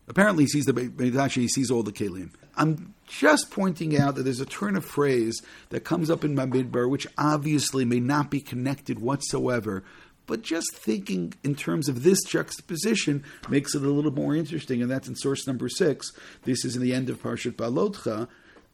Apparently, 0.08 0.44
he 0.44 0.50
sees 0.50 0.66
the 0.66 0.74
Beit 0.74 0.96
HaMikdash, 0.98 1.32
he 1.32 1.48
sees 1.48 1.72
all 1.72 1.84
the 1.84 1.92
Kalim. 1.92 2.32
I'm 2.56 2.94
just 3.08 3.52
pointing 3.52 3.98
out 3.98 4.16
that 4.16 4.24
there's 4.24 4.40
a 4.40 4.46
turn 4.46 4.76
of 4.76 4.86
phrase 4.86 5.42
that 5.70 5.84
comes 5.84 6.10
up 6.10 6.24
in 6.24 6.36
Bamidbar, 6.36 6.90
which 6.90 7.08
obviously 7.18 7.86
may 7.86 8.00
not 8.00 8.30
be 8.32 8.40
connected 8.40 9.00
whatsoever, 9.00 9.84
but 10.26 10.42
just 10.42 10.74
thinking 10.74 11.34
in 11.44 11.56
terms 11.56 11.90
of 11.90 12.04
this 12.04 12.24
juxtaposition 12.24 13.24
makes 13.50 13.76
it 13.76 13.84
a 13.84 13.90
little 13.90 14.12
more 14.12 14.36
interesting, 14.36 14.82
and 14.82 14.90
that's 14.90 15.08
in 15.08 15.16
source 15.16 15.46
number 15.46 15.68
six. 15.68 16.12
This 16.44 16.64
is 16.64 16.76
in 16.76 16.82
the 16.82 16.94
end 16.94 17.10
of 17.10 17.22
Parshat 17.22 17.56
Beha'alotcha 17.56 18.28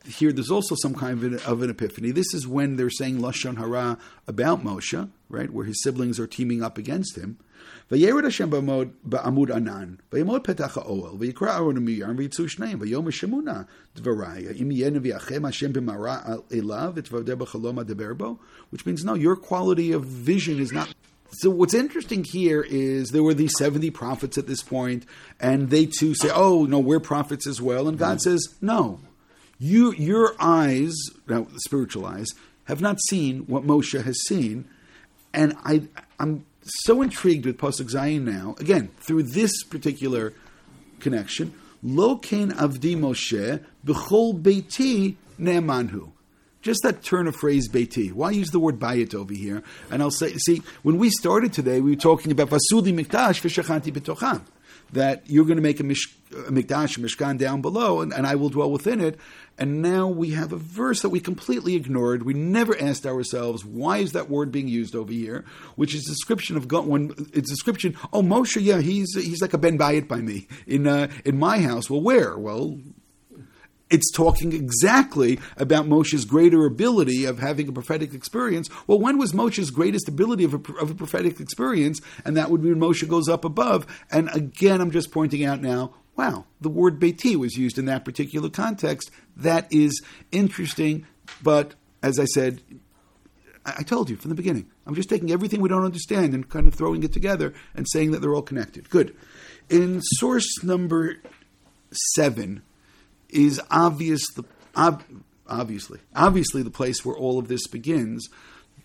here 0.05 0.31
there's 0.31 0.51
also 0.51 0.75
some 0.75 0.95
kind 0.95 1.13
of 1.13 1.23
an, 1.23 1.39
of 1.45 1.61
an, 1.61 1.69
epiphany. 1.69 2.11
This 2.11 2.33
is 2.33 2.47
when 2.47 2.75
they're 2.75 2.89
saying 2.89 3.19
lashon 3.19 3.57
hara 3.57 3.97
about 4.27 4.63
Moshe, 4.63 5.09
right, 5.29 5.49
where 5.51 5.65
his 5.65 5.81
siblings 5.83 6.19
are 6.19 6.27
teaming 6.27 6.63
up 6.63 6.77
against 6.77 7.17
him. 7.17 7.37
Ba'amud 7.91 9.49
anan 9.49 9.99
which 18.69 18.85
means 18.85 19.03
no, 19.03 19.13
your 19.15 19.35
quality 19.35 19.91
of 19.91 20.05
vision 20.05 20.59
is 20.59 20.71
not 20.71 20.93
so 21.31 21.49
what's 21.49 21.73
interesting 21.73 22.25
here 22.27 22.65
is 22.67 23.09
there 23.09 23.23
were 23.23 23.33
these 23.33 23.53
70 23.57 23.91
prophets 23.91 24.37
at 24.37 24.47
this 24.47 24.63
point 24.63 25.05
and 25.39 25.69
they 25.69 25.85
too 25.85 26.15
say 26.15 26.29
oh 26.33 26.65
no 26.65 26.79
we're 26.79 26.99
prophets 26.99 27.45
as 27.47 27.61
well 27.61 27.87
and 27.87 27.99
god 27.99 28.17
mm. 28.17 28.21
says 28.21 28.55
no 28.61 28.99
you, 29.59 29.93
your 29.93 30.35
eyes, 30.39 30.95
now 31.27 31.47
spiritual 31.57 32.05
eyes, 32.05 32.27
have 32.65 32.81
not 32.81 32.97
seen 33.09 33.41
what 33.41 33.63
Moshe 33.63 34.01
has 34.01 34.17
seen. 34.25 34.65
And 35.33 35.55
I, 35.63 35.83
I'm 36.19 36.45
so 36.63 37.01
intrigued 37.01 37.45
with 37.45 37.57
Pasuk 37.57 37.91
Zayin 37.91 38.23
now, 38.23 38.55
again, 38.59 38.89
through 38.99 39.23
this 39.23 39.63
particular 39.63 40.33
connection, 40.99 41.53
Lo 41.83 42.17
Kain 42.17 42.51
Avdi 42.51 42.95
Moshe 42.95 43.63
B'chol 43.85 44.41
Beiti 44.41 45.15
Ne'emanhu. 45.39 46.11
Just 46.61 46.81
that 46.83 47.03
turn 47.03 47.27
of 47.27 47.35
phrase 47.35 47.69
Beiti. 47.69 48.11
Why 48.11 48.31
use 48.31 48.51
the 48.51 48.59
word 48.59 48.79
bayit 48.79 49.15
over 49.15 49.33
here? 49.33 49.63
And 49.89 50.01
I'll 50.01 50.11
say, 50.11 50.33
see, 50.33 50.61
when 50.83 50.97
we 50.97 51.09
started 51.09 51.53
today, 51.53 51.79
we 51.79 51.91
were 51.91 51.95
talking 51.95 52.31
about 52.31 52.49
Vasudi 52.49 52.93
Mikdash 52.93 53.41
V'shachanti 53.41 53.93
B'tocham 53.93 54.41
that 54.91 55.23
you're 55.27 55.45
going 55.45 55.57
to 55.57 55.63
make 55.63 55.79
a, 55.79 55.83
mish, 55.83 56.13
mikdash, 56.29 56.97
a 56.97 57.01
mishkan 57.01 57.37
down 57.37 57.61
below, 57.61 58.01
and, 58.01 58.13
and, 58.13 58.27
I 58.27 58.35
will 58.35 58.49
dwell 58.49 58.71
within 58.71 59.01
it. 59.01 59.19
And 59.57 59.81
now 59.81 60.07
we 60.07 60.31
have 60.31 60.53
a 60.53 60.57
verse 60.57 61.01
that 61.01 61.09
we 61.09 61.19
completely 61.19 61.75
ignored. 61.75 62.23
We 62.23 62.33
never 62.33 62.79
asked 62.79 63.05
ourselves 63.05 63.65
why 63.65 63.97
is 63.97 64.13
that 64.13 64.29
word 64.29 64.51
being 64.51 64.67
used 64.67 64.95
over 64.95 65.11
here, 65.11 65.43
which 65.75 65.93
is 65.93 66.03
description 66.03 66.55
of 66.55 66.67
God. 66.67 66.87
When 66.87 67.13
it's 67.33 67.49
description, 67.49 67.97
oh 68.13 68.21
Moshe, 68.21 68.61
yeah, 68.61 68.79
he's 68.79 69.13
he's 69.15 69.41
like 69.41 69.53
a 69.53 69.57
ben 69.57 69.77
bayit 69.77 70.07
by 70.07 70.21
me 70.21 70.47
in 70.65 70.87
uh, 70.87 71.09
in 71.25 71.37
my 71.37 71.59
house. 71.59 71.89
Well, 71.89 72.01
where? 72.01 72.37
Well, 72.37 72.79
it's 73.89 74.11
talking 74.11 74.53
exactly 74.53 75.39
about 75.57 75.87
Moshe's 75.87 76.25
greater 76.25 76.65
ability 76.65 77.25
of 77.25 77.39
having 77.39 77.67
a 77.67 77.71
prophetic 77.71 78.13
experience. 78.13 78.69
Well, 78.87 78.99
when 78.99 79.17
was 79.17 79.33
Moshe's 79.33 79.71
greatest 79.71 80.07
ability 80.07 80.43
of 80.43 80.53
a, 80.53 80.73
of 80.79 80.91
a 80.91 80.95
prophetic 80.95 81.39
experience? 81.39 81.99
And 82.23 82.37
that 82.37 82.51
would 82.51 82.61
be 82.61 82.69
when 82.71 82.79
Moshe 82.79 83.07
goes 83.07 83.27
up 83.27 83.43
above. 83.43 83.87
And 84.11 84.29
again, 84.33 84.81
I'm 84.81 84.91
just 84.91 85.11
pointing 85.11 85.43
out 85.43 85.61
now, 85.61 85.93
wow, 86.19 86.45
the 86.59 86.69
word 86.69 86.99
Beiti 86.99 87.37
was 87.37 87.55
used 87.55 87.77
in 87.77 87.85
that 87.85 88.03
particular 88.03 88.49
context. 88.49 89.09
That 89.37 89.71
is 89.71 90.01
interesting, 90.33 91.07
but 91.41 91.75
as 92.03 92.19
I 92.19 92.25
said, 92.25 92.61
I 93.65 93.83
told 93.83 94.09
you 94.09 94.17
from 94.17 94.29
the 94.29 94.35
beginning. 94.35 94.69
I'm 94.85 94.95
just 94.95 95.09
taking 95.09 95.31
everything 95.31 95.61
we 95.61 95.69
don't 95.69 95.85
understand 95.85 96.33
and 96.33 96.49
kind 96.49 96.67
of 96.67 96.75
throwing 96.75 97.03
it 97.03 97.13
together 97.13 97.53
and 97.73 97.87
saying 97.87 98.11
that 98.11 98.19
they're 98.21 98.35
all 98.35 98.41
connected. 98.41 98.89
Good. 98.89 99.15
In 99.69 100.01
source 100.01 100.61
number 100.61 101.21
seven, 102.15 102.63
is 103.29 103.61
obvious 103.69 104.21
the, 104.35 104.43
ob, 104.75 105.03
obviously 105.47 105.99
obviously 106.15 106.63
the 106.63 106.71
place 106.71 107.05
where 107.05 107.15
all 107.15 107.39
of 107.39 107.47
this 107.47 107.67
begins 107.67 108.27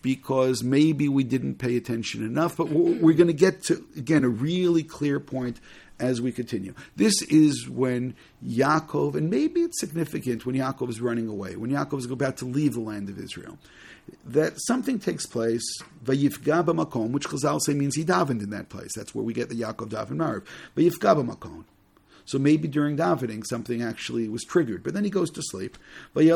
because 0.05 0.63
maybe 0.63 1.09
we 1.09 1.23
didn't 1.23 1.55
pay 1.55 1.75
attention 1.75 2.23
enough 2.23 2.55
but 2.57 2.69
we're, 2.69 3.13
going 3.13 3.25
to 3.25 3.33
get 3.33 3.63
to 3.63 3.83
again 3.97 4.23
a 4.23 4.29
really 4.29 4.83
clear 4.83 5.19
point 5.19 5.59
as 5.99 6.21
we 6.21 6.31
continue. 6.31 6.75
This 6.95 7.21
is 7.23 7.67
when 7.67 8.15
Yaakov, 8.45 9.15
and 9.15 9.31
maybe 9.31 9.61
it's 9.61 9.79
significant 9.79 10.45
when 10.45 10.55
Yaakov 10.55 10.89
is 10.89 11.01
running 11.01 11.27
away, 11.27 11.55
when 11.55 11.71
Yaakov 11.71 11.99
is 11.99 12.05
about 12.05 12.37
to 12.37 12.45
leave 12.45 12.73
the 12.73 12.81
land 12.81 13.09
of 13.09 13.17
Israel, 13.17 13.57
that 14.25 14.53
something 14.67 14.99
takes 14.99 15.25
place, 15.25 15.65
Vayifga 16.03 16.63
makom, 16.65 17.11
which 17.11 17.27
Chazal 17.27 17.59
say 17.61 17.73
means 17.73 17.95
he 17.95 18.03
davened 18.03 18.43
in 18.43 18.51
that 18.51 18.69
place. 18.69 18.91
That's 18.95 19.15
where 19.15 19.23
we 19.23 19.33
get 19.33 19.49
the 19.49 19.59
Yaakov 19.59 19.89
daven 19.89 20.17
Mariv. 20.17 20.43
Vayifga 20.75 21.25
makom. 21.27 21.63
So 22.25 22.39
maybe 22.39 22.67
during 22.67 22.97
davening 22.97 23.45
something 23.45 23.81
actually 23.81 24.27
was 24.27 24.43
triggered. 24.43 24.83
But 24.83 24.93
then 24.93 25.03
he 25.03 25.09
goes 25.09 25.29
to 25.31 25.41
sleep. 25.43 25.77
Which 26.13 26.27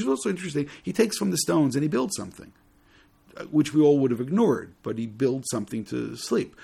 is 0.00 0.06
also 0.06 0.30
interesting. 0.30 0.68
He 0.82 0.92
takes 0.92 1.18
from 1.18 1.30
the 1.30 1.38
stones 1.38 1.74
and 1.74 1.82
he 1.82 1.88
builds 1.88 2.16
something, 2.16 2.52
uh, 3.36 3.44
which 3.44 3.74
we 3.74 3.82
all 3.82 3.98
would 3.98 4.12
have 4.12 4.20
ignored, 4.20 4.74
but 4.82 4.98
he 4.98 5.06
builds 5.06 5.48
something 5.50 5.84
to 5.86 6.16
sleep. 6.16 6.54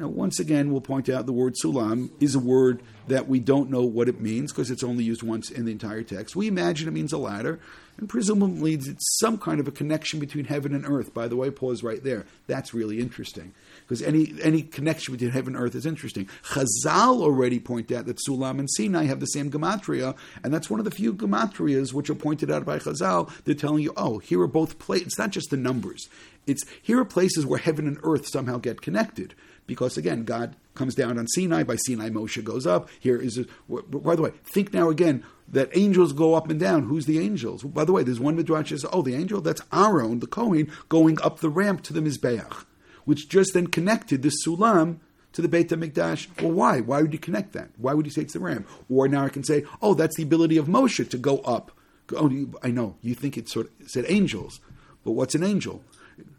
Now, 0.00 0.08
once 0.08 0.40
again, 0.40 0.72
we'll 0.72 0.80
point 0.80 1.10
out 1.10 1.26
the 1.26 1.32
word 1.32 1.56
sulam 1.62 2.08
is 2.20 2.34
a 2.34 2.38
word 2.38 2.82
that 3.08 3.28
we 3.28 3.38
don't 3.38 3.68
know 3.68 3.82
what 3.82 4.08
it 4.08 4.18
means 4.18 4.50
because 4.50 4.70
it's 4.70 4.82
only 4.82 5.04
used 5.04 5.22
once 5.22 5.50
in 5.50 5.66
the 5.66 5.72
entire 5.72 6.02
text. 6.02 6.34
We 6.34 6.48
imagine 6.48 6.88
it 6.88 6.92
means 6.92 7.12
a 7.12 7.18
ladder, 7.18 7.60
and 7.98 8.08
presumably 8.08 8.72
it's 8.72 9.18
some 9.18 9.36
kind 9.36 9.60
of 9.60 9.68
a 9.68 9.70
connection 9.70 10.18
between 10.18 10.46
heaven 10.46 10.74
and 10.74 10.86
earth. 10.86 11.12
By 11.12 11.28
the 11.28 11.36
way, 11.36 11.50
pause 11.50 11.82
right 11.82 12.02
there. 12.02 12.24
That's 12.46 12.72
really 12.72 12.98
interesting 12.98 13.52
because 13.82 14.00
any 14.00 14.32
any 14.42 14.62
connection 14.62 15.12
between 15.12 15.32
heaven 15.32 15.54
and 15.54 15.62
earth 15.62 15.74
is 15.74 15.84
interesting. 15.84 16.30
Chazal 16.44 17.20
already 17.20 17.60
point 17.60 17.92
out 17.92 18.06
that 18.06 18.20
Sulam 18.26 18.58
and 18.58 18.70
Sinai 18.70 19.04
have 19.04 19.20
the 19.20 19.26
same 19.26 19.50
gematria, 19.50 20.16
and 20.42 20.54
that's 20.54 20.70
one 20.70 20.80
of 20.80 20.84
the 20.84 20.90
few 20.90 21.12
gematrias 21.12 21.92
which 21.92 22.08
are 22.08 22.14
pointed 22.14 22.50
out 22.50 22.64
by 22.64 22.78
Chazal. 22.78 23.30
They're 23.44 23.54
telling 23.54 23.82
you, 23.82 23.92
oh, 23.98 24.16
here 24.16 24.40
are 24.40 24.46
both 24.46 24.78
places. 24.78 25.08
It's 25.08 25.18
not 25.18 25.28
just 25.28 25.50
the 25.50 25.58
numbers. 25.58 26.08
It's 26.46 26.64
here 26.80 26.98
are 27.00 27.04
places 27.04 27.44
where 27.44 27.58
heaven 27.58 27.86
and 27.86 27.98
earth 28.02 28.28
somehow 28.28 28.56
get 28.56 28.80
connected 28.80 29.34
because 29.70 29.96
again, 29.96 30.24
God 30.24 30.56
comes 30.74 30.96
down 30.96 31.16
on 31.16 31.28
Sinai. 31.28 31.62
By 31.62 31.76
Sinai, 31.76 32.10
Moshe 32.10 32.42
goes 32.42 32.66
up. 32.66 32.88
Here 32.98 33.16
is, 33.16 33.38
a, 33.38 33.44
by 33.68 34.16
the 34.16 34.22
way, 34.22 34.32
think 34.42 34.74
now 34.74 34.90
again 34.90 35.22
that 35.46 35.70
angels 35.76 36.12
go 36.12 36.34
up 36.34 36.50
and 36.50 36.58
down. 36.58 36.88
Who's 36.88 37.06
the 37.06 37.20
angels? 37.20 37.62
By 37.62 37.84
the 37.84 37.92
way, 37.92 38.02
there's 38.02 38.18
one 38.18 38.34
midrash 38.34 38.70
says, 38.70 38.84
oh, 38.92 39.02
the 39.02 39.14
angel 39.14 39.40
that's 39.40 39.62
Aaron, 39.72 40.18
the 40.18 40.26
Kohen, 40.26 40.72
going 40.88 41.22
up 41.22 41.38
the 41.38 41.48
ramp 41.48 41.84
to 41.84 41.92
the 41.92 42.00
Mizbeach, 42.00 42.64
which 43.04 43.28
just 43.28 43.54
then 43.54 43.68
connected 43.68 44.22
the 44.22 44.32
Sulam 44.44 44.98
to 45.34 45.40
the 45.40 45.46
Beit 45.46 45.68
HaMikdash. 45.68 46.42
Well, 46.42 46.50
why? 46.50 46.80
Why 46.80 47.02
would 47.02 47.12
you 47.12 47.20
connect 47.20 47.52
that? 47.52 47.70
Why 47.76 47.94
would 47.94 48.06
you 48.06 48.12
say 48.12 48.22
it's 48.22 48.32
the 48.32 48.40
ramp? 48.40 48.68
Or 48.88 49.06
now 49.06 49.24
I 49.24 49.28
can 49.28 49.44
say, 49.44 49.62
oh, 49.80 49.94
that's 49.94 50.16
the 50.16 50.24
ability 50.24 50.56
of 50.56 50.66
Moshe 50.66 51.08
to 51.08 51.16
go 51.16 51.38
up. 51.42 51.70
Oh, 52.16 52.28
I 52.64 52.72
know 52.72 52.96
you 53.02 53.14
think 53.14 53.38
it 53.38 53.48
sort 53.48 53.66
of 53.66 53.88
said 53.88 54.04
angels, 54.08 54.58
but 55.04 55.12
what's 55.12 55.36
an 55.36 55.44
angel? 55.44 55.84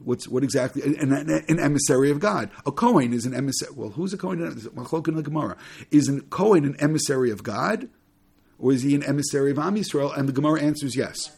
What's 0.04 0.28
what 0.28 0.44
exactly? 0.44 0.82
An, 0.82 1.12
an, 1.14 1.60
emissary 1.60 2.12
of 2.12 2.20
God. 2.20 2.50
A 2.66 2.72
Kohen 2.72 3.14
is 3.14 3.26
an 3.26 3.34
emissary. 3.34 3.72
Well, 3.76 3.90
who's 3.90 4.14
a 4.14 4.18
Kohen? 4.18 4.42
In 4.42 5.16
the 5.16 5.22
Gemara. 5.24 5.58
Is 5.92 6.10
a 6.10 6.22
Kohen 6.22 6.66
an 6.66 6.76
emissary 6.80 7.32
of 7.32 7.44
God, 7.44 7.90
or 8.58 8.72
is 8.72 8.84
he 8.84 8.96
an 8.96 9.04
emissary 9.04 9.52
of 9.52 9.60
Am 9.60 9.76
Yisrael? 9.76 10.18
And 10.18 10.28
the 10.28 10.34
Gemara 10.34 10.62
answers 10.62 10.96
yes. 10.96 11.36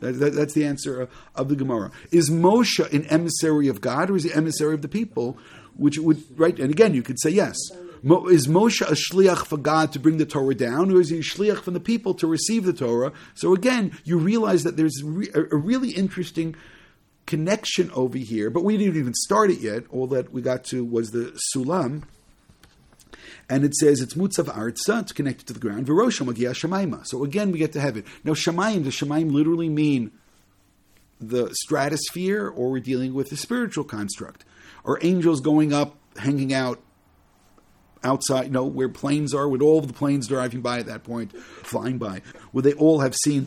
That, 0.00 0.12
that, 0.18 0.34
that's 0.34 0.54
the 0.54 0.64
answer 0.64 1.08
of 1.34 1.48
the 1.48 1.56
Gemara. 1.56 1.90
Is 2.10 2.28
Moshe 2.28 2.92
an 2.92 3.06
emissary 3.06 3.68
of 3.68 3.80
God, 3.80 4.10
or 4.10 4.16
is 4.16 4.24
he 4.24 4.32
emissary 4.32 4.74
of 4.74 4.82
the 4.82 4.88
people? 4.88 5.38
Which 5.76 5.98
would 5.98 6.22
right? 6.38 6.58
And 6.58 6.70
again, 6.70 6.94
you 6.94 7.02
could 7.02 7.20
say 7.20 7.30
yes. 7.30 7.56
Is 8.30 8.46
Moshe 8.46 8.82
a 8.82 8.92
shliach 8.92 9.46
for 9.46 9.56
God 9.56 9.92
to 9.92 9.98
bring 9.98 10.18
the 10.18 10.26
Torah 10.26 10.54
down, 10.54 10.90
or 10.90 11.00
is 11.00 11.08
he 11.08 11.18
a 11.18 11.22
shliach 11.22 11.62
from 11.62 11.72
the 11.72 11.80
people 11.80 12.12
to 12.14 12.26
receive 12.26 12.64
the 12.64 12.74
Torah? 12.74 13.12
So 13.34 13.54
again, 13.54 13.98
you 14.04 14.18
realize 14.18 14.62
that 14.64 14.76
there's 14.76 15.00
a 15.02 15.56
really 15.56 15.90
interesting 15.92 16.54
connection 17.26 17.90
over 17.92 18.18
here, 18.18 18.50
but 18.50 18.64
we 18.64 18.76
didn't 18.76 18.96
even 18.96 19.14
start 19.14 19.50
it 19.50 19.60
yet. 19.60 19.84
All 19.90 20.06
that 20.08 20.32
we 20.32 20.42
got 20.42 20.64
to 20.64 20.84
was 20.84 21.10
the 21.10 21.38
sulam. 21.54 22.04
And 23.48 23.64
it 23.64 23.74
says 23.74 24.00
it's 24.00 24.14
mutzav 24.14 24.46
artza, 24.46 25.02
it's 25.02 25.12
connected 25.12 25.46
to 25.48 25.52
the 25.52 25.60
ground. 25.60 25.86
So 27.06 27.24
again, 27.24 27.52
we 27.52 27.58
get 27.58 27.72
to 27.72 27.80
heaven. 27.80 28.04
Now, 28.24 28.32
shemaim, 28.32 28.84
does 28.84 28.94
shemaim 28.94 29.32
literally 29.32 29.68
mean 29.68 30.12
the 31.20 31.54
stratosphere, 31.54 32.48
or 32.48 32.70
we're 32.70 32.80
dealing 32.80 33.12
with 33.14 33.30
a 33.32 33.36
spiritual 33.36 33.84
construct? 33.84 34.44
Are 34.84 34.98
angels 35.02 35.40
going 35.40 35.72
up, 35.72 35.96
hanging 36.16 36.52
out 36.54 36.80
outside, 38.02 38.44
you 38.44 38.50
know, 38.50 38.64
where 38.64 38.88
planes 38.88 39.34
are, 39.34 39.48
with 39.48 39.62
all 39.62 39.80
the 39.80 39.92
planes 39.92 40.28
driving 40.28 40.60
by 40.60 40.78
at 40.78 40.86
that 40.86 41.04
point, 41.04 41.36
flying 41.36 41.98
by? 41.98 42.22
Would 42.52 42.64
they 42.64 42.74
all 42.74 43.00
have 43.00 43.14
seen 43.14 43.46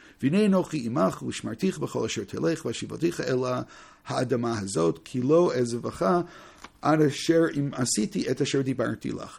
והנה 0.22 0.46
אנוכי 0.46 0.86
עמך 0.86 1.22
ושמרתיך 1.22 1.78
בכל 1.78 2.04
אשר 2.04 2.24
תלך 2.24 2.64
והשיבתיך 2.64 3.20
אל 3.20 3.38
האדמה 4.06 4.58
הזאת, 4.58 5.00
כי 5.04 5.22
לא 5.22 5.52
עזבך 5.54 6.20
עד 6.82 7.02
אשר 7.02 7.44
אם 7.58 7.70
עשיתי 7.72 8.30
את 8.30 8.40
אשר 8.40 8.62
דיברתי 8.62 9.12
לך. 9.12 9.38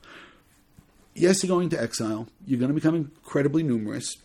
yes, 1.18 1.44
you're 1.44 1.50
going 1.50 1.70
to 1.70 1.82
exile. 1.82 2.28
You're 2.46 2.60
going 2.60 2.70
to 2.70 2.76
become 2.76 2.96
incredibly 2.96 3.64
numerous, 3.64 4.16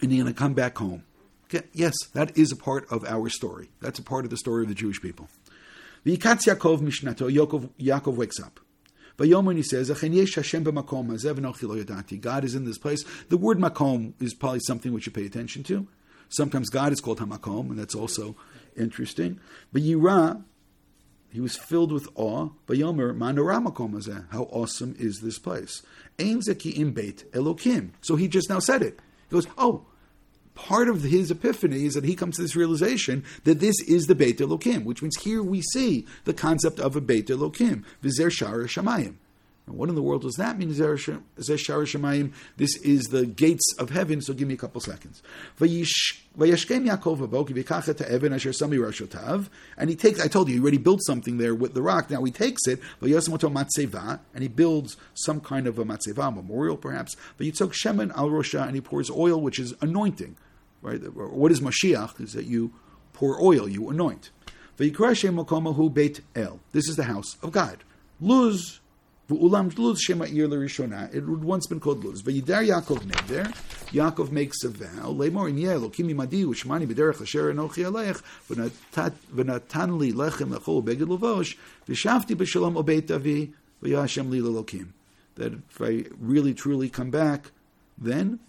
and 0.00 0.10
you're 0.10 0.24
going 0.24 0.34
to 0.34 0.38
come 0.38 0.54
back 0.54 0.78
home. 0.78 1.04
Okay? 1.44 1.66
Yes, 1.72 1.94
that 2.14 2.36
is 2.36 2.50
a 2.52 2.56
part 2.56 2.86
of 2.90 3.04
our 3.04 3.28
story. 3.28 3.68
That's 3.80 3.98
a 3.98 4.02
part 4.02 4.24
of 4.24 4.30
the 4.30 4.36
story 4.36 4.62
of 4.62 4.68
the 4.68 4.74
Jewish 4.74 5.00
people. 5.00 5.28
The 6.04 6.16
Yikatz 6.16 6.46
Yaakov 6.46 6.80
Mishnato, 6.80 7.32
Yaakov, 7.32 7.70
Yaakov 7.78 8.16
wakes 8.16 8.40
up. 8.40 8.60
Vayomer, 9.17 9.55
he 9.55 9.63
says, 9.63 9.89
yesh 9.89 10.35
Hashem 10.35 10.65
b'makom, 10.65 12.21
God 12.21 12.43
is 12.43 12.55
in 12.55 12.65
this 12.65 12.77
place. 12.77 13.03
The 13.29 13.37
word 13.37 13.59
makom 13.59 14.13
is 14.19 14.33
probably 14.33 14.61
something 14.61 14.91
we 14.91 15.01
should 15.01 15.13
pay 15.13 15.25
attention 15.25 15.63
to. 15.63 15.87
Sometimes 16.29 16.69
God 16.69 16.91
is 16.91 16.99
called 16.99 17.19
hamakom, 17.19 17.69
and 17.69 17.77
that's 17.77 17.93
also 17.93 18.35
interesting. 18.75 19.39
But 19.71 19.83
Yira, 19.83 20.43
he 21.31 21.39
was 21.39 21.55
filled 21.55 21.91
with 21.91 22.07
awe. 22.15 22.49
Vayomer, 22.67 23.15
manaramakom 23.15 24.25
How 24.31 24.43
awesome 24.43 24.95
is 24.97 25.19
this 25.21 25.37
place? 25.37 25.83
Ein 26.19 26.39
zeki 26.41 26.77
im 26.77 26.93
beit 26.93 27.31
elokim. 27.33 27.91
So 28.01 28.15
he 28.15 28.27
just 28.27 28.49
now 28.49 28.59
said 28.59 28.81
it. 28.81 28.99
He 29.29 29.33
goes, 29.35 29.47
oh, 29.57 29.85
part 30.55 30.87
of 30.89 31.03
his 31.03 31.31
epiphany 31.31 31.85
is 31.85 31.93
that 31.93 32.03
he 32.03 32.15
comes 32.15 32.35
to 32.35 32.41
this 32.41 32.55
realization 32.55 33.23
that 33.43 33.59
this 33.59 33.79
is 33.81 34.07
the 34.07 34.15
Beit 34.15 34.37
Elokim, 34.37 34.83
which 34.83 35.01
means 35.01 35.17
here 35.21 35.43
we 35.43 35.61
see 35.61 36.05
the 36.25 36.33
concept 36.33 36.79
of 36.79 36.95
a 36.95 37.01
Beit 37.01 37.27
Elokim, 37.27 37.83
Vizer 38.03 38.29
Shara 38.29 38.65
Shamayim. 38.65 39.15
And 39.65 39.77
what 39.77 39.87
in 39.87 39.95
the 39.95 40.01
world 40.01 40.23
does 40.23 40.35
that 40.35 40.57
mean, 40.57 40.69
This 42.57 42.75
is 42.77 43.03
the 43.05 43.25
gates 43.25 43.75
of 43.79 43.89
heaven, 43.91 44.21
so 44.21 44.33
give 44.33 44.47
me 44.47 44.53
a 44.55 44.57
couple 44.57 44.81
seconds. 44.81 45.23
And 45.59 45.69
he 49.89 49.95
takes, 49.95 50.19
I 50.19 50.27
told 50.27 50.49
you, 50.49 50.55
he 50.55 50.59
already 50.59 50.77
built 50.77 50.99
something 51.05 51.37
there 51.37 51.55
with 51.55 51.73
the 51.73 51.81
rock, 51.81 52.09
now 52.09 52.23
he 52.23 52.31
takes 52.31 52.67
it, 52.67 52.81
and 53.01 54.41
he 54.41 54.47
builds 54.49 54.97
some 55.13 55.39
kind 55.39 55.67
of 55.67 55.79
a 55.79 55.85
matzeva, 55.85 56.35
memorial 56.35 56.75
perhaps, 56.75 57.15
but 57.37 57.47
Yitzhak 57.47 57.71
Shemen 57.71 58.13
al 58.17 58.29
Rosha, 58.29 58.65
and 58.65 58.75
he 58.75 58.81
pours 58.81 59.09
oil, 59.09 59.39
which 59.39 59.59
is 59.59 59.73
anointing 59.79 60.35
right? 60.83 60.99
What 61.15 61.51
is 61.51 61.61
Mashiach? 61.61 62.21
Is 62.21 62.33
that 62.33 62.45
you 62.45 62.73
pour 63.13 63.41
oil, 63.41 63.67
you 63.67 63.89
anoint. 63.89 64.29
This 64.77 64.91
is 66.89 66.95
the 66.95 67.03
house 67.05 67.37
of 67.41 67.51
God. 67.51 67.83
Luz, 68.19 68.79
Ulam 69.37 69.77
Luz 69.77 69.99
Shema 69.99 70.25
Ir 70.25 70.63
It 71.13 71.27
would 71.27 71.43
once 71.43 71.67
been 71.67 71.79
called 71.79 72.03
Luz. 72.03 72.21
Vayidar 72.21 72.67
Yaakov 72.67 72.99
Neder. 72.99 73.45
Yaakov 73.91 74.31
makes 74.31 74.63
a 74.63 74.69
vow. 74.69 75.13
Lemor 75.13 75.49
in 75.49 75.57
Yeh 75.57 75.73
Lokimi 75.73 76.15
Madi 76.15 76.43
Ushmani 76.43 76.87
B'derech 76.87 77.21
Asher 77.21 77.53
Enochi 77.53 77.83
Aleich 77.83 78.21
V'natan 78.49 79.97
Li 79.97 80.11
Lechem 80.11 80.55
Lechol 80.55 80.83
Beged 80.83 81.07
Lovosh 81.07 81.55
V'shavti 81.87 82.35
B'Shalom 82.35 82.75
Obeit 82.75 83.11
Avi 83.11 83.53
V'Yashem 83.81 84.29
Li 84.29 84.39
Lelokim. 84.39 84.87
That 85.35 85.53
if 85.53 85.81
I 85.81 86.05
really 86.19 86.53
truly 86.53 86.89
come 86.89 87.09
back, 87.09 87.51
then 87.97 88.39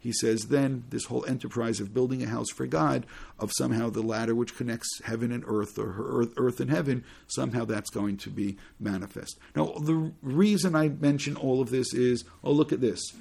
he 0.00 0.12
says 0.12 0.46
then 0.46 0.84
this 0.90 1.04
whole 1.04 1.24
enterprise 1.26 1.80
of 1.80 1.94
building 1.94 2.22
a 2.22 2.28
house 2.28 2.50
for 2.50 2.66
God, 2.66 3.06
of 3.38 3.52
somehow 3.52 3.90
the 3.90 4.02
ladder 4.02 4.34
which 4.34 4.56
connects 4.56 5.00
heaven 5.04 5.30
and 5.32 5.44
earth, 5.46 5.78
or 5.78 5.94
earth, 5.98 6.32
earth 6.36 6.60
and 6.60 6.70
heaven, 6.70 7.04
somehow 7.26 7.64
that's 7.64 7.90
going 7.90 8.16
to 8.18 8.30
be 8.30 8.56
manifest. 8.80 9.38
Now, 9.54 9.74
the 9.80 10.12
reason 10.22 10.74
I 10.74 10.88
mention 10.88 11.36
all 11.36 11.60
of 11.60 11.70
this 11.70 11.92
is, 11.92 12.24
oh, 12.42 12.52
look 12.52 12.72
at 12.72 12.80
this. 12.80 13.12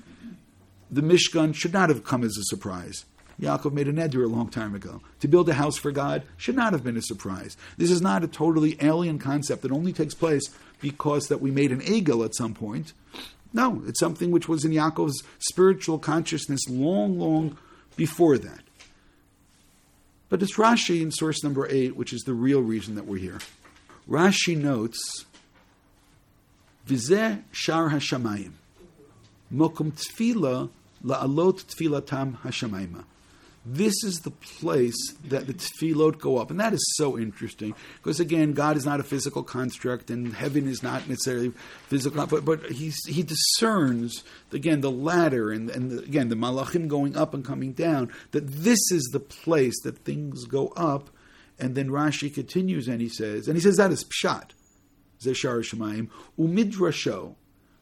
The 0.90 1.02
Mishkan 1.02 1.54
should 1.54 1.74
not 1.74 1.90
have 1.90 2.04
come 2.04 2.24
as 2.24 2.38
a 2.38 2.44
surprise. 2.44 3.06
Yaakov 3.40 3.72
made 3.74 3.88
a 3.88 3.94
neder 3.94 4.24
a 4.24 4.28
long 4.28 4.50
time 4.50 4.74
ago. 4.74 5.02
To 5.20 5.28
build 5.28 5.48
a 5.50 5.54
house 5.54 5.78
for 5.78 5.92
God 5.92 6.24
should 6.38 6.56
not 6.56 6.74
have 6.74 6.84
been 6.84 6.98
a 6.98 7.02
surprise. 7.02 7.56
This 7.78 7.92
is 7.92 8.02
not 8.02 8.24
a 8.24 8.28
totally 8.28 8.78
alien 8.82 9.20
concept 9.20 9.62
that 9.62 9.72
only 9.72 9.94
takes 9.94 10.16
place 10.16 10.50
because 10.82 11.28
that 11.28 11.42
we 11.42 11.52
made 11.52 11.72
an 11.72 11.82
egel 11.82 12.26
at 12.26 12.36
some 12.36 12.54
point. 12.54 12.94
No, 13.54 13.82
it's 13.88 14.00
something 14.00 14.32
which 14.32 14.48
was 14.48 14.66
in 14.66 14.72
Yaakov's 14.72 15.24
spiritual 15.40 16.00
consciousness 16.00 16.62
long, 16.70 17.18
long 17.20 17.58
before 17.96 18.38
that. 18.38 18.62
But 20.30 20.42
it's 20.42 20.58
Rashi 20.58 21.02
in 21.02 21.12
source 21.12 21.44
number 21.44 21.68
eight, 21.70 21.96
which 21.96 22.12
is 22.12 22.22
the 22.22 22.34
real 22.34 22.62
reason 22.62 22.96
that 22.96 23.06
we're 23.06 23.18
here. 23.18 23.40
Rashi 24.10 24.58
notes, 24.58 25.26
Vizeh 26.88 27.44
shar 27.52 27.90
hashamayim, 27.90 28.52
mokum 29.54 29.94
tfila 29.94 30.70
la'alot 31.04 31.66
tfilatam 31.66 32.40
hashamayma 32.40 33.06
this 33.70 34.04
is 34.04 34.22
the 34.22 34.32
place 34.32 35.14
that 35.26 35.46
the 35.46 35.54
tefillot 35.54 36.20
go 36.20 36.38
up. 36.38 36.50
And 36.50 36.60
that 36.60 36.74
is 36.74 36.94
so 36.96 37.18
interesting 37.18 37.76
because, 37.98 38.20
again, 38.20 38.54
God 38.54 38.78
is 38.78 38.86
not 38.86 39.02
a 39.02 39.04
physical 39.04 39.44
construct 39.44 40.10
and 40.10 40.34
heaven 40.34 40.68
is 40.68 40.82
not 40.82 41.10
necessarily 41.10 41.52
physical, 41.88 42.26
but, 42.28 42.46
but 42.46 42.72
he 42.72 43.24
discerns, 43.24 44.24
again, 44.54 44.82
the 44.82 44.92
ladder 44.92 45.52
and, 45.52 45.70
and 45.70 45.92
the, 45.92 46.00
again, 46.00 46.30
the 46.30 46.36
malachim 46.36 46.88
going 46.88 47.18
up 47.18 47.34
and 47.34 47.44
coming 47.44 47.74
down, 47.74 48.12
that 48.32 48.48
this 48.48 48.80
is 48.92 49.10
the 49.12 49.20
place 49.20 49.76
that 49.84 50.00
things 50.00 50.46
go 50.46 50.70
up. 50.70 51.10
And 51.60 51.76
then 51.76 51.90
Rashi 51.90 52.34
continues 52.34 52.88
and 52.88 53.02
he 53.02 53.10
says, 53.10 53.48
and 53.48 53.58
he 53.58 53.62
says 53.62 53.78
that 53.78 53.92
is 53.92 54.06
pshat, 54.06 54.52
zeshar 55.20 55.60
shemayim, 55.60 56.10
umidrasho, 56.40 57.36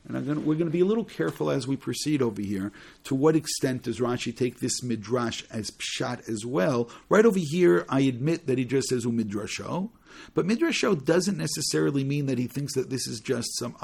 and 0.08 0.28
gonna, 0.28 0.40
we're 0.40 0.56
going 0.56 0.68
to 0.68 0.72
be 0.72 0.82
a 0.82 0.86
little 0.86 1.04
careful 1.04 1.50
as 1.50 1.68
we 1.68 1.76
proceed 1.76 2.22
over 2.22 2.42
here. 2.42 2.72
To 3.06 3.16
what 3.16 3.36
extent 3.36 3.84
does 3.84 4.00
Rashi 4.00 4.36
take 4.36 4.60
this 4.60 4.84
midrash 4.84 5.44
as 5.50 5.72
pshat 5.72 6.30
as 6.30 6.46
well? 6.46 6.90
Right 7.10 7.26
over 7.26 7.40
here, 7.40 7.86
I 7.90 8.02
admit 8.02 8.46
that 8.48 8.58
he 8.58 8.66
just 8.66 8.90
says 8.90 9.06
umidrasho, 9.06 9.90
but 10.34 10.46
midrasho 10.46 11.04
doesn't 11.04 11.38
necessarily 11.38 12.04
mean 12.04 12.28
that 12.28 12.38
he 12.38 12.48
thinks 12.48 12.76
that 12.76 12.90
this 12.90 13.08
is 13.08 13.20
just 13.20 13.58
some 13.58 13.76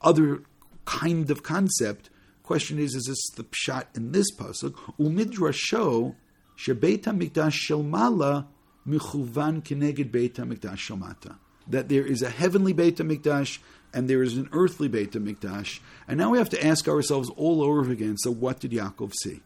other 0.00 0.42
kind 0.84 1.30
of 1.30 1.42
concept. 1.42 2.10
Question 2.42 2.78
is, 2.78 2.94
is 2.94 3.04
this 3.04 3.30
the 3.36 3.44
pshat 3.44 3.96
in 3.96 4.10
this 4.10 4.34
pasuk? 4.34 4.74
Umidrasho 4.98 6.16
shebeit 6.56 7.02
hamikdash 7.02 7.68
shelmala 7.68 8.46
michuvan 8.86 9.62
keneged 9.62 10.10
beit 10.10 10.34
hamikdash 10.34 10.90
shelmata. 10.90 11.36
That 11.68 11.88
there 11.88 12.04
is 12.04 12.22
a 12.22 12.30
heavenly 12.30 12.72
beit 12.72 12.96
hamikdash 12.96 13.58
and 13.92 14.08
there 14.08 14.22
is 14.22 14.36
an 14.36 14.48
earthly 14.52 14.88
Beit 14.88 15.12
HaMikdash. 15.12 15.80
And 16.06 16.18
now 16.18 16.30
we 16.30 16.38
have 16.38 16.50
to 16.50 16.64
ask 16.64 16.88
ourselves 16.88 17.30
all 17.36 17.62
over 17.62 17.90
again, 17.90 18.16
so 18.18 18.30
what 18.30 18.60
did 18.60 18.70
Yaakov 18.70 19.12
see? 19.14 19.40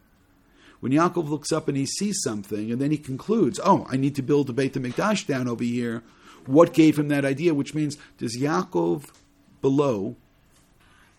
When 0.79 0.91
Yaakov 0.91 1.29
looks 1.29 1.51
up 1.51 1.67
and 1.67 1.77
he 1.77 1.85
sees 1.85 2.21
something, 2.23 2.71
and 2.71 2.79
then 2.79 2.91
he 2.91 2.97
concludes, 2.97 3.59
oh, 3.63 3.87
I 3.89 3.97
need 3.97 4.15
to 4.15 4.21
build 4.21 4.49
a 4.49 4.53
Beit 4.53 4.73
HaMikdash 4.73 5.25
down 5.25 5.47
over 5.47 5.63
here, 5.63 6.03
what 6.45 6.73
gave 6.73 6.99
him 6.99 7.07
that 7.07 7.25
idea? 7.25 7.53
Which 7.53 7.73
means, 7.73 7.97
does 8.17 8.37
Yaakov 8.37 9.05
below, 9.61 10.15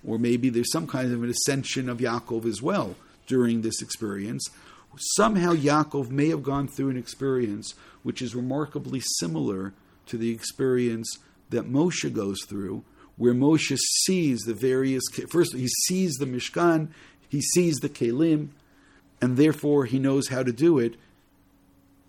or 0.07 0.19
maybe 0.19 0.49
there's 0.51 0.71
some 0.71 0.87
kind 0.87 1.13
of 1.13 1.23
an 1.23 1.31
ascension 1.31 1.89
of 1.89 1.99
Yaakov 1.99 2.45
as 2.45 2.63
well 2.63 2.95
during 3.27 3.63
this 3.63 3.83
experience, 3.83 4.49
somehow 4.97 5.53
Yaakov 5.53 6.11
may 6.11 6.29
have 6.29 6.43
gone 6.43 6.69
through 6.69 6.91
an 6.91 6.97
experience 6.97 7.75
which 8.03 8.23
is 8.23 8.35
remarkably 8.35 9.01
similar 9.19 9.73
to 10.07 10.17
the 10.17 10.31
experience 10.31 11.19
that 11.51 11.69
Moshe 11.69 12.13
goes 12.13 12.39
through 12.45 12.85
where 13.17 13.35
Moshe 13.35 13.77
sees 14.05 14.41
the 14.41 14.55
various, 14.55 15.03
first 15.29 15.55
he 15.55 15.69
sees 15.69 16.15
the 16.15 16.27
Mishkan, 16.27 16.89
he 17.29 17.41
sees 17.41 17.77
the 17.77 17.89
Kelim, 17.89 18.49
and 19.21 19.37
therefore 19.37 19.87
he 19.87 19.99
knows 19.99 20.29
how 20.29 20.43
to 20.43 20.53
do 20.53 20.79
it. 20.79 20.97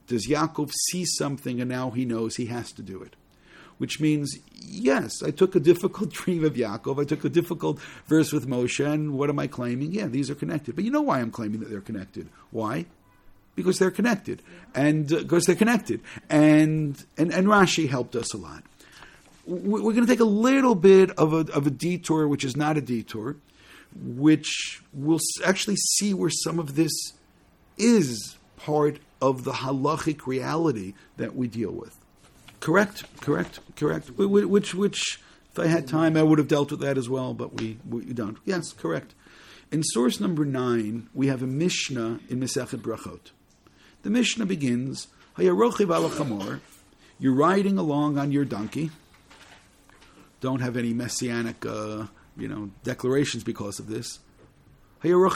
Does 0.08 0.28
Yaakov 0.28 0.72
see 0.90 1.06
something 1.06 1.60
and 1.60 1.70
now 1.70 1.92
he 1.92 2.06
knows 2.06 2.36
he 2.36 2.46
has 2.48 2.72
to 2.74 2.82
do 2.82 3.02
it? 3.02 3.16
Which 3.78 4.00
means, 4.00 4.38
yes, 4.54 5.22
I 5.22 5.32
took 5.32 5.56
a 5.56 5.60
difficult 5.60 6.10
dream 6.14 6.44
of 6.44 6.54
Yaakov, 6.54 7.02
I 7.02 7.06
took 7.06 7.24
a 7.24 7.30
difficult 7.30 7.80
verse 8.08 8.34
with 8.34 8.48
Moshe, 8.48 8.86
and 8.86 9.14
what 9.14 9.30
am 9.30 9.40
I 9.40 9.48
claiming? 9.48 9.92
Yeah, 9.92 10.08
these 10.08 10.30
are 10.30 10.36
connected. 10.36 10.76
But 10.76 10.84
you 10.84 10.92
know 10.92 11.02
why 11.02 11.20
I'm 11.20 11.32
claiming 11.32 11.60
that 11.60 11.70
they're 11.70 11.82
connected? 11.82 12.30
Why? 12.52 12.86
Because 13.56 13.80
they're 13.80 13.92
connected. 13.92 14.42
And 14.74 15.12
uh, 15.12 15.20
because 15.20 15.46
they're 15.46 15.56
connected. 15.56 16.02
And, 16.30 17.04
and, 17.18 17.32
and 17.32 17.48
Rashi 17.48 17.90
helped 17.90 18.16
us 18.16 18.34
a 18.34 18.38
lot 18.38 18.64
we're 19.48 19.94
going 19.94 20.06
to 20.06 20.12
take 20.12 20.20
a 20.20 20.26
little 20.26 20.76
bit 20.76 21.12
of 21.12 21.34
a, 21.34 21.52
of 21.54 21.66
a 21.66 21.70
detour, 21.70 22.28
which 22.28 22.44
is 22.44 22.58
not 22.58 22.78
a 22.78 22.82
detour, 22.82 23.38
which 23.96 24.82
we'll 24.94 25.20
actually 25.46 25.78
see 25.78 26.14
where 26.14 26.30
some 26.30 26.60
of 26.60 26.76
this 26.76 26.92
is 27.78 28.36
part 28.58 29.00
of 29.22 29.46
the 29.46 29.54
halachic 29.54 30.28
reality 30.28 30.94
that 31.16 31.36
we 31.36 31.48
deal 31.48 31.72
with. 31.72 31.98
Correct, 32.60 33.06
correct, 33.22 33.60
correct. 33.76 34.10
Which, 34.12 34.74
which, 34.76 35.20
if 35.52 35.60
I 35.60 35.68
had 35.68 35.88
time, 35.88 36.18
I 36.18 36.24
would 36.24 36.40
have 36.40 36.50
dealt 36.50 36.72
with 36.72 36.82
that 36.82 36.98
as 36.98 37.08
well, 37.08 37.34
but 37.34 37.54
we, 37.54 37.78
we 37.88 38.04
don't. 38.06 38.38
Yes, 38.46 38.74
correct. 38.74 39.14
In 39.72 39.84
source 39.84 40.20
number 40.20 40.44
nine, 40.44 41.08
we 41.14 41.28
have 41.28 41.42
a 41.42 41.48
Mishnah 41.48 42.20
in 42.30 42.40
Mesechet 42.40 42.82
Brachot. 42.82 43.32
The 44.04 44.10
Mishnah 44.10 44.46
begins, 44.46 45.08
You're 45.38 45.56
riding 47.34 47.78
along 47.78 48.18
on 48.18 48.32
your 48.32 48.46
donkey 48.46 48.92
don't 50.42 50.62
have 50.62 50.78
any 50.78 50.94
messianic, 50.94 51.66
uh, 51.66 52.06
you 52.38 52.48
know, 52.48 52.70
declarations 52.84 53.44
because 53.44 53.80
of 53.80 53.88
this. 53.88 54.20
You, 55.04 55.30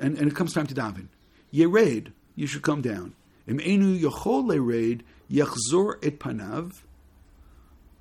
and, 0.00 0.18
and 0.18 0.28
it 0.28 0.34
comes 0.34 0.52
time 0.52 0.66
to 0.66 0.74
daven. 0.74 1.06
Yered, 1.52 2.12
you 2.34 2.46
should 2.46 2.62
come 2.62 2.82
down. 2.82 3.14
Raid, 3.46 5.04
yachzor 5.30 5.94
et 6.02 6.18
panav, 6.18 6.82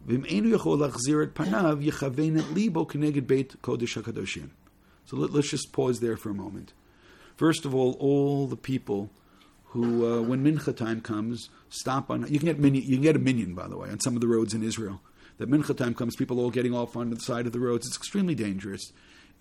yachol 0.08 0.80
lachzir 0.80 1.24
et 1.24 1.34
panav, 1.34 1.86
et 1.86 2.56
libo 2.56 2.86
beit 2.86 3.62
kodesh 3.62 4.02
hakadoshim. 4.02 4.50
So 5.06 5.18
let, 5.18 5.36
us 5.36 5.50
just 5.50 5.72
pause 5.72 6.00
there 6.00 6.16
for 6.16 6.30
a 6.30 6.34
moment. 6.34 6.74
First 7.36 7.66
of 7.66 7.74
all, 7.74 7.98
all 8.00 8.48
the 8.48 8.56
people 8.56 9.10
who, 9.72 10.06
uh, 10.06 10.22
when 10.22 10.44
mincha 10.44 10.76
time 10.76 11.00
comes, 11.00 11.50
stop 11.70 12.10
on. 12.10 12.22
You 12.28 12.40
can 12.40 12.48
get 12.48 12.60
minyan, 12.60 12.84
you 12.84 12.96
can 12.96 13.04
get 13.04 13.16
a 13.16 13.20
minion, 13.20 13.56
by 13.56 13.68
the 13.68 13.78
way, 13.78 13.90
on 13.90 14.00
some 14.02 14.16
of 14.16 14.22
the 14.22 14.28
roads 14.28 14.54
in 14.54 14.64
Israel. 14.64 15.02
That 15.38 15.50
mincha 15.50 15.76
time 15.76 15.94
comes, 15.94 16.16
people 16.16 16.40
all 16.40 16.52
getting 16.52 16.76
off 16.76 16.96
on 16.98 17.10
the 17.10 17.20
side 17.20 17.46
of 17.48 17.54
the 17.54 17.60
roads. 17.60 17.88
It's 17.88 17.96
extremely 17.96 18.36
dangerous, 18.36 18.92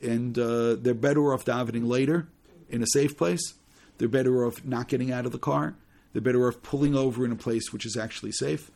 and 0.01 0.39
uh, 0.39 0.77
they're 0.77 0.95
better 0.95 1.35
off 1.35 1.45
davening 1.45 1.89
later 1.89 2.29
in 2.69 2.83
a 2.83 2.87
safe 2.93 3.17
place. 3.19 3.55
They're 3.99 4.09
better 4.09 4.47
off 4.47 4.65
not 4.65 4.89
getting 4.89 5.13
out 5.13 5.27
of 5.27 5.33
the 5.33 5.39
car. 5.39 5.75
They're 6.13 6.23
better 6.23 6.47
off 6.47 6.63
pulling 6.63 6.95
over 6.95 7.25
in 7.25 7.33
a 7.33 7.37
place 7.37 7.73
which 7.73 7.85
is 7.85 7.97
actually 7.97 8.33
safe. 8.33 8.71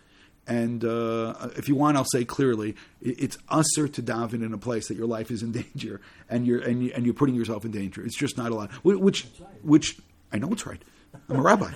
And 0.46 0.84
uh, 0.84 1.50
if 1.56 1.68
you 1.68 1.74
want, 1.74 1.96
I'll 1.96 2.04
say 2.12 2.24
clearly, 2.24 2.74
it's 3.00 3.38
assur 3.48 3.88
to 3.88 4.02
daven 4.02 4.44
in 4.44 4.52
a 4.52 4.58
place 4.58 4.88
that 4.88 4.96
your 4.96 5.06
life 5.06 5.30
is 5.30 5.42
in 5.42 5.52
danger 5.52 6.00
and 6.28 6.46
you're 6.46 6.60
and, 6.60 6.82
you, 6.82 6.92
and 6.94 7.06
you're 7.06 7.14
putting 7.14 7.34
yourself 7.34 7.64
in 7.64 7.70
danger. 7.70 8.04
It's 8.04 8.18
just 8.18 8.36
not 8.36 8.50
allowed. 8.52 8.72
Which, 8.82 9.26
which 9.62 9.96
I 10.32 10.38
know 10.38 10.48
it's 10.52 10.66
right. 10.66 10.82
I'm 11.28 11.36
a 11.36 11.42
rabbi. 11.42 11.72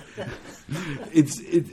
it's 1.13 1.39
it, 1.39 1.65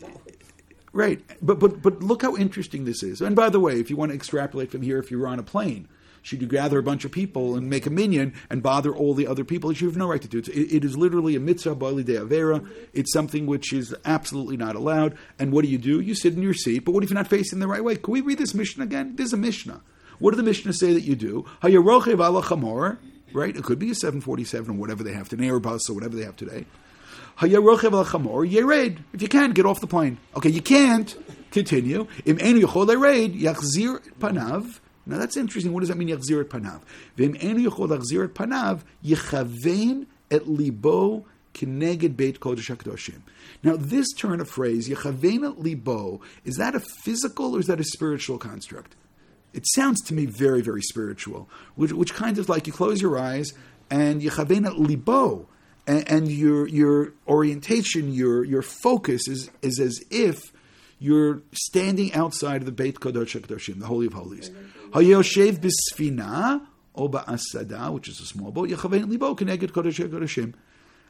right, 0.93 1.21
but 1.43 1.59
but 1.59 1.83
but 1.83 2.03
look 2.03 2.23
how 2.23 2.37
interesting 2.37 2.85
this 2.85 3.03
is. 3.03 3.21
And 3.21 3.37
by 3.37 3.49
the 3.49 3.61
way, 3.61 3.81
if 3.81 3.91
you 3.91 3.97
want 3.97 4.11
to 4.11 4.17
extrapolate 4.17 4.71
from 4.71 4.83
here, 4.83 4.99
if 4.99 5.11
you 5.11 5.19
were 5.19 5.29
on 5.29 5.39
a 5.39 5.43
plane, 5.43 5.89
should 6.27 6.43
you 6.43 6.49
gather 6.49 6.81
a 6.81 6.83
bunch 6.83 7.05
of 7.05 7.13
people 7.13 7.55
and 7.55 7.71
make 7.71 7.87
a 7.87 7.91
minyan 7.91 8.35
and 8.51 8.61
bother 8.61 8.93
all 8.93 9.15
the 9.15 9.29
other 9.29 9.45
people? 9.45 9.73
You 9.73 9.87
have 9.87 9.97
no 9.97 10.09
right 10.09 10.21
to 10.21 10.27
do 10.27 10.39
it. 10.39 10.49
It, 10.49 10.77
it 10.79 10.85
is 10.85 10.97
literally 10.97 11.37
a 11.37 11.41
mitzvah 11.41 11.77
bali 11.77 12.03
de 12.03 12.15
avera. 12.15 12.69
It's 12.93 13.13
something 13.13 13.47
which 13.47 13.73
is 13.73 13.95
absolutely 14.05 14.57
not 14.57 14.75
allowed. 14.75 15.17
And 15.39 15.53
what 15.53 15.65
do 15.65 15.71
you 15.71 15.79
do? 15.79 16.01
You 16.01 16.17
sit 16.17 16.35
in 16.35 16.43
your 16.43 16.53
seat. 16.53 16.81
But 16.81 16.93
what 16.93 17.05
if 17.05 17.11
you're 17.11 17.15
not 17.15 17.29
facing 17.29 17.61
the 17.61 17.69
right 17.69 17.85
way? 17.85 17.95
Can 17.95 18.13
we 18.13 18.23
read 18.23 18.39
this 18.39 18.55
Mishnah 18.55 18.83
again? 18.83 19.15
This 19.15 19.27
is 19.27 19.33
a 19.35 19.37
Mishnah. 19.37 19.83
What 20.19 20.33
do 20.33 20.37
the 20.37 20.43
Mishnah 20.43 20.73
say 20.73 20.93
that 20.95 21.03
you 21.03 21.15
do? 21.15 21.47
Hayarochev 21.63 22.19
ala 22.19 22.43
chamor. 22.43 22.99
Right? 23.33 23.55
It 23.55 23.63
could 23.63 23.79
be 23.79 23.93
a 23.93 23.95
747 23.95 24.75
or 24.75 24.79
whatever 24.79 25.05
they 25.05 25.13
have 25.13 25.29
today, 25.29 25.49
or 25.49 25.61
bus 25.61 25.89
or 25.89 25.95
whatever 25.95 26.17
they 26.17 26.25
have 26.25 26.37
today. 26.37 26.65
If 27.41 29.23
you 29.23 29.29
can, 29.29 29.53
get 29.53 29.67
off 29.67 29.81
the 29.81 29.87
plane. 29.87 30.19
Okay, 30.37 30.49
you 30.51 30.63
can't. 30.63 31.17
Continue. 31.51 32.07
Im 32.25 32.37
yachzir 32.37 34.01
panav 34.19 34.81
now 35.07 35.19
that's 35.19 35.37
interesting. 35.37 35.73
What 35.73 35.81
does 35.81 35.89
that 35.89 35.97
mean? 35.97 36.09
Yachzir 36.09 36.45
panav. 36.45 36.81
V'im 37.17 37.43
enu 37.43 37.71
yochol 37.71 37.89
yachzir 37.89 38.29
panav 38.29 38.83
yichavein 39.05 40.07
et 40.31 40.49
libo 40.49 41.25
kineged 41.55 42.17
beit 42.17 42.41
kodesh 42.41 42.77
hakadoshim. 42.77 43.21
Now 43.63 43.77
this 43.77 44.13
turn 44.13 44.41
of 44.41 44.51
phrase 44.51 44.89
yichavein 44.89 45.49
et 45.49 45.61
libo 45.61 46.21
is 46.45 46.57
that 46.57 46.75
a 46.75 46.81
physical 46.81 47.55
or 47.55 47.61
is 47.61 47.69
that 47.69 47.79
a 47.79 47.85
spiritual 47.85 48.39
construct? 48.39 48.97
It 49.55 49.65
sounds 49.75 50.03
to 50.07 50.15
me 50.15 50.27
very 50.27 50.61
very 50.61 50.83
spiritual, 50.83 51.49
which, 51.77 51.93
which 51.93 52.13
kind 52.13 52.39
of 52.39 52.49
like 52.49 52.67
you 52.67 52.73
close 52.73 53.01
your 53.01 53.17
eyes 53.17 53.53
and 53.89 54.21
yichavein 54.21 54.67
et 54.67 54.77
libo. 54.77 55.49
And, 55.87 56.09
and 56.11 56.33
your 56.33 56.67
your 56.69 57.13
orientation, 57.29 58.13
your 58.13 58.45
your 58.45 58.63
focus 58.63 59.29
is 59.29 59.51
is 59.63 59.79
as 59.79 60.03
if 60.11 60.53
you're 60.99 61.43
standing 61.53 62.13
outside 62.15 62.63
of 62.63 62.67
the 62.67 62.73
Beit 62.73 62.97
Kodesh 62.97 63.39
HaKadoshim, 63.39 63.79
the 63.81 63.87
Holy 63.87 64.07
of 64.07 64.15
Holies. 64.15 64.51
Hayoshev 64.91 65.61
bisfina 65.61 66.63
o 66.95 67.09
ba'asada, 67.09 67.93
which 67.93 68.09
is 68.09 68.19
a 68.21 68.27
small 68.27 68.51
boat, 68.51 68.69
yechavein 68.69 69.09
libo 69.09 69.35
keneged 69.35 69.71
Kodesh 69.71 70.05
HaKadoshim. 70.05 70.55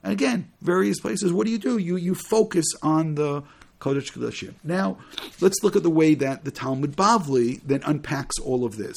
And 0.03 0.13
again, 0.13 0.53
various 0.61 1.01
places, 1.01 1.33
what 1.33 1.47
do 1.47 1.53
you 1.53 1.59
do? 1.59 1.79
You, 1.79 1.97
you 1.97 2.15
focus 2.15 2.67
on 2.83 3.15
the 3.15 3.43
Kodesh 3.81 4.13
Kodeshim. 4.13 4.55
Now, 4.65 4.99
let's 5.41 5.63
look 5.63 5.77
at 5.77 5.83
the 5.83 5.91
way 5.91 6.15
that 6.15 6.45
the 6.45 6.51
Talmud 6.51 6.97
Bavli 6.97 7.61
then 7.65 7.83
unpacks 7.85 8.39
all 8.39 8.65
of 8.65 8.77
this. 8.77 8.97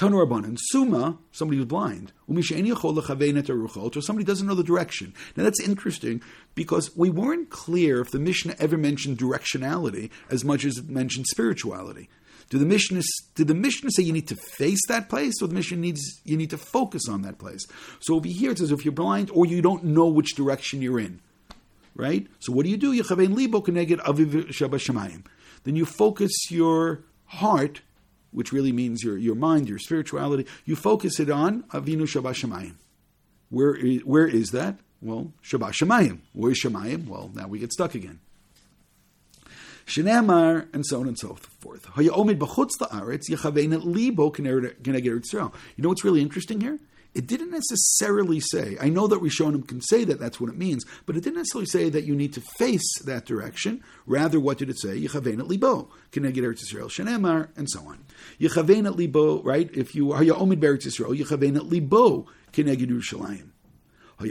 Tanu 0.00 0.26
Rabbanan, 0.26 0.56
Suma, 0.58 1.18
somebody 1.30 1.58
who's 1.58 1.66
blind, 1.66 2.12
or 2.26 2.42
somebody 2.42 4.24
doesn't 4.24 4.46
know 4.46 4.54
the 4.54 4.64
direction. 4.64 5.12
Now 5.36 5.44
that's 5.44 5.60
interesting 5.60 6.22
because 6.54 6.96
we 6.96 7.10
weren't 7.10 7.50
clear 7.50 8.00
if 8.00 8.10
the 8.10 8.18
Mishnah 8.18 8.54
ever 8.58 8.78
mentioned 8.78 9.18
directionality 9.18 10.08
as 10.30 10.42
much 10.42 10.64
as 10.64 10.78
it 10.78 10.88
mentioned 10.88 11.26
spirituality. 11.26 12.08
Did 12.48 12.60
the 12.60 12.64
Mishnah 12.66 13.02
did 13.34 13.48
the 13.48 13.54
Mishnah 13.54 13.90
say 13.90 14.02
you 14.02 14.14
need 14.14 14.28
to 14.28 14.36
face 14.36 14.80
that 14.88 15.10
place, 15.10 15.34
or 15.42 15.48
the 15.48 15.54
Mishnah 15.54 15.76
needs 15.76 16.00
you 16.24 16.38
need 16.38 16.48
to 16.48 16.58
focus 16.58 17.02
on 17.06 17.20
that 17.20 17.36
place? 17.36 17.66
So 18.00 18.14
over 18.14 18.26
here 18.26 18.52
it 18.52 18.58
says 18.58 18.72
if 18.72 18.86
you're 18.86 18.92
blind 18.92 19.30
or 19.34 19.44
you 19.44 19.60
don't 19.60 19.84
know 19.84 20.06
which 20.06 20.34
direction 20.34 20.80
you're 20.80 20.98
in, 20.98 21.20
right? 21.94 22.26
So 22.38 22.54
what 22.54 22.64
do 22.64 22.70
you 22.70 22.78
do? 22.78 22.92
You 22.92 23.02
libo 23.02 23.60
aviv 23.60 25.24
Then 25.64 25.76
you 25.76 25.84
focus 25.84 26.50
your 26.50 27.00
heart 27.26 27.82
which 28.32 28.52
really 28.52 28.72
means 28.72 29.02
your, 29.02 29.18
your 29.18 29.34
mind, 29.34 29.68
your 29.68 29.78
spirituality, 29.78 30.46
you 30.64 30.76
focus 30.76 31.20
it 31.20 31.30
on 31.30 31.64
Avinu 31.64 32.02
Shebashamayim. 32.02 32.76
Where 33.48 33.74
is, 33.74 34.04
where 34.04 34.26
is 34.26 34.50
that? 34.50 34.76
Well, 35.02 35.32
Shebashamayim. 35.42 36.20
Where's 36.32 36.62
Shemayim? 36.62 37.08
Well, 37.08 37.30
now 37.34 37.48
we 37.48 37.58
get 37.58 37.72
stuck 37.72 37.94
again. 37.94 38.20
Shenamar, 39.86 40.68
and 40.72 40.86
so 40.86 41.00
on 41.00 41.08
and 41.08 41.18
so 41.18 41.36
forth. 41.58 41.88
You 41.96 42.12
know 42.12 42.22
what's 45.88 46.04
really 46.04 46.20
interesting 46.20 46.60
here? 46.60 46.78
It 47.12 47.26
didn't 47.26 47.50
necessarily 47.50 48.38
say, 48.38 48.76
I 48.80 48.88
know 48.88 49.08
that 49.08 49.20
Rishonim 49.20 49.66
can 49.66 49.80
say 49.80 50.04
that 50.04 50.20
that's 50.20 50.40
what 50.40 50.48
it 50.48 50.56
means, 50.56 50.84
but 51.06 51.16
it 51.16 51.24
didn't 51.24 51.38
necessarily 51.38 51.66
say 51.66 51.88
that 51.90 52.04
you 52.04 52.14
need 52.14 52.32
to 52.34 52.40
face 52.40 53.02
that 53.04 53.26
direction. 53.26 53.82
Rather, 54.06 54.38
what 54.38 54.58
did 54.58 54.70
it 54.70 54.78
say? 54.78 55.00
Yechavein 55.00 55.46
libo, 55.48 55.88
keneged 56.12 56.36
Eretz 56.36 56.60
Yisrael, 56.64 56.88
shenemar, 56.88 57.48
and 57.56 57.68
so 57.68 57.80
on. 57.80 58.04
Yechavein 58.40 58.94
libo, 58.96 59.42
right? 59.42 59.68
If 59.72 59.94
you 59.96 60.12
are 60.12 60.22
Ya'omid 60.22 60.60
Beretz 60.60 60.86
Yisrael, 60.86 61.18
Yechavein 61.18 61.68
libo, 61.68 62.26
keneged 62.52 62.86
Yerushalayim. 62.86 63.48
Now, 64.20 64.26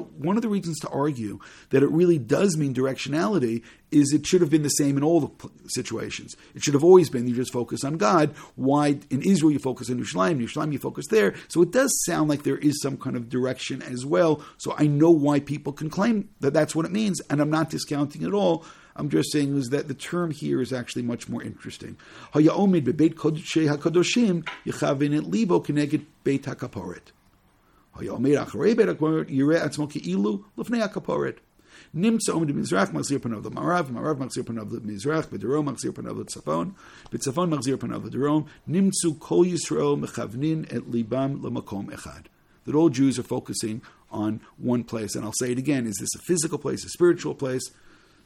one 0.00 0.36
of 0.36 0.42
the 0.42 0.48
reasons 0.48 0.78
to 0.80 0.88
argue 0.88 1.38
that 1.70 1.82
it 1.82 1.90
really 1.90 2.18
does 2.18 2.56
mean 2.56 2.74
directionality 2.74 3.62
is 3.90 4.12
it 4.12 4.26
should 4.26 4.40
have 4.40 4.50
been 4.50 4.62
the 4.62 4.68
same 4.70 4.96
in 4.96 5.04
all 5.04 5.20
the 5.20 5.30
situations. 5.68 6.34
It 6.54 6.64
should 6.64 6.74
have 6.74 6.82
always 6.82 7.08
been 7.10 7.28
you 7.28 7.34
just 7.36 7.52
focus 7.52 7.84
on 7.84 7.96
God. 7.96 8.34
Why 8.56 8.98
in 9.10 9.22
Israel 9.22 9.52
you 9.52 9.60
focus 9.60 9.88
on 9.90 10.00
Yerushalayim, 10.00 10.42
Yerushalayim 10.42 10.72
you 10.72 10.78
focus 10.78 11.06
there. 11.08 11.34
So 11.48 11.62
it 11.62 11.70
does 11.70 11.92
sound 12.04 12.28
like 12.28 12.42
there 12.42 12.58
is 12.58 12.80
some 12.82 12.96
kind 12.96 13.16
of 13.16 13.28
direction 13.28 13.80
as 13.82 14.04
well. 14.04 14.42
So 14.58 14.74
I 14.76 14.86
know 14.88 15.10
why 15.10 15.40
people 15.40 15.72
can 15.72 15.90
claim 15.90 16.30
that 16.40 16.52
that's 16.52 16.74
what 16.74 16.86
it 16.86 16.92
means, 16.92 17.20
and 17.30 17.40
I'm 17.40 17.50
not 17.50 17.70
discounting 17.70 18.24
at 18.24 18.32
all. 18.32 18.64
I'm 18.96 19.08
just 19.08 19.32
saying 19.32 19.56
is 19.56 19.70
that 19.70 19.88
the 19.88 19.94
term 19.94 20.30
here 20.30 20.60
is 20.60 20.72
actually 20.72 21.02
much 21.02 21.28
more 21.28 21.42
interesting. 21.42 21.96
Omid 22.34 22.84
mizrach 32.52 32.92
panav 32.92 33.42
the 33.42 33.50
marav, 33.50 33.90
marav 33.90 34.18
panav 34.18 34.70
the 34.70 34.80
mizrach, 34.80 35.26
panav 35.26 36.16
the 36.16 36.24
tzafon, 36.24 36.74
panav 37.10 38.04
the 38.04 38.10
derom. 38.10 38.46
Nimtzu 38.68 39.18
kol 39.18 39.44
Yisrael 39.44 40.00
mechavnin 40.00 40.72
et 40.72 40.90
libam 40.90 41.40
lemakom 41.40 41.90
echad. 41.90 42.26
That 42.64 42.74
all 42.74 42.88
Jews 42.88 43.18
are 43.18 43.24
focusing 43.24 43.82
on 44.10 44.40
one 44.56 44.84
place, 44.84 45.14
and 45.14 45.24
I'll 45.24 45.34
say 45.38 45.52
it 45.52 45.58
again: 45.58 45.86
is 45.86 45.96
this 46.00 46.14
a 46.14 46.20
physical 46.20 46.58
place, 46.58 46.84
a 46.84 46.88
spiritual 46.88 47.34
place? 47.34 47.70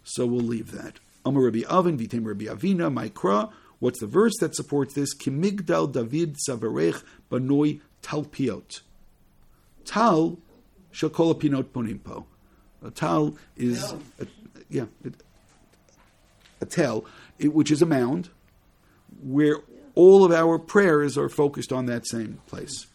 So 0.09 0.27
we'll 0.27 0.40
leave 0.40 0.73
that. 0.73 1.01
Amar 1.25 1.44
Rabbi 1.44 1.62
Avin, 1.68 1.99
Vitem 1.99 2.25
Rabbi 2.25 2.47
Avina, 2.47 2.92
Maikra. 2.92 3.51
What's 3.79 4.01
the 4.01 4.07
verse 4.07 4.37
that 4.40 4.55
supports 4.55 4.94
this? 4.94 5.14
Kimigdal 5.14 5.92
David 5.92 6.37
Savarech 6.49 7.03
Banoi 7.31 7.81
Talpiot. 8.03 8.81
Tal 9.85 10.38
Shakol 10.92 11.38
Pinot 11.38 11.73
Ponimpo. 11.73 12.25
A 12.85 12.90
tal 12.90 13.37
is, 13.57 13.92
a, 14.21 14.27
yeah, 14.71 14.87
a 16.61 16.66
tel, 16.66 17.05
which 17.40 17.71
is 17.71 17.83
a 17.83 17.87
mound 17.87 18.31
where 19.23 19.59
all 19.94 20.25
of 20.25 20.33
our 20.33 20.59
prayers 20.59 21.18
are 21.18 21.29
focused 21.29 21.73
on 21.73 21.87
that 21.87 22.07
same 22.07 22.40
place. 22.47 22.87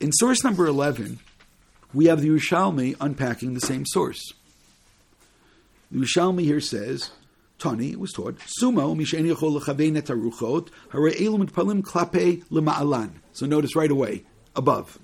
In 0.00 0.12
source 0.12 0.44
number 0.44 0.66
11, 0.66 1.18
we 1.94 2.06
have 2.06 2.20
the 2.20 2.28
Yerushalmi 2.28 2.96
unpacking 3.00 3.54
the 3.54 3.60
same 3.60 3.86
source. 3.86 4.34
The 5.92 5.98
Yerushalmi 5.98 6.40
here 6.40 6.60
says, 6.60 7.10
Tani 7.58 7.96
was 7.96 8.12
taught, 8.12 8.38
Sumo 8.38 8.96
misheni 8.96 9.34
yachol 9.34 9.60
lechavein 9.60 9.98
et 9.98 10.06
haruchot, 10.06 10.68
hare 10.90 11.10
elu 11.10 11.46
mitpalim 11.46 11.82
klape 11.82 12.42
lema'alan. 12.44 13.10
So 13.32 13.44
notice 13.44 13.76
right 13.76 13.90
away, 13.90 14.24
above. 14.56 14.98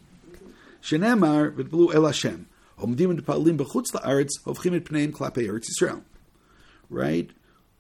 Shenemar 0.83 1.55
v'tblu 1.55 1.95
el 1.95 2.07
Hashem. 2.07 2.49
Omdim 2.79 3.21
mitpalim 3.21 3.59
b'chutz 3.59 3.93
la'aretz, 3.93 4.31
hofchim 4.47 4.77
et 4.77 4.85
pneim 4.85 5.13
klape 5.13 5.47
Eretz 5.47 5.67
Yisrael. 5.69 6.01
Right? 6.89 7.31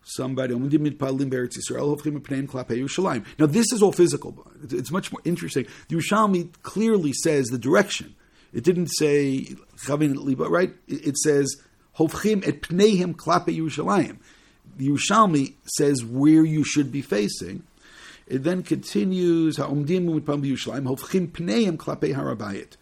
Somebody, 0.02 0.52
omdim 0.52 0.86
mitpalim 0.86 1.30
b'Eretz 1.30 1.56
Yisrael, 1.56 1.96
hofchim 1.96 2.16
et 2.16 2.22
pneim 2.24 2.46
klape 2.46 2.76
Yerushalayim. 2.76 3.24
Now 3.38 3.46
this 3.46 3.72
is 3.72 3.82
all 3.82 3.92
physical. 3.92 4.46
It's 4.62 4.90
much 4.90 5.10
more 5.12 5.22
interesting. 5.24 5.66
The 5.88 5.96
Yerushalmi 5.96 6.52
clearly 6.62 7.14
says 7.14 7.46
the 7.46 7.58
direction. 7.58 8.14
It 8.52 8.64
didn't 8.64 8.88
say 8.88 9.56
chavin 9.86 10.14
liba, 10.16 10.44
right? 10.44 10.74
It 10.86 11.16
says 11.16 11.56
Hovchim 11.98 12.46
et 12.46 12.62
pneihem 12.62 13.14
klape 13.14 13.46
Yerushalayim. 13.46 14.18
Yerushalmi 14.78 15.54
says 15.64 16.04
where 16.04 16.44
you 16.44 16.64
should 16.64 16.92
be 16.92 17.02
facing. 17.02 17.64
It 18.26 18.44
then 18.44 18.62
continues, 18.62 19.56
Ha'omdim 19.56 20.06
u'mitpam 20.06 20.46
Yerushalayim, 20.46 20.84
hovchim 20.84 21.28
pneihem 21.28 21.76
klape 21.76 22.14
harabayit. 22.14 22.76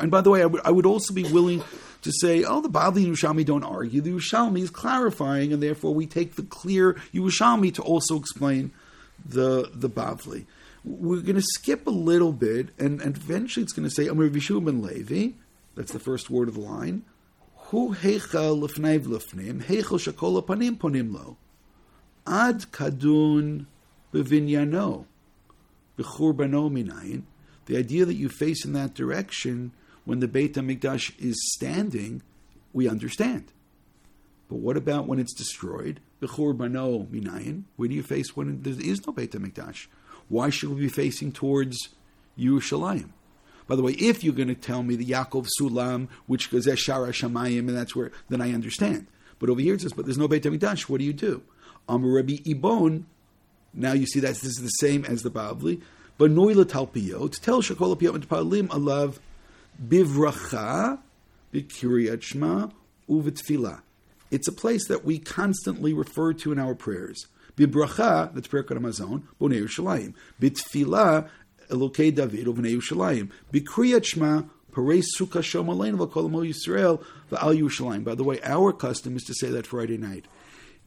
And 0.00 0.10
by 0.10 0.20
the 0.20 0.30
way, 0.30 0.42
I 0.42 0.46
would, 0.46 0.60
I 0.64 0.70
would 0.70 0.84
also 0.84 1.14
be 1.14 1.22
willing 1.22 1.62
to 2.02 2.12
say, 2.12 2.44
oh, 2.44 2.60
the 2.60 2.68
Bavli 2.68 3.04
and 3.04 3.16
Yerushalmi 3.16 3.46
don't 3.46 3.64
argue. 3.64 4.02
The 4.02 4.10
Yerushalmi 4.10 4.60
is 4.60 4.68
clarifying, 4.68 5.54
and 5.54 5.62
therefore 5.62 5.94
we 5.94 6.06
take 6.06 6.34
the 6.34 6.42
clear 6.42 6.94
Yerushalmi 7.14 7.72
to 7.74 7.82
also 7.82 8.18
explain 8.18 8.72
the 9.24 9.70
the 9.72 9.88
Bavli. 9.88 10.44
We're 10.84 11.20
going 11.20 11.36
to 11.36 11.42
skip 11.42 11.86
a 11.86 11.90
little 11.90 12.32
bit, 12.32 12.70
and, 12.78 13.00
and 13.00 13.16
eventually 13.16 13.62
it's 13.62 13.72
going 13.72 13.88
to 13.88 13.94
say, 13.94 14.08
Amir 14.08 14.28
Vishu 14.30 14.64
ben 14.64 14.82
Levi, 14.82 15.34
that's 15.76 15.92
the 15.92 16.00
first 16.00 16.28
word 16.28 16.48
of 16.48 16.54
the 16.54 16.60
line, 16.60 17.04
Hu 17.54 17.94
heichel 17.94 18.60
lefnei 18.60 18.98
v'lefnim, 19.00 19.62
heichel 19.62 20.12
shakol 20.12 20.44
panim 20.44 20.76
ponim 20.76 21.14
lo, 21.14 21.36
ad 22.26 22.66
kadun 22.72 23.66
bevinyano, 24.12 25.06
b'churbano 25.96 26.70
minayin, 26.70 27.22
the 27.66 27.76
idea 27.76 28.04
that 28.04 28.14
you 28.14 28.28
face 28.28 28.64
in 28.64 28.72
that 28.72 28.94
direction 28.94 29.72
when 30.04 30.20
the 30.20 30.28
Beit 30.28 30.54
HaMikdash 30.54 31.18
is 31.20 31.36
standing, 31.54 32.22
we 32.72 32.88
understand. 32.88 33.52
But 34.48 34.56
what 34.56 34.76
about 34.76 35.06
when 35.06 35.20
it's 35.20 35.32
destroyed? 35.32 36.00
B'churbano 36.20 37.06
minayin, 37.06 37.62
where 37.76 37.88
do 37.88 37.94
you 37.94 38.02
face 38.02 38.36
when 38.36 38.62
there 38.62 38.74
is 38.78 39.06
no 39.06 39.12
Beit 39.12 39.30
HaMikdash? 39.32 39.86
Why 40.28 40.50
should 40.50 40.70
we 40.70 40.82
be 40.82 40.88
facing 40.88 41.32
towards 41.32 41.88
Yerushalayim? 42.38 43.10
By 43.66 43.76
the 43.76 43.82
way, 43.82 43.92
if 43.92 44.24
you're 44.24 44.34
going 44.34 44.48
to 44.48 44.54
tell 44.54 44.82
me 44.82 44.96
the 44.96 45.06
Yaakov 45.06 45.48
Sulam, 45.60 46.08
which 46.26 46.50
goes 46.50 46.66
as 46.66 46.78
Shara 46.78 47.08
Shamayim, 47.08 47.60
and 47.60 47.76
that's 47.76 47.94
where, 47.94 48.10
then 48.28 48.40
I 48.40 48.52
understand. 48.52 49.06
But 49.38 49.50
over 49.50 49.60
here 49.60 49.74
it 49.74 49.80
says, 49.80 49.92
but 49.92 50.04
there's 50.04 50.18
no 50.18 50.28
Beit 50.28 50.42
HaMikdash. 50.42 50.88
What 50.88 50.98
do 50.98 51.04
you 51.04 51.12
do? 51.12 51.42
Amar 51.88 52.10
Rabbi 52.10 52.34
Ibon. 52.44 53.04
Now 53.74 53.92
you 53.92 54.06
see 54.06 54.20
that 54.20 54.34
this 54.34 54.44
is 54.44 54.56
the 54.56 54.68
same 54.68 55.04
as 55.04 55.22
the 55.22 55.30
Bavli. 55.30 55.80
But 56.18 56.30
Noila 56.30 56.64
Talpiyot, 56.64 57.40
tell 57.40 57.62
Shakol 57.62 57.98
Piyot 57.98 58.26
Palim 58.26 58.68
Alav 58.68 59.18
Bivracha 59.84 60.98
B'Kiryat 61.52 62.22
Shema 62.22 62.68
Uvitfila. 63.08 63.82
It's 64.30 64.48
a 64.48 64.52
place 64.52 64.86
that 64.88 65.04
we 65.04 65.18
constantly 65.18 65.92
refer 65.92 66.32
to 66.34 66.52
in 66.52 66.58
our 66.58 66.74
prayers. 66.74 67.26
Bibracha, 67.56 68.32
that's 68.34 68.48
prayer 68.48 68.64
Karamazon, 68.64 69.22
Bonei 69.40 69.62
Yerushalayim. 69.62 70.14
Bitfila, 70.40 71.28
Elokei 71.68 72.14
David, 72.14 72.46
Bonei 72.46 72.78
Yerushalayim. 72.78 73.30
Bikriyat 73.52 74.04
Shema, 74.04 74.42
Parei 74.72 75.02
Sukkah 75.18 75.42
Shom 75.42 75.66
Alein, 75.66 75.96
V'kol 75.96 76.30
Yisrael, 76.30 77.04
V'al 77.30 77.60
Yerushalayim. 77.60 78.04
By 78.04 78.14
the 78.14 78.24
way, 78.24 78.40
our 78.42 78.72
custom 78.72 79.16
is 79.16 79.22
to 79.24 79.34
say 79.34 79.50
that 79.50 79.66
Friday 79.66 79.98
night. 79.98 80.26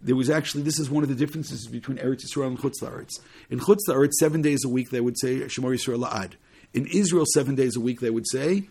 There 0.01 0.15
was 0.15 0.29
actually, 0.29 0.63
this 0.63 0.79
is 0.79 0.89
one 0.89 1.03
of 1.03 1.09
the 1.09 1.15
differences 1.15 1.67
between 1.67 1.97
Eretz 1.97 2.25
Yisrael 2.25 2.47
and 2.47 2.59
Chutz 2.59 2.81
La'aretz. 2.81 3.19
In 3.49 3.59
Chutz 3.59 3.79
La'aretz, 3.87 4.13
seven 4.19 4.41
days 4.41 4.63
a 4.65 4.69
week 4.69 4.89
they 4.89 5.01
would 5.01 5.17
say 5.19 5.41
Shemar 5.41 5.73
Yisrael 5.75 6.07
La'ad. 6.07 6.33
In 6.73 6.87
Israel, 6.87 7.25
seven 7.33 7.55
days 7.55 7.75
a 7.75 7.79
week 7.79 8.01
they 8.01 8.09
would 8.09 8.27
say, 8.27 8.67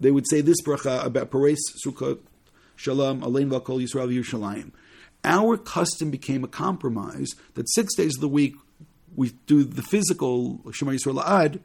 they 0.00 0.10
would 0.10 0.28
say 0.28 0.40
this 0.40 0.62
bracha 0.62 1.04
about 1.04 1.30
Pares 1.30 1.58
Sukkah 1.84 2.18
Shalom 2.76 3.22
Alein 3.22 3.50
V'kol 3.50 3.82
Yisrael 3.82 4.14
Yerushalayim. 4.14 4.70
Our 5.24 5.56
custom 5.56 6.10
became 6.10 6.44
a 6.44 6.48
compromise 6.48 7.28
that 7.54 7.68
six 7.70 7.94
days 7.94 8.16
of 8.16 8.20
the 8.20 8.28
week 8.28 8.54
we 9.14 9.30
do 9.46 9.64
the 9.64 9.82
physical 9.82 10.60
Shema 10.72 10.92
Yisrael 10.92 11.24
Ad, 11.26 11.60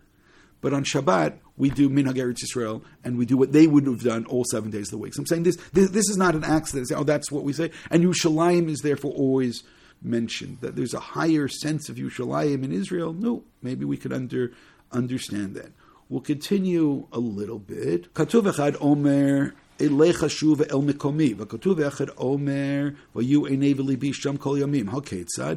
but 0.62 0.74
on 0.74 0.84
Shabbat 0.84 1.38
we 1.56 1.70
do 1.70 1.90
Minhag 1.90 2.16
Eretz 2.16 2.44
Yisrael 2.44 2.84
and 3.04 3.18
we 3.18 3.26
do 3.26 3.38
what 3.38 3.52
they 3.52 3.68
would 3.68 3.86
have 3.86 4.04
done 4.04 4.26
all 4.26 4.44
seven 4.50 4.72
days 4.72 4.88
of 4.88 4.92
the 4.92 4.98
week. 4.98 5.14
So 5.14 5.22
I'm 5.22 5.28
saying 5.28 5.44
this 5.44 5.58
this, 5.74 5.92
this 5.92 6.10
is 6.10 6.18
not 6.18 6.36
an 6.36 6.44
accident. 6.44 6.92
oh, 6.96 7.04
that's 7.04 7.32
what 7.32 7.44
we 7.44 7.54
say. 7.54 7.72
And 7.92 8.04
Yerushalayim 8.04 8.70
is 8.70 8.80
therefore 8.80 9.12
always 9.12 9.64
mentioned 10.02 10.58
that 10.62 10.76
there's 10.76 10.94
a 10.94 11.00
higher 11.00 11.48
sense 11.48 11.90
of 11.90 11.96
Yerushalayim 11.96 12.64
in 12.64 12.72
Israel. 12.72 13.14
No, 13.14 13.44
maybe 13.62 13.86
we 13.86 13.98
could 13.98 14.14
under 14.14 14.52
understand 14.92 15.56
that. 15.56 15.72
We'll 16.10 16.22
continue 16.22 17.08
a 17.12 17.20
little 17.20 17.60
bit. 17.60 18.14
Katuv 18.14 18.52
echad 18.52 18.78
omer 18.82 19.56
אליך 19.81 20.31
שוב 20.31 20.63
אל 20.63 20.79
מקומי, 20.87 21.35
וכתוב 21.39 21.81
אחד 21.81 22.09
אומר, 22.09 22.89
ויהיו 23.17 23.47
עיני 23.47 23.75
וליבי 23.77 24.13
שם 24.13 24.37
כל 24.37 24.57
ימים. 24.61 24.89
הכיצד? 24.89 25.57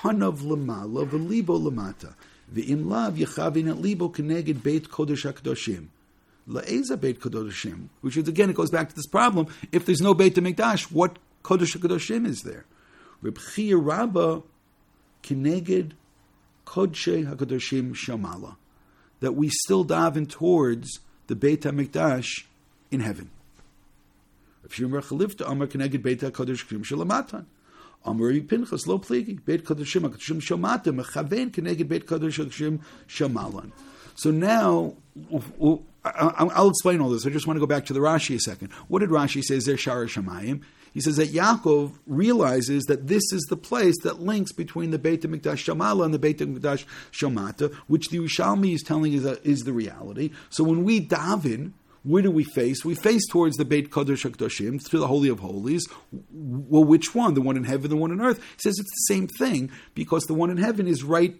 פניו 0.00 0.34
למעלה 0.50 1.00
וליבו 1.10 1.70
למטה. 1.70 2.08
ואם 2.52 2.90
לאו 2.90 2.98
יכוון 3.16 3.68
את 3.68 3.76
ליבו 3.82 4.12
כנגד 4.12 4.58
בית 4.62 4.86
קודש 4.86 5.26
הקדושים. 5.26 5.86
לאיזה 6.48 6.96
בית 6.96 7.22
קודשים? 7.22 7.86
Which 8.04 8.16
is 8.16 8.28
again, 8.28 8.50
it 8.50 8.56
goes 8.56 8.70
back 8.70 8.88
to 8.88 8.94
this 8.94 9.06
problem. 9.06 9.46
If 9.72 9.86
there's 9.86 10.00
no 10.00 10.14
Beit 10.14 10.34
HaMikdash, 10.34 10.82
what 10.92 11.18
Kodesh 11.44 11.76
HaKadoshim 11.76 12.26
is 12.26 12.42
there? 12.42 12.64
Reb 13.22 13.38
Chia 13.38 13.76
Rabba 13.76 14.42
kineged 15.22 15.92
Kodesh 16.66 17.06
HaKadoshim 17.30 17.94
Shamala. 17.94 18.56
That 19.20 19.32
we 19.32 19.50
still 19.50 19.84
daven 19.84 20.28
towards 20.28 20.98
the 21.28 21.36
Beit 21.36 21.62
HaMikdash 21.62 22.44
in 22.90 23.00
heaven. 23.00 23.30
If 24.67 24.75
Shimra 24.75 25.01
Chalifta 25.01 25.49
Amar 25.49 25.67
Keneged 25.67 26.01
Beit 26.01 26.19
HaKadosh 26.19 26.67
Krim 26.67 26.83
Shalamatan. 26.83 27.45
Amar 28.03 28.33
Pinchas 28.41 28.85
Lo 28.85 28.99
Pligi 28.99 29.43
Beit 29.43 29.63
Kadoshim 29.63 30.01
HaKadoshim 30.09 30.41
Shamata 30.41 30.93
Mechaven 30.93 31.51
Keneged 31.51 31.87
Beit 31.87 32.05
Kadosh 32.05 32.45
HaKadoshim 32.45 32.81
Shamalan. 33.07 33.71
So 34.15 34.29
now, 34.29 34.95
I'll 36.03 36.69
explain 36.69 36.99
all 36.99 37.09
this. 37.09 37.25
I 37.25 37.29
just 37.29 37.47
want 37.47 37.55
to 37.55 37.61
go 37.61 37.67
back 37.67 37.85
to 37.85 37.93
the 37.93 38.01
Rashi 38.01 38.35
a 38.35 38.39
second. 38.39 38.73
What 38.89 38.99
did 38.99 39.09
Rashi 39.09 39.41
say? 39.41 39.55
Is 39.55 39.65
there 39.65 39.75
Shara 39.75 40.05
Shamayim? 40.05 40.63
He 40.93 40.99
says 40.99 41.15
that 41.15 41.29
Yaakov 41.29 41.93
realizes 42.07 42.85
that 42.85 43.07
this 43.07 43.23
is 43.31 43.45
the 43.49 43.55
place 43.55 43.95
that 44.03 44.19
links 44.19 44.51
between 44.51 44.91
the 44.91 44.99
Beit 44.99 45.21
HaMikdash 45.21 45.63
Shamala 45.63 46.03
and 46.03 46.13
the 46.13 46.19
Beit 46.19 46.39
HaMikdash 46.39 46.83
Shamata, 47.13 47.73
which 47.87 48.09
the 48.09 48.17
Ushalmi 48.17 48.73
is 48.73 48.81
telling 48.81 49.13
is, 49.13 49.23
is 49.23 49.61
the 49.61 49.71
reality. 49.71 50.31
So 50.49 50.65
when 50.65 50.83
we 50.83 50.99
daven, 51.05 51.71
where 52.07 52.21
do 52.21 52.31
we 52.31 52.43
face? 52.43 52.85
We 52.85 52.95
face 52.95 53.27
towards 53.27 53.57
the 53.57 53.65
Beit 53.65 53.91
Kodesh 53.91 54.29
HaKadoshim, 54.29 54.89
to 54.89 54.99
the 54.99 55.07
Holy 55.07 55.29
of 55.29 55.39
Holies. 55.39 55.87
Well, 56.31 56.83
which 56.83 57.13
one? 57.13 57.33
The 57.33 57.41
one 57.41 57.57
in 57.57 57.65
heaven, 57.65 57.89
the 57.89 57.97
one 57.97 58.11
on 58.11 58.21
earth? 58.21 58.37
He 58.37 58.59
says 58.59 58.79
it's 58.79 58.91
the 58.91 59.13
same 59.13 59.27
thing 59.27 59.71
because 59.93 60.23
the 60.23 60.33
one 60.33 60.49
in 60.49 60.57
heaven 60.57 60.87
is 60.87 61.03
right 61.03 61.35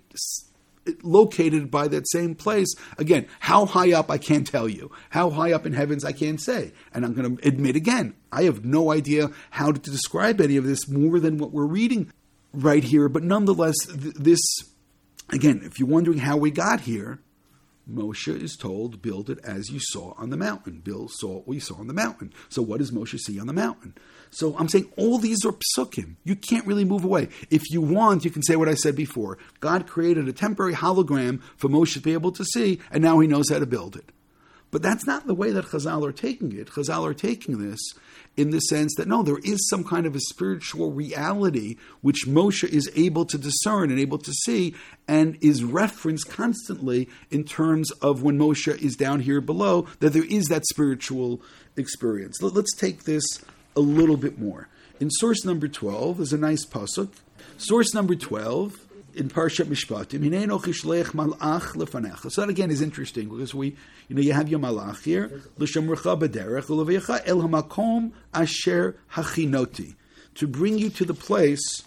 located 1.03 1.70
by 1.70 1.88
that 1.88 2.09
same 2.09 2.36
place. 2.36 2.74
Again, 2.97 3.28
how 3.39 3.65
high 3.65 3.93
up 3.93 4.09
I 4.09 4.18
can't 4.18 4.47
tell 4.47 4.68
you. 4.68 4.91
How 5.09 5.30
high 5.30 5.51
up 5.51 5.65
in 5.65 5.74
heavens 5.74 6.05
I 6.05 6.11
can't 6.11 6.41
say. 6.41 6.72
And 6.93 7.05
I'm 7.05 7.13
going 7.13 7.38
to 7.38 7.47
admit 7.47 7.76
again, 7.76 8.15
I 8.32 8.43
have 8.43 8.65
no 8.65 8.91
idea 8.91 9.32
how 9.51 9.72
to 9.72 9.80
describe 9.80 10.41
any 10.41 10.57
of 10.57 10.65
this 10.65 10.88
more 10.88 11.20
than 11.20 11.38
what 11.38 11.51
we're 11.51 11.65
reading 11.65 12.11
right 12.53 12.84
here. 12.84 13.09
But 13.09 13.24
nonetheless, 13.24 13.76
this, 13.89 14.41
again, 15.30 15.61
if 15.63 15.80
you're 15.80 15.89
wondering 15.89 16.20
how 16.20 16.38
we 16.38 16.51
got 16.51 16.82
here, 16.82 17.20
Moshe 17.89 18.41
is 18.41 18.55
told, 18.55 19.01
build 19.01 19.29
it 19.29 19.39
as 19.43 19.69
you 19.69 19.79
saw 19.79 20.13
on 20.17 20.29
the 20.29 20.38
mountain. 20.38 20.79
Bill 20.79 21.07
saw 21.09 21.41
what 21.41 21.53
you 21.53 21.59
saw 21.59 21.75
on 21.75 21.88
the 21.88 21.93
mountain. 21.93 22.33
So 22.49 22.61
what 22.61 22.79
does 22.79 22.91
Moshe 22.91 23.17
see 23.19 23.39
on 23.39 23.47
the 23.47 23.53
mountain? 23.53 23.95
So 24.29 24.57
I'm 24.57 24.67
saying 24.67 24.91
all 24.97 25.17
these 25.17 25.45
are 25.45 25.53
psukim. 25.53 26.15
You 26.23 26.35
can't 26.35 26.65
really 26.65 26.85
move 26.85 27.03
away. 27.03 27.29
If 27.49 27.63
you 27.69 27.81
want, 27.81 28.25
you 28.25 28.31
can 28.31 28.43
say 28.43 28.55
what 28.55 28.69
I 28.69 28.73
said 28.73 28.95
before. 28.95 29.38
God 29.59 29.88
created 29.88 30.27
a 30.27 30.33
temporary 30.33 30.73
hologram 30.73 31.41
for 31.55 31.69
Moshe 31.69 31.93
to 31.93 32.01
be 32.01 32.13
able 32.13 32.31
to 32.33 32.43
see, 32.43 32.79
and 32.91 33.01
now 33.01 33.19
he 33.19 33.27
knows 33.27 33.49
how 33.49 33.59
to 33.59 33.65
build 33.65 33.95
it. 33.95 34.11
But 34.70 34.82
that's 34.82 35.07
not 35.07 35.28
the 35.28 35.34
way 35.34 35.51
that 35.51 35.65
Chazal 35.65 36.05
are 36.05 36.11
taking 36.11 36.51
it. 36.57 36.68
Chazal 36.68 37.03
are 37.03 37.13
taking 37.13 37.57
this 37.57 37.80
in 38.36 38.51
the 38.51 38.59
sense 38.59 38.93
that 38.95 39.07
no, 39.07 39.24
there 39.24 39.39
is 39.43 39.68
some 39.70 39.84
kind 39.84 40.05
of 40.05 40.15
a 40.15 40.20
spiritual 40.20 40.91
reality 40.91 41.78
which 42.01 42.28
Moshe 42.28 42.68
is 42.68 42.91
able 42.95 43.26
to 43.26 43.38
discern 43.38 43.89
and 43.89 43.99
able 43.99 44.18
to 44.20 44.32
see, 44.32 44.76
and 45.07 45.38
is 45.41 45.63
referenced 45.63 46.30
constantly 46.30 47.09
in 47.32 47.43
terms 47.45 47.91
of 48.01 48.24
when 48.24 48.38
Moshe 48.38 48.78
is 48.82 48.95
down 48.95 49.22
here 49.22 49.41
below, 49.41 49.88
that 50.01 50.11
there 50.11 50.26
is 50.26 50.47
that 50.47 50.65
spiritual 50.68 51.41
experience. 51.78 52.41
Let's 52.41 52.76
take 52.76 53.03
this 53.03 53.26
a 53.76 53.80
little 53.80 54.18
bit 54.18 54.38
more. 54.38 54.68
In 54.99 55.09
source 55.09 55.45
number 55.45 55.68
12, 55.68 56.18
there's 56.18 56.34
a 56.34 56.38
nice 56.38 56.65
pasuk. 56.65 57.09
Source 57.57 57.93
number 57.93 58.15
12 58.15 58.86
in 59.18 59.30
Parshat 59.30 59.65
Mishpatim. 59.65 60.22
So 62.32 62.41
that 62.41 62.49
again 62.49 62.72
is 62.72 62.82
interesting 62.82 63.30
because 63.30 63.53
we, 63.53 63.76
you 64.07 64.15
know, 64.15 64.22
you 64.22 64.34
have 64.34 64.47
your 64.47 64.59
malach 64.59 65.03
here, 65.03 65.41
l'shamrecha 65.57 66.20
b'derech 66.20 66.65
u'leveyecha 66.65 67.22
el 67.26 67.41
hamakom 67.41 68.11
asher 68.34 68.95
hachinoti, 69.13 69.95
to 70.36 70.47
bring 70.47 70.78
you 70.78 70.89
to 70.89 71.03
the 71.03 71.13
place 71.13 71.84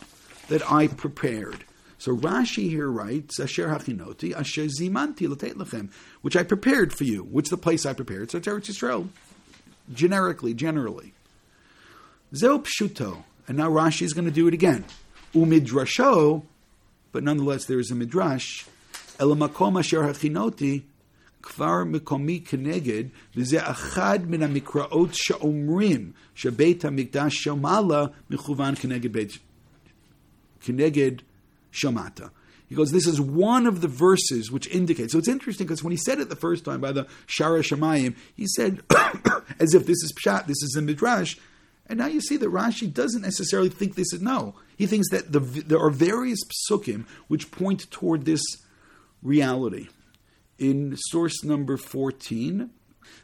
that 0.48 0.68
I 0.70 0.88
prepared. 0.88 1.64
So 1.98 2.16
Rashi 2.16 2.68
here 2.68 2.90
writes, 2.90 3.38
Asher 3.38 3.68
hachinoti, 3.68 4.34
asher 4.34 4.64
zimanti 4.64 5.28
l'teit 5.28 5.56
lechem, 5.56 5.90
which 6.22 6.34
I 6.34 6.42
prepared 6.42 6.92
for 6.94 7.04
you. 7.04 7.22
Which 7.22 7.50
the 7.50 7.58
place 7.58 7.84
I 7.84 7.92
prepared? 7.92 8.30
So 8.30 8.40
Eretz 8.40 8.70
Yisrael, 8.70 9.08
generically, 9.92 10.54
generally. 10.54 11.12
Zeo 12.32 12.64
pshuto, 12.64 13.24
and 13.46 13.58
now 13.58 13.68
Rashi 13.68 14.02
is 14.02 14.14
going 14.14 14.24
to 14.24 14.30
do 14.30 14.48
it 14.48 14.54
again. 14.54 14.84
Umidrasho 15.34 16.44
but 17.12 17.22
nonetheless 17.22 17.64
there 17.64 17.78
is 17.78 17.90
a 17.90 17.94
midrash. 17.94 18.64
Elamakom 19.18 19.78
asher 19.78 20.02
hachinoti 20.02 20.82
kvar 21.42 21.90
mikomi 21.90 22.42
keneged 22.42 23.10
v'ze 23.34 23.60
achad 23.60 24.26
min 24.26 24.40
hamikraot 24.40 25.14
she'omrim 25.14 26.12
shebeit 26.36 26.80
hamikdash 26.80 27.44
shomala 27.44 28.12
mechuvan 28.30 28.76
keneged 28.78 29.12
beit 29.12 29.38
keneged 30.62 31.20
shomata. 31.72 32.30
He 32.70 32.76
goes, 32.76 32.92
this 32.92 33.08
is 33.08 33.20
one 33.20 33.66
of 33.66 33.80
the 33.80 33.88
verses 33.88 34.52
which 34.52 34.68
indicates. 34.68 35.12
So 35.12 35.18
it's 35.18 35.26
interesting 35.26 35.66
because 35.66 35.82
when 35.82 35.90
he 35.90 35.96
said 35.96 36.20
it 36.20 36.28
the 36.28 36.36
first 36.36 36.64
time 36.64 36.80
by 36.80 36.92
the 36.92 37.08
Shara 37.26 37.64
Shemayim, 37.64 38.14
he 38.36 38.46
said, 38.46 38.82
as 39.58 39.74
if 39.74 39.86
this 39.86 40.04
is 40.04 40.12
Pshat, 40.12 40.46
this 40.46 40.62
is 40.62 40.76
a 40.76 40.80
Midrash, 40.80 41.36
and 41.90 41.98
now 41.98 42.06
you 42.06 42.20
see 42.20 42.36
that 42.36 42.48
Rashi 42.48 42.90
doesn't 42.90 43.22
necessarily 43.22 43.68
think 43.68 43.96
this 43.96 44.12
is, 44.12 44.22
no. 44.22 44.54
He 44.78 44.86
thinks 44.86 45.10
that 45.10 45.32
the, 45.32 45.40
there 45.40 45.80
are 45.80 45.90
various 45.90 46.38
psukim 46.70 47.04
which 47.26 47.50
point 47.50 47.90
toward 47.90 48.24
this 48.24 48.42
reality. 49.24 49.88
In 50.56 50.96
source 50.96 51.42
number 51.42 51.76
14, 51.76 52.70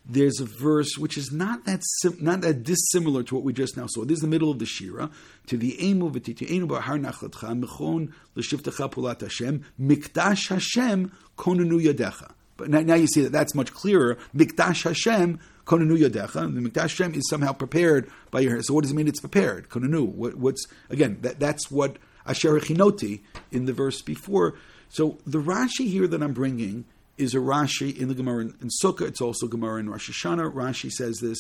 there's 0.05 0.41
a 0.41 0.45
verse 0.45 0.99
which 0.99 1.17
is 1.17 1.31
not 1.31 1.65
that 1.67 1.81
sim- 2.01 2.19
not 2.21 2.41
that 2.41 2.65
dissimilar 2.65 3.23
to 3.23 3.37
what 3.37 3.45
we 3.45 3.53
just 3.53 3.77
now 3.77 3.87
saw. 3.87 4.05
This 4.05 4.17
is 4.17 4.23
the 4.23 4.27
middle 4.27 4.51
of 4.51 4.59
the 4.59 4.67
Shira. 4.67 5.11
To 5.47 5.57
the 5.57 5.87
Emu 5.87 6.11
v'titienu 6.11 6.67
b'har 6.67 7.01
nachlatcha 7.01 7.63
mechon 7.63 8.13
l'shivtecha 8.35 8.91
pulat 8.91 9.21
Hashem 9.21 9.65
mikdash 9.81 10.49
Hashem 10.49 11.13
konenu 11.37 11.81
yadecha. 11.81 12.33
But 12.57 12.71
now, 12.71 12.81
now, 12.81 12.95
you 12.95 13.07
see 13.07 13.23
that 13.23 13.33
that's 13.33 13.55
much 13.55 13.73
clearer. 13.73 14.17
Mikdash 14.35 14.85
Hashem 14.85 15.39
konenu 15.67 15.99
yadecha. 15.99 16.55
The 16.55 16.71
mikdash 16.71 16.83
Hashem 16.83 17.15
is 17.15 17.29
somehow 17.29 17.53
prepared 17.53 18.11
by 18.31 18.41
your. 18.41 18.63
So 18.63 18.75
what 18.75 18.83
does 18.83 18.93
it 18.93 18.95
mean? 18.95 19.09
It's 19.09 19.21
prepared. 19.21 19.69
Konenu. 19.69 20.07
What, 20.07 20.37
what's 20.37 20.67
again? 20.89 21.19
That, 21.23 21.39
that's 21.39 21.71
what 21.71 21.99
asher 22.27 22.59
chinoti 22.61 23.21
in 23.53 23.67
the 23.67 23.73
verse 23.73 24.03
before. 24.03 24.55
So 24.89 25.19
the 25.27 25.41
Rashi 25.41 25.89
here 25.89 26.07
that 26.07 26.23
I'm 26.23 26.33
bringing 26.33 26.85
is 27.19 27.35
a 27.35 27.39
Rashi 27.39 27.97
in 27.97 28.09
the 28.09 28.15
Gemara 28.15 28.43
in, 28.43 28.55
in 28.61 28.69
Sukkah. 28.83 29.03
It's 29.03 29.21
also 29.21 29.47
Gemara 29.47 29.81
in 29.81 29.91
Rosh 29.91 30.11
Hashanah. 30.11 30.53
Rashi 30.53 30.91
says 30.91 31.19
this. 31.21 31.39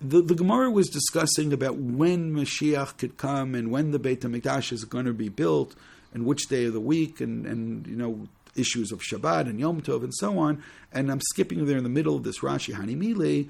The, 0.00 0.22
the 0.22 0.34
Gemara 0.34 0.70
was 0.70 0.88
discussing 0.88 1.52
about 1.52 1.76
when 1.76 2.32
Mashiach 2.32 2.96
could 2.96 3.18
come 3.18 3.54
and 3.54 3.70
when 3.70 3.90
the 3.90 3.98
Beit 3.98 4.22
HaMikdash 4.22 4.72
is 4.72 4.84
going 4.84 5.04
to 5.04 5.12
be 5.12 5.28
built 5.28 5.74
and 6.14 6.24
which 6.24 6.48
day 6.48 6.64
of 6.64 6.72
the 6.72 6.80
week 6.80 7.20
and, 7.20 7.46
and 7.46 7.86
you 7.86 7.96
know 7.96 8.28
issues 8.56 8.92
of 8.92 9.00
Shabbat 9.00 9.48
and 9.48 9.60
Yom 9.60 9.80
Tov 9.80 10.02
and 10.02 10.14
so 10.14 10.38
on. 10.38 10.62
And 10.92 11.10
I'm 11.10 11.20
skipping 11.20 11.66
there 11.66 11.76
in 11.76 11.84
the 11.84 11.90
middle 11.90 12.16
of 12.16 12.24
this 12.24 12.40
Rashi 12.40 12.74
Hanimile, 12.74 13.48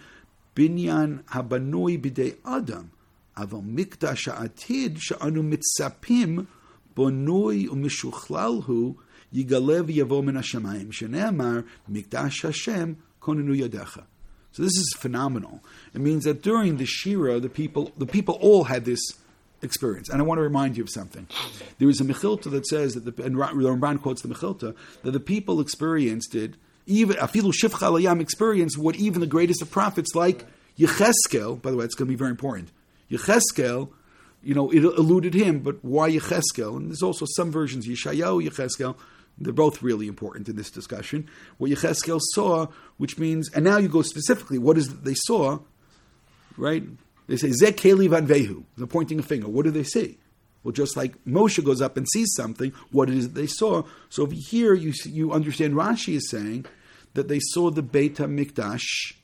Binyan 0.55 1.23
Habanoi 1.25 2.01
Bidei 2.01 2.37
Adam, 2.45 2.93
Aval 3.37 3.65
Mikdash 3.65 4.33
Atid 4.33 4.99
Sha'anu 4.99 5.43
Mitzapim 5.43 6.47
Bonoi 6.95 7.67
Umishuchlalhu 7.69 8.97
Yigalev 9.35 9.95
Yavo 9.95 10.23
Min 10.23 10.35
Hashemayim 10.35 10.93
Shene'amar 10.93 11.65
Mikdash 11.91 12.43
Hashem 12.43 13.03
Konenu 13.21 13.57
Yadecha. 13.57 14.05
So 14.53 14.63
this 14.63 14.77
is 14.77 14.95
phenomenal. 14.99 15.63
It 15.95 16.01
means 16.01 16.25
that 16.25 16.43
during 16.43 16.77
the 16.79 16.87
Shira, 16.87 17.39
the 17.39 17.49
people, 17.49 17.93
the 17.97 18.07
people 18.07 18.37
all 18.41 18.65
had 18.65 18.85
this 18.85 19.01
experience. 19.63 20.09
And 20.09 20.21
I 20.21 20.25
want 20.25 20.39
to 20.39 20.43
remind 20.43 20.77
you 20.77 20.83
of 20.83 20.91
something. 20.91 21.27
There 21.79 21.89
is 21.89 22.01
a 22.01 22.05
Mechilta 22.05 22.51
that 22.51 22.67
says 22.67 22.95
that 22.95 23.05
the 23.05 23.23
and 23.23 23.37
Ramban 23.37 24.01
quotes 24.03 24.23
the 24.23 24.29
Mechilta 24.29 24.75
that 25.03 25.11
the 25.11 25.21
people 25.21 25.61
experienced 25.61 26.35
it. 26.35 26.55
Even 26.87 27.17
Afilu 27.17 27.53
Shifcha 27.53 27.91
Layam 27.91 28.21
experienced 28.21 28.79
what 28.79 28.97
even 28.97 29.21
the 29.21 29.27
greatest 29.27 29.63
of 29.63 29.71
prophets 29.71 30.15
like 30.15 30.47
Yecheskel. 30.79 31.61
By 31.61 31.71
the 31.71 31.77
way, 31.77 31.85
it's 31.85 31.95
going 31.95 32.09
to 32.09 32.13
be 32.13 32.17
very 32.17 32.31
important. 32.31 32.71
Yecheskel, 33.11 33.91
you 34.43 34.55
know, 34.55 34.71
it 34.71 34.83
eluded 34.83 35.35
him, 35.35 35.61
but 35.61 35.85
why 35.85 36.11
Yecheskel? 36.11 36.77
And 36.77 36.89
there's 36.89 37.03
also 37.03 37.27
some 37.37 37.51
versions 37.51 37.87
Yeshayahu 37.87 38.49
Yecheskel. 38.49 38.97
They're 39.39 39.53
both 39.53 39.83
really 39.83 40.07
important 40.07 40.49
in 40.49 40.57
this 40.57 40.71
discussion. 40.71 41.29
What 41.59 41.71
Yecheskel 41.71 42.21
saw, 42.35 42.67
which 42.99 43.19
means, 43.19 43.51
and 43.53 43.65
now 43.65 43.79
you 43.79 43.89
go 43.89 44.03
specifically, 44.03 44.59
what 44.59 44.77
is 44.77 44.89
it 44.89 45.05
they 45.05 45.15
saw, 45.15 45.61
right? 46.57 46.83
They 47.31 47.37
say, 47.37 47.53
Zek 47.53 47.77
Keli 47.77 48.11
Van 48.11 48.27
Vehu. 48.27 48.65
They're 48.77 48.89
pointing 48.89 49.21
a 49.21 49.23
finger. 49.23 49.47
What 49.47 49.65
do 49.65 49.71
they 49.71 49.85
see? 49.85 50.19
Well, 50.65 50.73
just 50.73 50.97
like 50.97 51.15
Moshe 51.25 51.65
goes 51.65 51.81
up 51.81 51.97
and 51.97 52.05
sees 52.09 52.35
something, 52.35 52.73
what 52.91 53.09
is 53.09 53.27
it 53.27 53.35
they 53.35 53.47
saw? 53.47 53.85
So 54.09 54.25
over 54.25 54.35
here, 54.35 54.75
you, 54.75 54.93
you 55.05 55.33
understand 55.33 55.75
Rashi 55.75 56.17
is 56.17 56.29
saying 56.29 56.67
that 57.15 57.29
they 57.29 57.39
saw 57.39 57.71
the 57.71 57.83
Beit 57.83 58.17
HaMikdash 58.17 59.15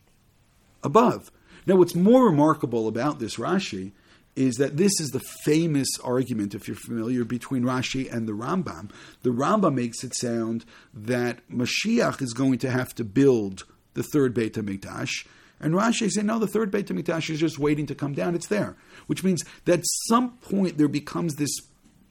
above. 0.84 1.32
Now, 1.66 1.74
what's 1.74 1.96
more 1.96 2.26
remarkable 2.26 2.86
about 2.86 3.18
this 3.18 3.38
Rashi 3.38 3.90
is 4.36 4.54
that 4.54 4.76
this 4.76 5.00
is 5.00 5.10
the 5.10 5.22
famous 5.44 5.88
argument, 6.04 6.54
if 6.54 6.68
you're 6.68 6.76
familiar, 6.76 7.24
between 7.24 7.64
Rashi 7.64 8.10
and 8.12 8.28
the 8.28 8.34
Rambam. 8.34 8.92
The 9.24 9.30
Rambam 9.30 9.74
makes 9.74 10.04
it 10.04 10.14
sound 10.14 10.64
that 10.94 11.40
Mashiach 11.50 12.22
is 12.22 12.34
going 12.34 12.58
to 12.60 12.70
have 12.70 12.94
to 12.94 13.04
build 13.04 13.64
the 13.94 14.04
third 14.04 14.32
Beit 14.32 14.54
HaMikdash. 14.54 15.26
And 15.60 15.74
Rashi 15.74 16.10
says, 16.10 16.24
no, 16.24 16.38
the 16.38 16.46
third 16.46 16.70
Beit 16.70 16.88
HaMikdash 16.88 17.30
is 17.30 17.40
just 17.40 17.58
waiting 17.58 17.86
to 17.86 17.94
come 17.94 18.12
down. 18.12 18.34
It's 18.34 18.48
there. 18.48 18.76
Which 19.06 19.24
means 19.24 19.42
that 19.64 19.78
at 19.80 19.84
some 20.06 20.36
point 20.38 20.78
there 20.78 20.88
becomes 20.88 21.36
this 21.36 21.50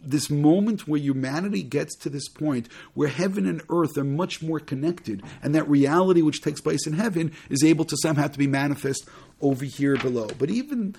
this 0.08 0.30
moment 0.30 0.88
where 0.88 1.00
humanity 1.00 1.64
gets 1.64 1.96
to 1.96 2.10
this 2.12 2.30
point 2.30 2.68
where 2.94 3.08
heaven 3.08 3.48
and 3.48 3.64
earth 3.72 3.98
are 3.98 4.04
much 4.04 4.40
more 4.40 4.60
connected, 4.60 5.24
and 5.42 5.56
that 5.56 5.68
reality 5.68 6.22
which 6.22 6.44
takes 6.44 6.62
place 6.62 6.86
in 6.86 6.94
heaven 6.94 7.32
is 7.50 7.64
able 7.64 7.86
to 7.86 7.98
somehow 7.98 8.28
to 8.28 8.38
be 8.38 8.46
manifest 8.46 9.10
over 9.42 9.66
here 9.66 9.98
below. 9.98 10.30
But 10.38 10.52
even 10.52 10.96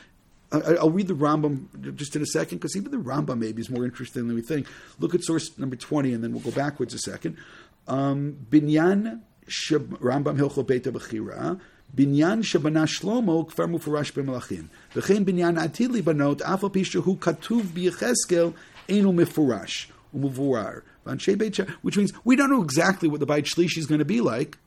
I'll 0.50 0.90
read 0.90 1.06
the 1.06 1.14
Rambam 1.14 1.94
just 1.94 2.16
in 2.16 2.22
a 2.22 2.26
second 2.26 2.58
because 2.58 2.76
even 2.76 2.90
the 2.90 2.98
Rambam 2.98 3.38
maybe 3.38 3.60
is 3.60 3.70
more 3.70 3.84
interesting 3.84 4.26
than 4.26 4.36
we 4.36 4.42
think. 4.42 4.66
Look 4.98 5.14
at 5.14 5.22
source 5.22 5.56
number 5.58 5.76
twenty, 5.76 6.12
and 6.12 6.24
then 6.24 6.32
we'll 6.32 6.42
go 6.42 6.50
backwards 6.50 6.92
a 6.94 6.98
second. 6.98 7.36
Um, 7.86 8.46
Binyan 8.50 9.20
Rambam 9.48 10.36
Hilchot 10.36 10.66
Beit 10.66 10.84
Bechira. 10.84 11.60
Binyan 11.96 12.42
Shlomo 12.42 13.50
Kfar 13.50 13.70
Mufarash 13.70 14.12
V'chein 14.12 15.24
Binyan 15.24 15.56
Pishahu 16.36 17.18
Katuv 17.18 17.62
B'Yecheskel 17.62 18.54
Enu 18.88 19.12
Mifurash 19.12 19.86
Umuvurar. 20.14 20.82
Which 21.82 21.96
means 21.96 22.12
we 22.24 22.36
don't 22.36 22.50
know 22.50 22.62
exactly 22.62 23.08
what 23.08 23.20
the 23.20 23.26
Beit 23.26 23.44
Shlishi 23.44 23.78
is 23.78 23.86
going 23.86 24.00
to 24.00 24.04
be 24.04 24.20
like, 24.20 24.58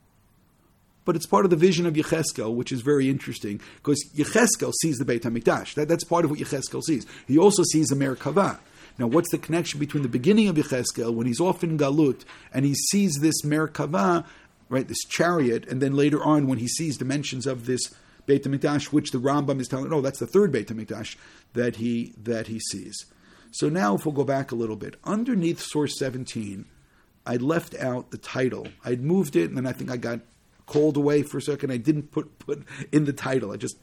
but 1.04 1.16
it's 1.16 1.26
part 1.26 1.44
of 1.44 1.50
the 1.50 1.58
vision 1.58 1.86
of 1.86 1.96
Yecheskel, 1.96 2.54
which 2.56 2.72
is 2.72 2.82
very 2.82 3.10
interesting 3.10 3.60
because 3.78 4.04
Yecheskel 4.16 4.74
sees 4.82 4.98
the 4.98 5.06
Beit 5.06 5.24
Hamikdash. 5.24 5.74
That, 5.74 5.88
that's 5.88 6.04
part 6.04 6.24
of 6.24 6.32
what 6.32 6.40
Yecheskel 6.40 6.82
sees. 6.84 7.06
He 7.28 7.38
also 7.38 7.64
sees 7.64 7.88
the 7.88 7.96
Merkava. 7.96 8.60
Now, 8.98 9.08
what's 9.08 9.32
the 9.32 9.38
connection 9.38 9.80
between 9.80 10.04
the 10.04 10.10
beginning 10.10 10.48
of 10.50 10.56
Yecheskel, 10.56 11.14
when 11.14 11.26
he's 11.26 11.40
off 11.40 11.64
in 11.64 11.78
Galut, 11.78 12.26
and 12.54 12.66
he 12.66 12.74
sees 12.76 13.16
this 13.22 13.42
Merkava, 13.44 14.26
right, 14.70 14.88
this 14.88 15.04
chariot, 15.06 15.68
and 15.68 15.82
then 15.82 15.96
later 15.96 16.24
on 16.24 16.48
when 16.48 16.60
he 16.60 16.68
sees 16.68 16.98
dimensions 16.98 17.46
of 17.46 17.66
this 17.66 17.82
Beit 18.26 18.44
HaMikdash, 18.44 18.94
which 18.94 19.12
the 19.12 19.18
Rambam 19.18 19.60
is 19.60 19.68
telling, 19.68 19.92
oh, 19.92 20.02
that's 20.02 20.20
the 20.20 20.28
third 20.28 20.52
Beit 20.52 20.68
HaMikdash 20.68 21.16
that 21.54 21.78
he, 21.78 22.14
that 22.22 22.48
he 22.48 22.60
sees. 22.60 23.06
So 23.52 23.68
now 23.68 23.96
if 23.96 24.06
we'll 24.06 24.14
go 24.14 24.24
back 24.24 24.52
a 24.52 24.56
little 24.56 24.76
bit, 24.76 24.96
underneath 25.04 25.60
source 25.60 25.98
17, 25.98 26.66
I 27.26 27.36
left 27.38 27.76
out 27.76 28.12
the 28.12 28.18
title. 28.18 28.68
I'd 28.86 29.02
moved 29.02 29.36
it, 29.36 29.50
and 29.50 29.58
then 29.58 29.66
I 29.66 29.72
think 29.72 29.90
I 29.90 29.98
got 29.98 30.20
called 30.68 30.98
away 30.98 31.24
for 31.24 31.40
a 31.40 31.42
second. 31.42 31.72
I 31.72 31.78
didn't 31.78 32.12
put, 32.12 32.38
put 32.40 32.64
in 32.92 33.06
the 33.06 33.14
title. 33.14 33.52
I 33.52 33.58
just 33.58 33.78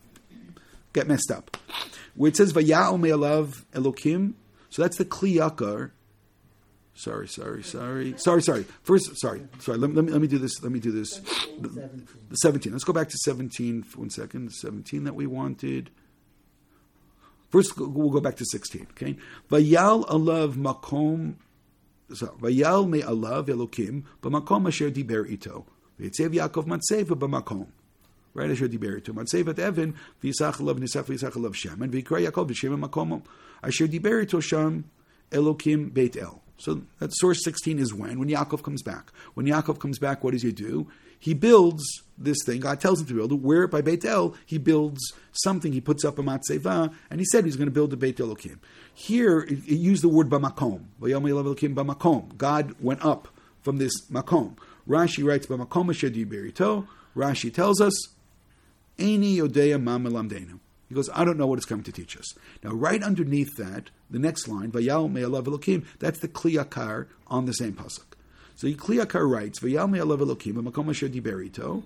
get 0.93 1.09
messed 1.09 1.31
up. 1.31 1.57
Where 2.15 2.29
it 2.29 2.37
says, 2.37 2.53
Vaya'o 2.53 2.99
me'alav 2.99 3.65
Elokim, 3.73 4.35
so 4.71 4.83
that's 4.83 4.97
the 4.97 5.05
Kli 5.05 5.37
Yakar, 5.37 5.91
Sorry, 6.99 7.29
sorry, 7.29 7.63
sorry, 7.63 8.15
sorry, 8.17 8.41
sorry. 8.41 8.65
First, 8.83 9.19
sorry, 9.19 9.43
sorry. 9.59 9.77
Let, 9.77 9.95
let, 9.95 10.07
me 10.07 10.13
let 10.13 10.23
me 10.23 10.29
do 10.29 10.39
this. 10.39 10.63
Let 10.63 10.73
me 10.73 10.81
do 10.81 10.91
this. 10.91 11.19
The, 11.61 11.69
the 11.69 12.37
seventeen. 12.37 12.73
Let's 12.73 12.85
go 12.85 12.95
back 12.95 13.11
to 13.11 13.19
seventeen 13.19 13.83
for 13.83 13.99
one 13.99 14.09
second. 14.09 14.51
Seventeen 14.51 15.05
that 15.05 15.15
we 15.15 15.27
wanted. 15.27 15.91
First, 17.51 17.77
we'll 17.77 18.09
go 18.09 18.21
back 18.21 18.37
to 18.37 18.47
sixteen. 18.47 18.87
Okay. 18.93 19.19
Vayal 19.51 20.09
alav 20.09 20.55
makom. 20.55 21.35
Vayal 22.11 22.89
me 22.89 23.03
alav 23.03 23.49
elokim 23.49 24.05
b'makom 24.23 24.67
asher 24.67 24.91
diber 24.91 25.31
ito. 25.31 25.67
V'yitzev 26.01 26.33
Yaakov 26.35 26.65
matzeva 26.65 27.15
b'makom. 27.15 27.67
Right, 28.33 28.51
asher 28.51 28.69
diber 28.69 28.97
ito. 28.97 29.13
Matzeva 29.13 29.51
et 29.51 29.59
Evan 29.59 29.95
v'yisach 30.23 30.63
alav 30.63 30.79
nisach 30.79 31.05
v'yisach 31.05 31.33
alav 31.33 31.55
Shem 31.55 31.83
and 31.83 31.93
v'yikra 31.93 32.27
Yaakov 32.27 32.49
v'shem 32.49 32.83
makom 32.83 33.23
asher 33.63 33.87
diber 33.87 34.23
ito 34.23 34.41
Shem 34.41 34.85
Elokim 35.31 35.93
Beit 35.93 36.17
El. 36.17 36.43
So 36.59 36.83
that 36.99 37.15
source 37.15 37.45
16 37.45 37.79
is 37.79 37.93
when? 37.93 38.19
When 38.19 38.29
Yaakov 38.29 38.63
comes 38.63 38.83
back. 38.83 39.13
When 39.35 39.47
Yaakov 39.47 39.79
comes 39.79 39.99
back, 39.99 40.25
what 40.25 40.33
does 40.33 40.43
he 40.43 40.53
do? 40.53 40.89
He 41.19 41.35
builds 41.35 41.85
this 42.19 42.39
thing. 42.45 42.61
God 42.61 42.81
tells 42.81 43.01
him 43.01 43.07
to 43.09 43.15
build 43.15 43.33
it. 43.33 43.41
Where 43.41 43.67
by 43.67 43.81
Beit 43.81 44.05
El, 44.05 44.35
he 44.45 44.59
builds 44.59 45.01
something. 45.33 45.73
He 45.73 45.81
puts 45.81 46.05
up 46.05 46.19
a 46.19 46.23
matzeva, 46.23 46.93
and 47.11 47.21
he 47.21 47.27
said 47.27 47.45
he's 47.45 47.57
going 47.57 47.69
to 47.69 47.73
build 47.73 47.93
a 47.93 47.97
Beit 47.97 48.19
Elokim. 48.19 48.59
Here, 48.95 49.41
it, 49.41 49.59
it 49.67 49.77
used 49.77 50.03
the 50.03 50.09
word 50.09 50.29
bamakom. 50.29 50.85
bamakom. 51.01 52.37
God 52.37 52.75
went 52.81 53.05
up 53.05 53.29
from 53.63 53.79
this 53.79 53.93
makom. 54.11 54.57
Rashi 54.89 55.25
writes 55.25 55.47
bamakom. 55.47 56.87
Rashi 57.17 57.53
tells 57.53 57.81
us, 57.81 58.09
Eini 58.99 59.37
yodeya 59.37 59.83
ma 59.83 59.99
melamdenu. 59.99 60.59
He 60.89 60.95
goes, 60.95 61.11
I 61.13 61.25
don't 61.25 61.37
know 61.37 61.47
what 61.47 61.59
it's 61.59 61.67
coming 61.67 61.85
to 61.85 61.93
teach 61.93 62.17
us. 62.17 62.35
Now, 62.63 62.71
right 62.71 63.03
underneath 63.03 63.57
that, 63.57 63.91
the 64.09 64.19
next 64.19 64.47
line, 64.47 64.71
Vayal 64.71 65.11
Me'alav 65.11 65.45
Elokim, 65.45 65.85
that's 65.99 66.21
the 66.21 66.29
Kli 66.29 66.63
Yakar 66.63 67.07
on 67.27 67.47
the 67.47 67.53
same 67.53 67.73
pasuk. 67.73 68.05
So 68.57 68.69
Kli 68.69 69.05
Yakar 69.05 69.31
writes, 69.31 69.61
"V'yal 69.61 69.91
me'alav 69.91 70.21
Elokim 70.21 70.55
b'makom 70.55 70.89
asher 70.89 71.09
diberito." 71.09 71.83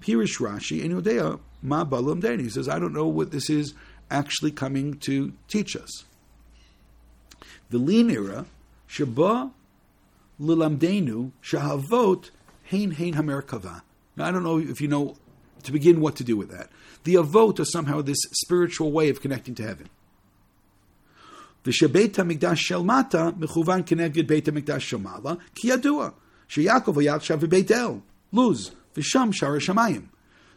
Pirish 0.00 0.38
Rashi 0.38 0.84
and 0.84 0.94
Yodea 0.94 1.40
ma 1.62 1.84
balam 1.84 2.22
deni. 2.22 2.42
He 2.42 2.48
says, 2.48 2.68
"I 2.68 2.78
don't 2.78 2.92
know 2.92 3.08
what 3.08 3.32
this 3.32 3.50
is 3.50 3.74
actually 4.08 4.52
coming 4.52 4.94
to 4.98 5.32
teach 5.48 5.74
us." 5.74 6.04
The 7.70 7.78
lean 7.78 8.08
era, 8.08 8.46
shaba 8.88 9.50
lilamdenu 10.40 11.32
shahavot 11.42 12.30
hein 12.64 12.92
hein 12.92 13.14
hamerkava. 13.14 13.82
Now 14.16 14.26
I 14.26 14.30
don't 14.30 14.44
know 14.44 14.58
if 14.58 14.80
you 14.80 14.86
know 14.86 15.16
to 15.64 15.72
begin 15.72 16.00
what 16.00 16.14
to 16.16 16.24
do 16.24 16.36
with 16.36 16.50
that. 16.50 16.70
The 17.04 17.14
avot 17.14 17.58
are 17.58 17.64
somehow 17.64 18.02
this 18.02 18.18
spiritual 18.32 18.92
way 18.92 19.08
of 19.08 19.20
connecting 19.20 19.54
to 19.56 19.62
heaven. 19.64 19.88
The 21.64 21.70
Shebet 21.70 22.14
HaMikdash 22.14 22.58
Shel 22.58 22.82
Mata 22.82 23.34
Mechuvan 23.38 23.84
Keneged 23.84 24.26
Beit 24.26 24.46
HaMikdash 24.46 24.80
Shel 24.80 25.40
Ki 25.54 25.70
Yadua 25.70 26.14
Sheyakov 26.48 26.94
V'Yakshav 26.94 27.38
V'Beit 27.38 27.70
El 27.70 28.02
Luz 28.32 28.72
V'Sham 28.94 29.32
Shara 29.32 29.60
shemayim. 29.60 30.08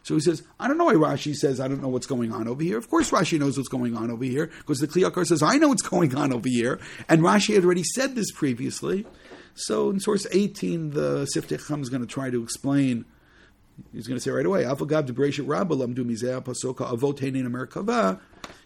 so 0.02 0.14
he 0.14 0.20
says, 0.20 0.42
I 0.58 0.66
don't 0.66 0.78
know 0.78 0.84
why 0.84 0.94
Rashi 0.94 1.34
says 1.34 1.60
I 1.60 1.68
don't 1.68 1.80
know 1.80 1.88
what's 1.88 2.06
going 2.06 2.32
on 2.32 2.48
over 2.48 2.62
here. 2.62 2.76
Of 2.76 2.90
course, 2.90 3.10
Rashi 3.10 3.38
knows 3.38 3.56
what's 3.56 3.68
going 3.68 3.96
on 3.96 4.10
over 4.10 4.24
here 4.24 4.50
because 4.58 4.78
the 4.78 4.88
Kli 4.88 5.08
Yakar 5.08 5.26
says 5.26 5.42
I 5.42 5.56
know 5.58 5.68
what's 5.68 5.82
going 5.82 6.14
on 6.16 6.32
over 6.32 6.48
here, 6.48 6.80
and 7.08 7.22
Rashi 7.22 7.54
had 7.54 7.64
already 7.64 7.84
said 7.84 8.14
this 8.14 8.32
previously. 8.32 9.06
So 9.54 9.90
in 9.90 10.00
source 10.00 10.26
eighteen, 10.32 10.90
the 10.90 11.26
Siftei 11.34 11.80
is 11.80 11.88
going 11.88 12.02
to 12.02 12.08
try 12.08 12.30
to 12.30 12.42
explain 12.42 13.04
He's 13.92 14.06
going 14.06 14.16
to 14.16 14.20
say 14.20 14.30
right 14.30 14.46
away. 14.46 14.64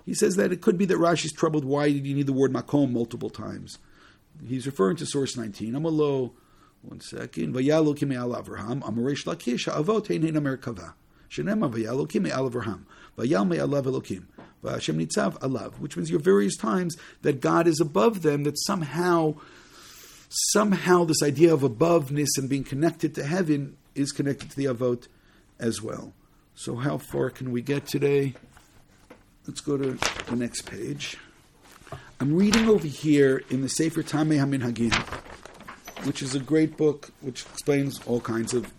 He 0.07 0.15
says 0.15 0.37
that 0.37 0.53
it 0.53 0.61
could 0.61 0.79
be 0.79 0.85
that 0.87 0.97
Rashi's 0.97 1.33
troubled. 1.33 1.65
Why 1.65 1.91
did 1.93 2.07
you 2.07 2.15
need 2.15 2.27
the 2.27 2.33
word 2.33 2.53
makom 2.53 2.93
multiple 2.93 3.31
times? 3.31 3.79
He's 4.47 4.67
referring 4.67 4.97
to 4.97 5.07
source 5.07 5.37
19. 5.37 5.75
Amalo, 5.75 6.33
one 6.83 7.01
second. 7.01 7.55
Vayalo 7.55 7.97
kime 7.97 8.17
al 8.17 8.31
Avraham, 8.31 8.81
Amaresh 8.83 9.25
Lakish, 9.25 9.69
Avot 9.73 10.07
Heinin 10.07 10.33
Amerikava. 10.33 10.95
Shenema 11.29 11.73
Vayalo 11.73 12.09
kime 12.09 12.31
al 12.31 12.49
Avraham. 12.51 12.85
Vayal 13.19 13.47
me 13.49 13.59
alav 13.59 13.85
Elokim. 13.85 14.25
Vashem 14.65 14.97
nitzav 14.97 15.39
alav. 15.41 15.79
Which 15.79 15.97
means 15.97 16.11
your 16.11 16.21
various 16.21 16.57
times 16.57 16.97
that 17.23 17.41
God 17.41 17.67
is 17.67 17.81
above 17.81 18.23
them, 18.23 18.45
that 18.45 18.59
somehow 18.59 19.35
somehow 20.29 21.05
this 21.05 21.23
idea 21.23 21.53
of 21.53 21.61
aboveness 21.63 22.39
and 22.39 22.49
being 22.49 22.63
connected 22.63 23.15
to 23.17 23.25
heaven 23.25 23.77
is 24.01 24.12
connected 24.12 24.51
to 24.51 24.57
the 24.57 24.66
Avot 24.66 25.07
as 25.59 25.82
well. 25.82 26.12
So, 26.55 26.76
how 26.76 26.98
far 26.98 27.30
can 27.30 27.53
we 27.53 27.62
get 27.62 27.86
today? 27.86 28.34
Let's 29.46 29.61
go 29.61 29.76
to 29.76 29.98
the 30.26 30.36
next 30.36 30.62
page. 30.62 31.16
I'm 32.20 32.36
reading 32.36 32.68
over 32.68 32.86
here 32.86 33.42
in 33.48 33.62
the 33.62 33.68
Sefer 33.68 34.03
Ta'amei 34.03 34.38
HaMinhagim, 34.38 34.94
which 36.07 36.22
is 36.22 36.34
a 36.34 36.38
great 36.38 36.76
book 36.76 37.11
which 37.20 37.42
explains 37.42 38.01
all 38.07 38.20
kinds 38.20 38.53
of 38.53 38.72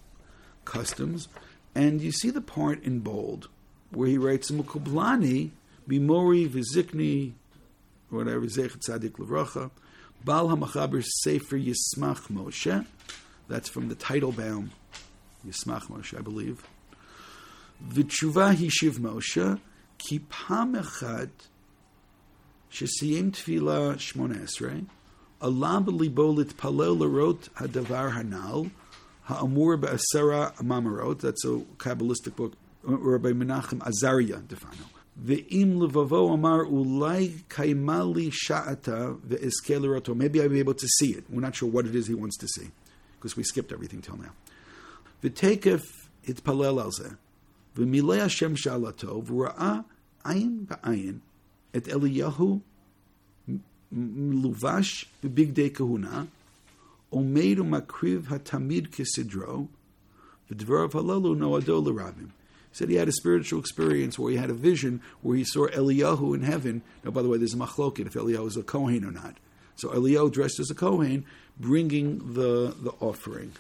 customs. 0.65 1.28
And 1.74 2.01
you 2.01 2.11
see 2.11 2.30
the 2.30 2.41
part 2.41 2.84
in 2.84 2.99
bold 2.99 3.49
where 3.89 4.07
he 4.07 4.17
writes, 4.17 4.51
Mukublani, 4.51 5.51
Bimori 5.88 6.47
Vizikni, 6.47 7.34
whatever, 8.09 8.45
Zechet 8.45 8.80
Tzadik 8.88 9.13
Levracha, 9.13 9.72
Bal 10.24 10.49
HaMachaber 10.49 11.03
Sefer 11.03 11.57
Yismach 11.57 12.28
Moshe. 12.30 12.86
That's 13.47 13.69
from 13.69 13.89
the 13.89 13.95
Teitelbaum 13.95 14.69
Yismach 15.48 15.88
Moshe, 15.88 16.18
I 16.18 16.22
believe. 16.22 16.64
V'tshuva 17.88 18.56
hishiv 18.56 19.00
Moshe, 19.00 19.60
ki 19.98 20.20
pam 20.30 20.76
echad 20.76 21.30
shesiyim 22.72 23.32
tefila 23.32 23.96
shmona 23.96 24.38
esrei, 24.42 24.86
alam 25.42 25.86
b'libo 25.86 26.36
litpalel 26.36 27.00
l'rot 27.00 27.50
hadavar 27.56 28.12
hanal, 28.14 28.70
ha'amur 29.24 29.78
ba'asera 29.78 30.56
mamarot, 30.58 31.20
that's 31.20 31.44
a 31.46 31.60
Kabbalistic 31.78 32.36
book, 32.36 32.54
Rabbi 32.84 33.32
Menachem 33.32 33.86
Azariah 33.86 34.42
defano. 34.42 34.86
Ve'im 35.20 35.78
levavo 35.78 36.34
amar 36.34 36.66
ulai 36.66 37.44
kaimali 37.50 38.32
sha'ata 38.32 39.20
l'roto. 39.82 40.16
Maybe 40.16 40.42
I'll 40.42 40.50
be 40.50 40.60
able 40.60 40.74
to 40.74 40.88
see 40.88 41.12
it. 41.12 41.26
We're 41.30 41.42
not 41.42 41.56
sure 41.56 41.70
what 41.70 41.86
it 41.86 41.94
is 41.94 42.08
he 42.08 42.16
wants 42.16 42.38
to 42.38 42.48
see, 42.48 42.72
because 43.18 43.36
we 43.36 43.44
skipped 43.44 43.72
everything 43.72 44.02
till 44.02 44.18
now. 44.18 44.32
ותקף 45.24 46.09
התפלל 46.29 46.79
על 46.79 46.91
זה, 46.91 47.09
ומילא 47.77 48.14
השם 48.14 48.57
שאלתו, 48.57 49.22
וראה 49.27 49.79
עין 50.24 50.64
בעין 50.68 51.18
את 51.77 51.89
אליהו 51.89 52.61
מלובש 53.93 55.07
בבגדי 55.24 55.70
כהונה, 55.74 56.24
עומד 57.11 57.59
ומקריב 57.59 58.27
התמיד 58.31 58.87
כסדרו, 58.87 59.66
ודבריו 60.51 60.91
הללו 60.95 61.35
נועדו 61.35 61.91
לרבים. 61.91 62.29
He 62.72 62.79
said 62.79 62.91
he 62.91 62.97
had 62.97 63.09
a 63.09 63.12
spiritual 63.12 63.59
experience 63.59 64.18
where 64.18 64.31
he 64.33 64.37
had 64.37 64.51
a 64.51 64.55
vision 64.55 65.01
where 65.22 65.37
he 65.37 65.45
saw 65.45 65.66
Eliyahu 65.68 66.35
in 66.35 66.43
heaven. 66.43 66.83
Now, 67.03 67.11
by 67.11 67.22
the 67.22 67.29
way, 67.31 67.39
there's 67.39 67.55
a 67.55 67.57
machloket 67.57 68.07
if 68.07 68.12
Eliyahu 68.12 68.47
is 68.47 68.59
a 68.59 68.62
Kohen 68.62 69.03
or 69.03 69.12
not. 69.12 69.35
So 69.77 69.89
Eliyahu 69.89 70.31
dressed 70.31 70.61
as 70.61 70.70
a 70.70 70.74
Kohen, 70.74 71.24
bringing 71.59 72.35
the, 72.35 72.74
the 72.83 72.93
offering. 73.01 73.53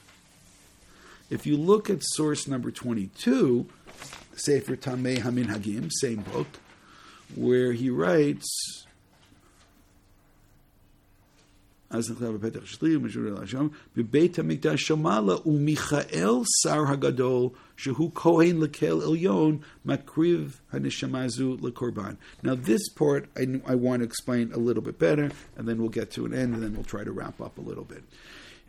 If 1.31 1.45
you 1.45 1.55
look 1.55 1.89
at 1.89 2.03
source 2.03 2.45
number 2.45 2.71
22, 2.71 3.65
Sefer 4.35 4.75
Ta'amei 4.75 5.19
HaMinhagim, 5.19 5.89
same 5.89 6.23
book, 6.23 6.59
where 7.35 7.71
he 7.71 7.89
writes, 7.89 8.85
Now 11.89 12.01
this 22.55 22.89
part 22.89 23.29
I, 23.37 23.61
I 23.65 23.75
want 23.75 24.01
to 24.01 24.05
explain 24.05 24.51
a 24.51 24.57
little 24.57 24.83
bit 24.83 24.99
better 24.99 25.31
and 25.55 25.65
then 25.65 25.77
we'll 25.77 25.87
get 25.87 26.11
to 26.11 26.25
an 26.25 26.33
end 26.33 26.55
and 26.55 26.61
then 26.61 26.73
we'll 26.73 26.83
try 26.83 27.05
to 27.05 27.11
wrap 27.13 27.39
up 27.39 27.57
a 27.57 27.61
little 27.61 27.85
bit. 27.85 28.03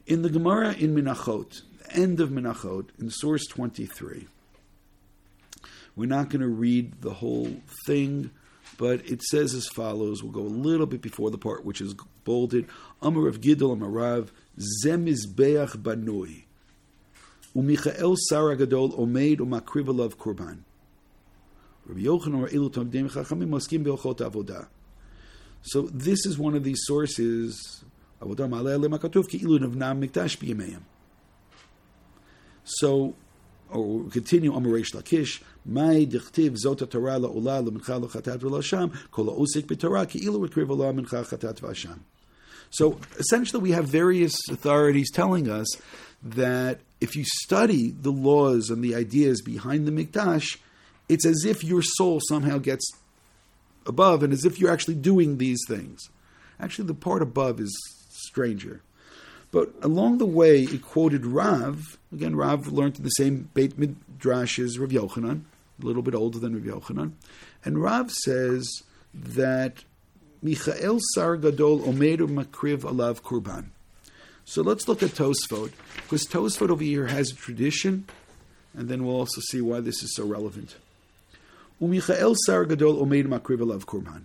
In 0.06 0.22
the 0.22 0.30
Gemara 0.30 0.74
in 0.74 0.94
Menachot." 0.94 1.62
End 1.94 2.20
of 2.20 2.30
Menachot, 2.30 2.88
in 2.98 3.10
source 3.10 3.46
23, 3.46 4.26
we're 5.94 6.06
not 6.06 6.30
going 6.30 6.40
to 6.40 6.48
read 6.48 7.02
the 7.02 7.14
whole 7.14 7.56
thing, 7.86 8.30
but 8.78 9.04
it 9.06 9.22
says 9.22 9.54
as 9.54 9.68
follows. 9.68 10.22
We'll 10.22 10.32
go 10.32 10.40
a 10.40 10.42
little 10.42 10.86
bit 10.86 11.02
before 11.02 11.30
the 11.30 11.38
part 11.38 11.64
which 11.64 11.80
is 11.80 11.94
bolded. 12.24 12.66
Amar 13.02 13.28
of 13.28 13.40
Gidol 13.40 13.76
Amarav, 13.76 14.28
Zemizbeach 14.84 15.76
Banui. 15.76 16.44
Umichael 17.54 18.16
Sara 18.16 18.56
Gadol 18.56 18.92
Omeid 18.92 19.38
Be'ochot 23.82 24.18
Avodah. 24.18 24.68
So 25.62 25.82
this 25.82 26.24
is 26.24 26.38
one 26.38 26.54
of 26.54 26.64
these 26.64 26.80
sources. 26.84 27.84
Avodah 28.22 28.48
Ma'aleh 28.48 28.82
Lemakatuv 28.82 29.28
Ki 29.28 29.40
Ilu 29.40 29.58
Navnam 29.58 30.08
Mikdash 30.08 30.38
B'Yemeim. 30.38 30.80
So, 32.64 33.14
oh, 33.72 34.04
or 34.04 34.10
continue 34.10 34.52
Amaresh 34.52 34.94
Lakish, 34.94 35.42
Dichtiv 35.68 36.56
Zot 36.64 36.90
Torah 36.90 37.20
Kol 39.10 39.24
Ha'usik 39.26 39.66
B'Torah 39.66 40.06
Chatat 40.06 41.60
V'Asham. 41.60 42.00
So 42.70 42.98
essentially, 43.18 43.62
we 43.62 43.72
have 43.72 43.86
various 43.86 44.34
authorities 44.50 45.10
telling 45.10 45.50
us 45.50 45.66
that 46.22 46.80
if 47.00 47.16
you 47.16 47.24
study 47.24 47.90
the 47.90 48.10
laws 48.10 48.70
and 48.70 48.82
the 48.82 48.94
ideas 48.94 49.42
behind 49.42 49.86
the 49.86 49.92
Mikdash, 49.92 50.56
it's 51.08 51.26
as 51.26 51.44
if 51.44 51.62
your 51.62 51.82
soul 51.82 52.20
somehow 52.28 52.58
gets 52.58 52.88
above 53.84 54.22
and 54.22 54.32
as 54.32 54.44
if 54.44 54.58
you're 54.58 54.70
actually 54.70 54.94
doing 54.94 55.38
these 55.38 55.60
things. 55.68 56.00
Actually, 56.60 56.86
the 56.86 56.94
part 56.94 57.22
above 57.22 57.60
is 57.60 57.76
stranger. 58.10 58.80
But 59.52 59.74
along 59.82 60.16
the 60.18 60.26
way, 60.26 60.62
it 60.62 60.82
quoted 60.82 61.26
Rav. 61.26 61.98
Again, 62.10 62.34
Rav 62.34 62.68
learned 62.68 62.96
the 62.96 63.10
same 63.10 63.50
Beit 63.52 63.78
Midrash 63.78 64.58
as 64.58 64.78
Rav 64.78 64.88
Yochanan, 64.88 65.42
a 65.80 65.86
little 65.86 66.02
bit 66.02 66.14
older 66.14 66.38
than 66.38 66.54
Rav 66.54 66.82
Yochanan. 66.82 67.12
And 67.64 67.80
Rav 67.80 68.10
says 68.10 68.66
that 69.14 69.84
Michael 70.42 70.98
Sar 71.14 71.36
Gadol 71.36 71.80
Omedu 71.80 72.26
Makriv 72.28 72.78
Alav 72.78 73.20
Kurban. 73.20 73.66
So 74.46 74.62
let's 74.62 74.88
look 74.88 75.02
at 75.02 75.10
Tosfot, 75.10 75.70
because 75.96 76.26
Tosfot 76.26 76.70
over 76.70 76.82
here 76.82 77.06
has 77.06 77.30
a 77.30 77.34
tradition, 77.34 78.06
and 78.74 78.88
then 78.88 79.04
we'll 79.04 79.16
also 79.16 79.40
see 79.50 79.60
why 79.60 79.80
this 79.80 80.02
is 80.02 80.16
so 80.16 80.24
relevant. 80.24 80.76
Umichael 81.80 82.34
Sar 82.46 82.64
Gadol 82.64 83.04
Omedu 83.04 83.26
Makriv 83.26 83.58
Alav 83.58 83.84
Kurban. 83.84 84.22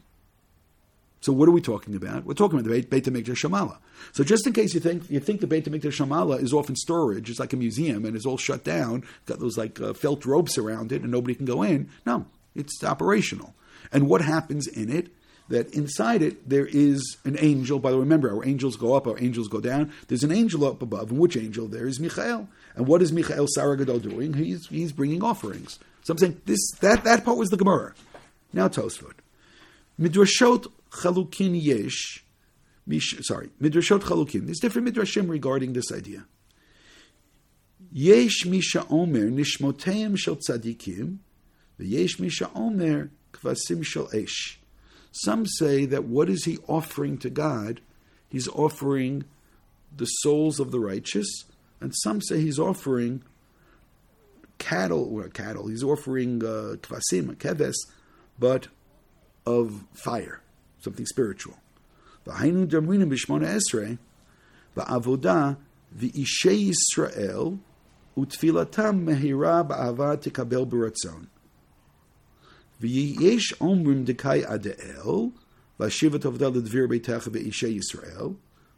So 1.19 1.33
what 1.33 1.49
are 1.49 1.51
we 1.51 1.61
talking 1.61 1.95
about? 1.95 2.25
We're 2.25 2.35
talking 2.35 2.59
about 2.59 2.69
the 2.69 2.81
Beit, 2.81 3.03
HaMikdash 3.05 3.43
Shamala. 3.43 3.77
So 4.13 4.23
just 4.23 4.45
in 4.45 4.53
case 4.53 4.73
you 4.73 4.79
think 4.79 5.09
you 5.09 5.19
think 5.19 5.41
the 5.41 5.47
Beit 5.47 5.65
HaMikdash 5.65 6.05
Shamala 6.05 6.41
is 6.41 6.53
off 6.53 6.69
in 6.69 6.75
storage, 6.75 7.29
it's 7.29 7.39
like 7.39 7.53
a 7.53 7.57
museum 7.57 8.05
and 8.05 8.15
it's 8.15 8.25
all 8.25 8.37
shut 8.37 8.63
down, 8.63 9.03
got 9.25 9.39
those 9.39 9.57
like 9.57 9.81
uh, 9.81 9.93
felt 9.93 10.25
ropes 10.25 10.57
around 10.57 10.91
it 10.91 11.01
and 11.01 11.11
nobody 11.11 11.35
can 11.35 11.45
go 11.45 11.63
in. 11.63 11.89
No, 12.05 12.25
it's 12.55 12.83
operational. 12.83 13.55
And 13.91 14.07
what 14.07 14.21
happens 14.21 14.67
in 14.67 14.89
it? 14.89 15.09
that 15.49 15.73
inside 15.73 16.21
it 16.21 16.49
there 16.49 16.65
is 16.65 17.17
an 17.25 17.37
angel. 17.39 17.79
By 17.79 17.91
the 17.91 17.97
way, 17.97 18.01
remember, 18.01 18.33
our 18.33 18.45
angels 18.45 18.75
go 18.75 18.93
up, 18.93 19.07
our 19.07 19.17
angels 19.19 19.47
go 19.47 19.59
down. 19.59 19.93
There's 20.07 20.23
an 20.23 20.31
angel 20.31 20.65
up 20.65 20.81
above, 20.81 21.11
and 21.11 21.19
which 21.19 21.37
angel? 21.37 21.67
There 21.67 21.87
is 21.87 21.99
Michael. 21.99 22.49
And 22.75 22.87
what 22.87 23.01
is 23.01 23.11
Michael 23.11 23.47
Saragadol 23.57 24.01
doing? 24.01 24.33
He's, 24.33 24.67
he's 24.67 24.91
bringing 24.91 25.23
offerings. 25.23 25.79
So 26.03 26.11
I'm 26.11 26.17
saying 26.17 26.41
this 26.45 26.71
that, 26.79 27.03
that 27.03 27.25
part 27.25 27.37
was 27.37 27.49
the 27.49 27.57
Gemara. 27.57 27.93
Now 28.53 28.67
Tosfot. 28.67 29.13
Midrashot 29.99 30.67
chalukin 30.89 31.59
yesh. 31.61 32.23
Sorry, 33.21 33.49
midrashot 33.61 34.01
chalukin. 34.01 34.45
There's 34.45 34.59
different 34.59 34.87
midrashim 34.87 35.29
regarding 35.29 35.73
this 35.73 35.91
idea. 35.91 36.25
Yesh 37.91 38.45
misha 38.45 38.85
omer 38.89 39.29
nishmoteim 39.29 40.17
shel 40.17 40.37
tzadikim, 40.37 41.17
the 41.77 41.85
yesh 41.85 42.19
misha 42.19 42.49
omer 42.55 43.11
kvasim 43.33 43.83
shel 43.83 44.09
esh. 44.13 44.59
Some 45.11 45.45
say 45.45 45.85
that 45.85 46.05
what 46.05 46.29
is 46.29 46.45
he 46.45 46.59
offering 46.67 47.17
to 47.19 47.29
God? 47.29 47.81
He's 48.29 48.47
offering 48.49 49.25
the 49.95 50.05
souls 50.05 50.59
of 50.59 50.71
the 50.71 50.79
righteous, 50.79 51.45
and 51.81 51.93
some 51.95 52.21
say 52.21 52.41
he's 52.41 52.59
offering 52.59 53.23
cattle, 54.57 55.07
or 55.11 55.29
cattle. 55.29 55.67
He's 55.67 55.83
offering 55.83 56.43
uh, 56.43 56.75
kvasim, 56.81 57.35
keves, 57.35 57.75
but 58.37 58.67
of 59.45 59.85
fire, 59.93 60.41
something 60.87 61.05
spiritual. 61.05 61.57
V'hainu 62.25 62.65
damrinim 62.65 63.11
b'shmona 63.11 63.59
esrei, 63.59 63.97
v'avodah 64.75 65.57
v'ishei 65.97 66.71
Yisrael 66.71 67.59
utfilatam 68.17 69.03
mehira 69.03 69.67
ba'ava 69.67 70.17
tikabel 70.17 70.65
b'ratzon. 70.65 71.27
V'yesh 72.81 73.53
omrim 73.59 74.05
dekai 74.05 74.45
adeel, 74.47 75.33
v'ashivat 75.77 76.21
avdah 76.21 76.55
l'dvir 76.55 76.87
beitecha 76.87 77.27
v'ishei 77.27 77.79
Yisrael, 77.79 78.37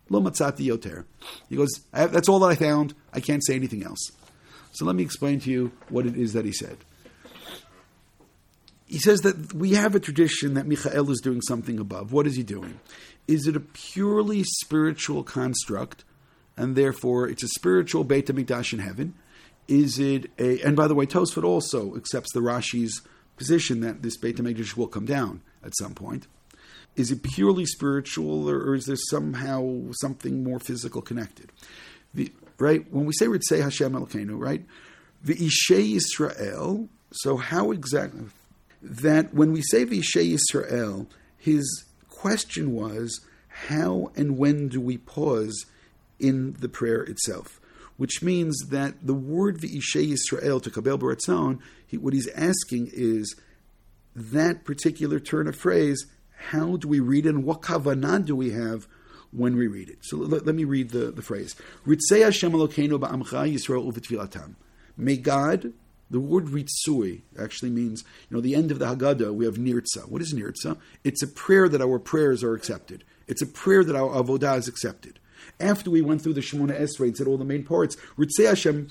lo 0.09 0.19
matzati 0.19 0.65
yoter. 0.65 1.05
He 1.47 1.55
goes, 1.55 1.69
that's 1.91 2.27
all 2.27 2.39
that 2.39 2.47
I 2.47 2.55
found. 2.55 2.95
I 3.13 3.19
can't 3.19 3.45
say 3.45 3.53
anything 3.53 3.83
else. 3.83 4.11
So 4.71 4.85
let 4.85 4.95
me 4.95 5.03
explain 5.03 5.39
to 5.41 5.51
you 5.51 5.71
what 5.89 6.07
it 6.07 6.15
is 6.15 6.33
that 6.33 6.45
he 6.45 6.51
said 6.51 6.77
he 8.89 8.97
says 8.99 9.21
that 9.21 9.53
we 9.53 9.71
have 9.71 9.95
a 9.95 9.99
tradition 9.99 10.55
that 10.55 10.67
Michael 10.67 11.11
is 11.11 11.21
doing 11.21 11.41
something 11.41 11.79
above. 11.79 12.11
What 12.11 12.27
is 12.27 12.35
he 12.35 12.43
doing? 12.43 12.79
Is 13.27 13.45
it 13.45 13.55
a 13.55 13.59
purely 13.59 14.43
spiritual 14.43 15.23
construct, 15.23 16.03
and 16.57 16.75
therefore 16.75 17.29
it's 17.29 17.43
a 17.43 17.47
spiritual 17.49 18.03
Beit 18.03 18.27
HaMikdash 18.27 18.73
in 18.73 18.79
heaven? 18.79 19.13
Is 19.67 19.99
it 19.99 20.31
a, 20.39 20.61
and 20.61 20.75
by 20.75 20.87
the 20.87 20.95
way, 20.95 21.05
Tosfot 21.05 21.43
also 21.43 21.95
accepts 21.95 22.33
the 22.33 22.39
Rashi's 22.39 23.01
position 23.37 23.79
that 23.81 24.01
this 24.01 24.17
Beit 24.17 24.37
HaMikdash 24.37 24.75
will 24.75 24.87
come 24.87 25.05
down 25.05 25.41
at 25.63 25.77
some 25.77 25.93
point. 25.93 26.27
Is 26.95 27.11
it 27.11 27.23
purely 27.23 27.65
spiritual, 27.65 28.49
or, 28.49 28.75
is 28.75 28.85
there 28.85 28.97
somehow 29.09 29.91
something 30.01 30.43
more 30.43 30.59
physical 30.59 31.01
connected? 31.01 31.51
The, 32.13 32.31
right? 32.57 32.91
When 32.91 33.05
we 33.05 33.13
say 33.13 33.27
Ritzei 33.27 33.61
Hashem 33.61 33.93
Elokeinu, 33.93 34.37
right? 34.37 34.65
The 35.23 35.35
Ishe 35.35 35.97
Yisrael, 35.97 36.89
so 37.11 37.37
how 37.37 37.71
exactly, 37.71 38.25
that 38.81 39.33
when 39.33 39.51
we 39.51 39.61
say 39.61 39.85
Vishay 39.85 40.37
Yisrael, 40.37 41.07
his 41.37 41.85
question 42.07 42.73
was, 42.73 43.21
how 43.67 44.11
and 44.15 44.37
when 44.37 44.67
do 44.67 44.79
we 44.79 44.97
pause 44.97 45.65
in 46.19 46.53
the 46.59 46.69
prayer 46.69 47.01
itself? 47.03 47.59
Which 47.97 48.21
means 48.21 48.57
that 48.69 49.05
the 49.05 49.13
word 49.13 49.59
V'ishay 49.59 50.13
Yisrael 50.13 50.61
to 50.63 50.69
Kabel 50.69 50.97
Baratzon, 50.97 51.59
he, 51.85 51.97
what 51.97 52.13
he's 52.13 52.29
asking 52.29 52.89
is 52.93 53.35
that 54.15 54.63
particular 54.63 55.19
turn 55.19 55.47
of 55.47 55.55
phrase, 55.55 56.05
how 56.51 56.77
do 56.77 56.87
we 56.87 56.99
read 56.99 57.25
it 57.25 57.29
and 57.29 57.43
what 57.43 57.61
kavanah 57.61 58.23
do 58.25 58.35
we 58.35 58.51
have 58.51 58.87
when 59.31 59.57
we 59.57 59.67
read 59.67 59.89
it? 59.89 59.97
So 60.01 60.17
let, 60.17 60.45
let 60.45 60.55
me 60.55 60.63
read 60.63 60.91
the, 60.91 61.11
the 61.11 61.21
phrase. 61.21 61.55
Hashem 61.85 62.51
ba'amcha 62.53 63.53
Yisrael. 63.53 64.55
May 64.95 65.17
God 65.17 65.73
the 66.09 66.19
word 66.19 66.45
ritzui 66.45 67.21
actually 67.39 67.69
means, 67.69 68.03
you 68.29 68.35
know, 68.35 68.41
the 68.41 68.55
end 68.55 68.71
of 68.71 68.79
the 68.79 68.85
Haggadah, 68.85 69.33
we 69.33 69.45
have 69.45 69.55
nirtza. 69.55 70.07
What 70.07 70.21
is 70.21 70.33
nirtza? 70.33 70.77
It's 71.03 71.21
a 71.21 71.27
prayer 71.27 71.69
that 71.69 71.81
our 71.81 71.99
prayers 71.99 72.43
are 72.43 72.53
accepted. 72.53 73.03
It's 73.27 73.41
a 73.41 73.47
prayer 73.47 73.83
that 73.83 73.95
our 73.95 74.09
avodah 74.09 74.57
is 74.57 74.67
accepted. 74.67 75.19
After 75.59 75.91
we 75.91 76.01
went 76.01 76.21
through 76.21 76.33
the 76.33 76.41
Shemona 76.41 76.79
Esrei 76.79 77.07
and 77.07 77.17
said 77.17 77.27
all 77.27 77.37
the 77.37 77.45
main 77.45 77.63
parts, 77.63 77.95
ritzei 78.17 78.47
Hashem. 78.47 78.89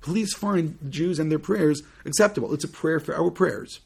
Please 0.00 0.32
find 0.32 0.78
Jews 0.88 1.18
and 1.18 1.30
their 1.30 1.40
prayers 1.40 1.82
acceptable. 2.04 2.54
It's 2.54 2.62
a 2.62 2.68
prayer 2.68 3.00
for 3.00 3.16
our 3.16 3.30
prayers. 3.32 3.80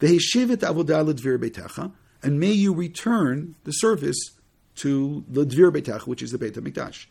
The 0.00 0.08
Heshivet 0.08 0.58
Avodah 0.58 1.10
Ledvir 1.10 1.38
Beitecha, 1.38 1.92
and 2.22 2.38
may 2.38 2.52
you 2.52 2.74
return 2.74 3.54
the 3.64 3.72
service 3.72 4.18
to 4.76 5.24
the 5.26 5.46
Dvir 5.46 5.72
Beitecha, 5.72 6.06
which 6.06 6.20
is 6.20 6.30
the 6.30 6.36
Beit 6.36 6.54
HaMikdash. 6.54 7.06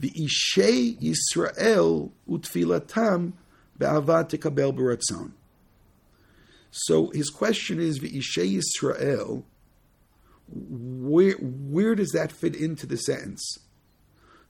V'ishei 0.00 0.98
Yisrael 0.98 2.10
utfilatam 2.28 3.32
be'avat 3.78 4.30
tekabel 4.30 4.74
b'ratzon. 4.74 5.32
So 6.70 7.10
his 7.10 7.30
question 7.30 7.80
is 7.80 7.98
V'ishei 7.98 8.60
Yisrael. 8.60 9.44
Where 10.48 11.34
where 11.34 11.94
does 11.94 12.10
that 12.10 12.32
fit 12.32 12.56
into 12.56 12.86
the 12.86 12.96
sentence? 12.96 13.58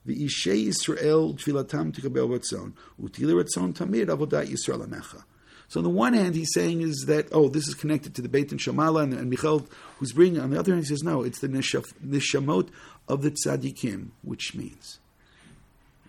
V'ishei 0.07 0.68
Yisrael 0.68 1.36
tfilatam 1.36 1.92
tekabel 1.92 2.28
b'ratzon 2.28 2.72
utili 3.03 3.42
ratzon 3.42 3.74
tamid 3.74 4.07
avodat 4.07 4.46
Yisrael 4.46 4.86
anecha. 4.86 5.24
So 5.68 5.78
on 5.78 5.84
the 5.84 5.90
one 5.90 6.14
hand, 6.14 6.34
he's 6.34 6.53
saying 6.53 6.80
is 6.80 7.05
that 7.07 7.28
oh, 7.30 7.48
this 7.48 7.68
is 7.68 7.74
connected 7.74 8.14
to 8.16 8.22
the 8.22 8.28
Beit 8.28 8.51
and 8.51 8.61
Shamala 8.61 9.05
and, 9.05 9.14
and 9.14 9.30
Michal 9.30 9.68
who's 9.98 10.12
bringing. 10.12 10.40
On 10.40 10.51
the 10.51 10.59
other 10.59 10.72
hand, 10.72 10.84
he 10.84 10.88
says 10.88 11.05
no, 11.05 11.22
it's 11.22 11.38
the 11.38 11.48
nishamot 11.48 12.68
of 13.07 13.22
the 13.22 13.30
tzaddikim, 13.30 14.09
which 14.22 14.55
means 14.55 14.98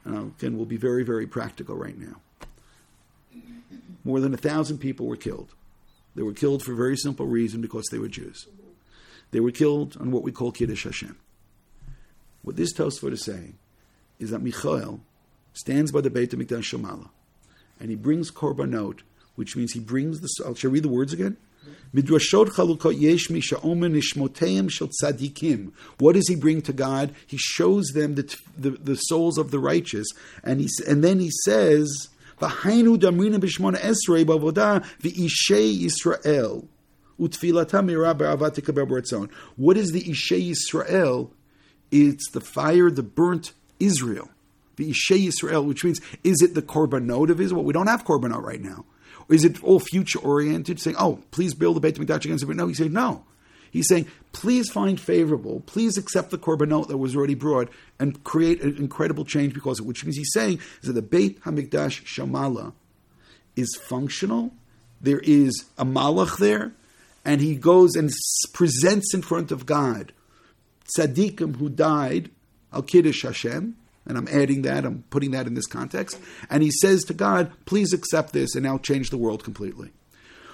Uh, 0.05 0.09
and 0.09 0.33
again, 0.37 0.57
we'll 0.57 0.65
be 0.65 0.77
very, 0.77 1.03
very 1.03 1.27
practical 1.27 1.75
right 1.75 1.97
now. 1.97 2.21
More 4.03 4.19
than 4.19 4.33
a 4.33 4.37
thousand 4.37 4.79
people 4.79 5.05
were 5.05 5.15
killed. 5.15 5.53
They 6.15 6.23
were 6.23 6.33
killed 6.33 6.63
for 6.63 6.73
a 6.73 6.75
very 6.75 6.97
simple 6.97 7.25
reason 7.25 7.61
because 7.61 7.85
they 7.91 7.99
were 7.99 8.07
Jews. 8.07 8.47
They 9.31 9.39
were 9.39 9.51
killed 9.51 9.95
on 9.99 10.11
what 10.11 10.23
we 10.23 10.31
call 10.31 10.51
Kiddush 10.51 10.83
Hashem. 10.83 11.17
What 12.41 12.55
this 12.55 12.73
Tosfot 12.73 13.13
is 13.13 13.23
saying 13.23 13.57
is 14.19 14.31
that 14.31 14.43
Michael 14.43 15.01
stands 15.53 15.91
by 15.91 16.01
the 16.01 16.09
Beit 16.09 16.31
HaMikdash 16.31 16.73
Shomala, 16.73 17.09
and 17.79 17.89
he 17.89 17.95
brings 17.95 18.31
korbanot, 18.31 19.01
which 19.35 19.55
means 19.55 19.73
he 19.73 19.79
brings 19.79 20.19
the. 20.19 20.55
Shall 20.55 20.69
I 20.69 20.73
read 20.73 20.83
the 20.83 20.89
words 20.89 21.13
again? 21.13 21.37
Midrashot 21.93 22.49
chalukot 22.49 22.99
yesh 22.99 23.27
nishmoteim 23.27 24.69
shel 24.69 24.89
tzadikim. 25.01 25.71
What 25.99 26.13
does 26.13 26.27
he 26.27 26.35
bring 26.35 26.61
to 26.63 26.73
God? 26.73 27.13
He 27.27 27.37
shows 27.37 27.87
them 27.87 28.15
the, 28.15 28.35
the, 28.57 28.71
the 28.71 28.95
souls 28.95 29.37
of 29.37 29.51
the 29.51 29.59
righteous, 29.59 30.07
and 30.43 30.61
he 30.61 30.69
and 30.87 31.03
then 31.03 31.19
he 31.19 31.31
says, 31.43 32.09
"V'hainu 32.39 32.97
damrina 32.97 33.37
b'shmona 33.39 33.77
esrei 33.77 34.25
b'avodah 34.25 34.85
v'ishei 35.01 35.81
Yisrael." 35.81 36.67
What 37.21 37.35
is 39.77 39.91
the 39.91 40.01
Ishei 40.01 40.51
Yisrael? 40.51 41.29
It's 41.91 42.31
the 42.31 42.41
fire, 42.41 42.89
the 42.89 43.03
burnt 43.03 43.53
Israel. 43.79 44.31
The 44.77 44.89
Ishei 44.89 45.27
Yisrael, 45.27 45.63
which 45.63 45.83
means, 45.83 46.01
is 46.23 46.41
it 46.41 46.55
the 46.55 46.63
korbanot 46.63 47.29
of 47.29 47.39
Israel? 47.39 47.61
Well, 47.61 47.67
We 47.67 47.73
don't 47.73 47.85
have 47.85 48.05
korbanot 48.05 48.41
right 48.41 48.59
now. 48.59 48.85
Or 49.29 49.35
is 49.35 49.43
it 49.43 49.63
all 49.63 49.79
future 49.79 50.19
oriented, 50.19 50.79
saying, 50.79 50.95
oh, 50.99 51.19
please 51.31 51.53
build 51.53 51.75
the 51.75 51.79
Beit 51.79 51.95
HaMikdash 51.95 52.25
against 52.25 52.43
it? 52.43 52.49
No, 52.49 52.67
he 52.67 52.73
said, 52.73 52.91
no. 52.91 53.23
He's 53.71 53.87
saying, 53.87 54.07
please 54.33 54.69
find 54.69 54.99
favorable, 54.99 55.61
please 55.65 55.97
accept 55.97 56.29
the 56.29 56.37
korbanot 56.37 56.89
that 56.89 56.97
was 56.97 57.15
already 57.15 57.35
brought 57.35 57.69
and 57.99 58.21
create 58.23 58.61
an 58.61 58.75
incredible 58.77 59.23
change 59.23 59.53
because 59.53 59.79
of 59.79 59.85
it, 59.85 59.87
which 59.87 60.03
means 60.03 60.17
he's 60.17 60.33
saying 60.33 60.59
is 60.81 60.87
that 60.87 60.93
the 60.93 61.01
Beit 61.01 61.41
HaMikdash 61.43 62.03
Shamala 62.03 62.73
is 63.55 63.79
functional. 63.81 64.51
There 64.99 65.21
is 65.23 65.65
a 65.77 65.85
malach 65.85 66.37
there, 66.37 66.73
and 67.23 67.39
he 67.39 67.55
goes 67.55 67.95
and 67.95 68.11
presents 68.53 69.13
in 69.13 69.21
front 69.21 69.51
of 69.51 69.65
God 69.65 70.11
tzaddikim 70.97 71.57
who 71.57 71.69
died, 71.69 72.29
al 72.73 72.83
kiddush 72.83 73.23
Hashem, 73.23 73.75
and 74.05 74.17
I'm 74.17 74.27
adding 74.27 74.63
that, 74.63 74.85
I'm 74.85 75.03
putting 75.09 75.31
that 75.31 75.47
in 75.47 75.53
this 75.53 75.67
context. 75.67 76.19
And 76.49 76.63
he 76.63 76.71
says 76.71 77.03
to 77.05 77.13
God, 77.13 77.51
please 77.65 77.93
accept 77.93 78.33
this 78.33 78.55
and 78.55 78.63
now 78.63 78.77
change 78.77 79.09
the 79.09 79.17
world 79.17 79.43
completely. 79.43 79.91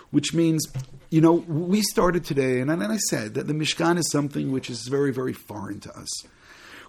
Which 0.10 0.34
means, 0.34 0.66
you 1.10 1.20
know, 1.20 1.34
we 1.34 1.82
started 1.82 2.24
today, 2.24 2.62
and 2.62 2.72
I 2.72 2.98
said 3.10 3.34
that 3.34 3.48
the 3.48 3.54
Mishkan 3.54 3.98
is 3.98 4.10
something 4.10 4.52
which 4.52 4.70
is 4.70 4.88
very, 4.88 5.12
very 5.12 5.34
foreign 5.34 5.82
to 5.82 5.98
us. 5.98 6.08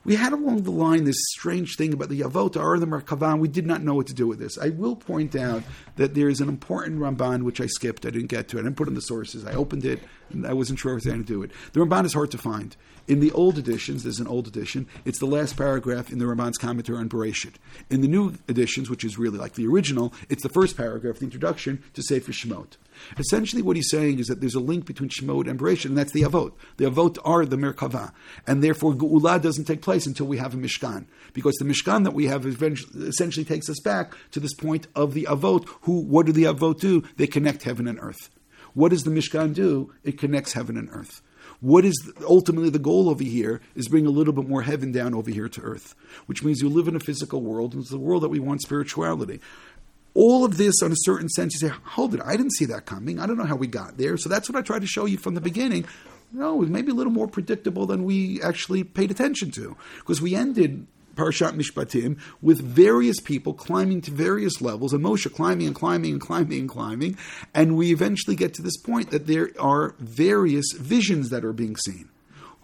We 0.09 0.17
had 0.17 0.33
along 0.33 0.63
the 0.63 0.71
line 0.71 1.05
this 1.05 1.21
strange 1.33 1.77
thing 1.77 1.93
about 1.93 2.09
the 2.09 2.23
Yavot 2.23 2.57
or 2.57 2.79
the 2.79 2.87
Merkava. 2.87 3.39
We 3.39 3.47
did 3.47 3.67
not 3.67 3.83
know 3.83 3.95
what 3.95 4.07
to 4.07 4.15
do 4.15 4.27
with 4.27 4.39
this. 4.39 4.57
I 4.57 4.71
will 4.71 4.97
point 4.97 5.37
out 5.37 5.63
that 5.97 6.15
there 6.15 6.31
is 6.31 6.41
an 6.41 6.49
important 6.49 6.99
Ramban 6.99 7.43
which 7.43 7.61
I 7.61 7.67
skipped. 7.67 8.07
I 8.07 8.11
didn't 8.11 8.29
get 8.29 8.49
to 8.49 8.57
it. 8.57 8.61
I 8.61 8.63
didn't 8.63 8.79
put 8.79 8.89
in 8.89 8.95
the 8.95 9.03
sources. 9.03 9.45
I 9.45 9.53
opened 9.53 9.85
it 9.85 10.01
and 10.31 10.47
I 10.47 10.55
wasn't 10.55 10.79
sure 10.79 10.99
going 10.99 11.19
to 11.19 11.27
do 11.27 11.43
it. 11.43 11.51
The 11.75 11.81
Ramban 11.81 12.07
is 12.07 12.15
hard 12.15 12.31
to 12.31 12.39
find. 12.39 12.75
In 13.07 13.21
the 13.21 13.33
old 13.33 13.59
editions, 13.59 14.03
there's 14.03 14.19
an 14.19 14.27
old 14.27 14.49
edition. 14.49 14.87
It's 15.05 15.19
the 15.19 15.27
last 15.27 15.59
paragraph 15.59 16.11
in 16.11 16.19
the 16.19 16.25
Ramban's 16.25 16.57
commentary 16.57 16.97
on 16.97 17.11
Bereshit. 17.11 17.57
In 17.91 18.01
the 18.01 18.09
new 18.09 18.33
editions, 18.49 18.89
which 18.89 19.05
is 19.05 19.19
really 19.19 19.37
like 19.37 19.55
the 19.55 19.67
original, 19.67 20.15
it's 20.31 20.43
the 20.43 20.49
first 20.49 20.75
paragraph, 20.75 21.19
the 21.19 21.25
introduction 21.25 21.83
to 21.93 22.03
Sefer 22.03 22.33
Shemot. 22.33 22.79
Essentially, 23.19 23.63
what 23.63 23.77
he's 23.77 23.91
saying 23.91 24.19
is 24.19 24.27
that 24.27 24.41
there's 24.41 24.55
a 24.55 24.61
link 24.61 24.87
between 24.87 25.09
Shemot 25.09 25.49
and 25.49 25.59
Bereshit, 25.59 25.87
and 25.87 25.99
that's 25.99 26.13
the 26.13 26.23
Avot. 26.23 26.53
The 26.77 26.85
Avot 26.87 27.19
are 27.25 27.45
the 27.45 27.57
Merkava, 27.57 28.13
and 28.47 28.63
therefore 28.63 28.95
Geula 28.95 29.41
doesn't 29.41 29.65
take 29.65 29.83
place 29.83 30.07
until 30.07 30.27
we 30.27 30.39
have 30.39 30.55
a 30.55 30.57
Mishkan, 30.57 31.07
because 31.33 31.55
the 31.57 31.65
Mishkan 31.65 32.05
that 32.05 32.15
we 32.15 32.27
have 32.27 32.47
essentially 32.47 33.45
takes 33.45 33.69
us 33.69 33.81
back 33.81 34.15
to 34.33 34.41
this 34.41 34.55
point 34.55 34.87
of 34.95 35.15
the 35.15 35.27
Avot. 35.31 35.67
Who? 35.83 36.01
What 36.01 36.27
do 36.27 36.33
the 36.33 36.45
Avot 36.45 36.81
do? 36.81 37.03
They 37.17 37.27
connect 37.27 37.65
heaven 37.65 37.87
and 37.87 37.99
earth. 38.01 38.31
What 38.75 38.91
does 38.91 39.05
the 39.05 39.11
Mishkan 39.11 39.55
do? 39.55 39.93
It 40.05 40.19
connects 40.19 40.53
heaven 40.53 40.77
and 40.77 40.89
earth. 40.93 41.23
What 41.61 41.85
is 41.85 42.13
ultimately 42.23 42.71
the 42.71 42.79
goal 42.79 43.09
over 43.09 43.25
here 43.25 43.61
is 43.75 43.89
bring 43.89 44.07
a 44.07 44.11
little 44.11 44.33
bit 44.33 44.49
more 44.49 44.63
heaven 44.63 44.93
down 44.93 45.13
over 45.13 45.31
here 45.31 45.49
to 45.49 45.61
earth, 45.61 45.97
which 46.27 46.45
means 46.45 46.61
you 46.61 46.69
live 46.69 46.87
in 46.87 46.95
a 46.95 47.01
physical 47.01 47.41
world, 47.41 47.73
and 47.73 47.83
it's 47.83 47.91
the 47.91 47.99
world 47.99 48.23
that 48.23 48.29
we 48.29 48.39
want 48.39 48.63
spirituality. 48.63 49.41
All 50.21 50.45
of 50.45 50.57
this, 50.57 50.83
on 50.83 50.91
a 50.91 50.97
certain 50.97 51.29
sense, 51.29 51.55
you 51.55 51.69
say, 51.69 51.73
hold 51.85 52.13
it, 52.13 52.21
I 52.25 52.37
didn't 52.37 52.55
see 52.55 52.65
that 52.65 52.87
coming. 52.87 53.21
I 53.21 53.27
don't 53.27 53.39
know 53.39 53.45
how 53.45 53.55
we 53.55 53.69
got 53.69 53.99
there. 53.99 54.17
So 54.17 54.29
that's 54.29 54.49
what 54.49 54.59
I 54.59 54.63
tried 54.63 54.81
to 54.81 54.87
show 54.89 55.05
you 55.05 55.17
from 55.17 55.35
the 55.35 55.41
beginning. 55.41 55.85
No, 56.33 56.55
it 56.55 56.59
was 56.59 56.71
maybe 56.71 56.91
a 56.91 56.95
little 56.95 57.13
more 57.13 57.29
predictable 57.29 57.87
than 57.87 58.03
we 58.03 58.43
actually 58.43 58.83
paid 58.83 59.13
attention 59.13 59.53
to. 59.53 59.77
Because 59.99 60.21
we 60.21 60.35
ended 60.35 60.89
Parshat 61.15 61.53
Mishpatim 61.53 62.19
with 62.43 62.61
various 62.61 63.21
people 63.21 63.55
climbing 63.55 64.01
to 64.01 64.11
various 64.11 64.61
levels, 64.61 64.93
and 64.93 65.05
Moshe 65.05 65.33
climbing 65.33 65.69
and 65.69 65.77
climbing 65.77 66.11
and 66.11 66.21
climbing 66.21 66.59
and 66.59 66.69
climbing, 66.69 67.17
and 67.55 67.77
we 67.77 67.93
eventually 67.93 68.35
get 68.35 68.55
to 68.55 68.63
this 68.63 68.77
point 68.77 69.13
that 69.13 69.29
there 69.29 69.53
are 69.61 69.95
various 70.01 70.67
visions 70.77 71.31
that 71.31 71.45
are 71.45 71.53
being 71.53 71.77
seen 71.77 72.09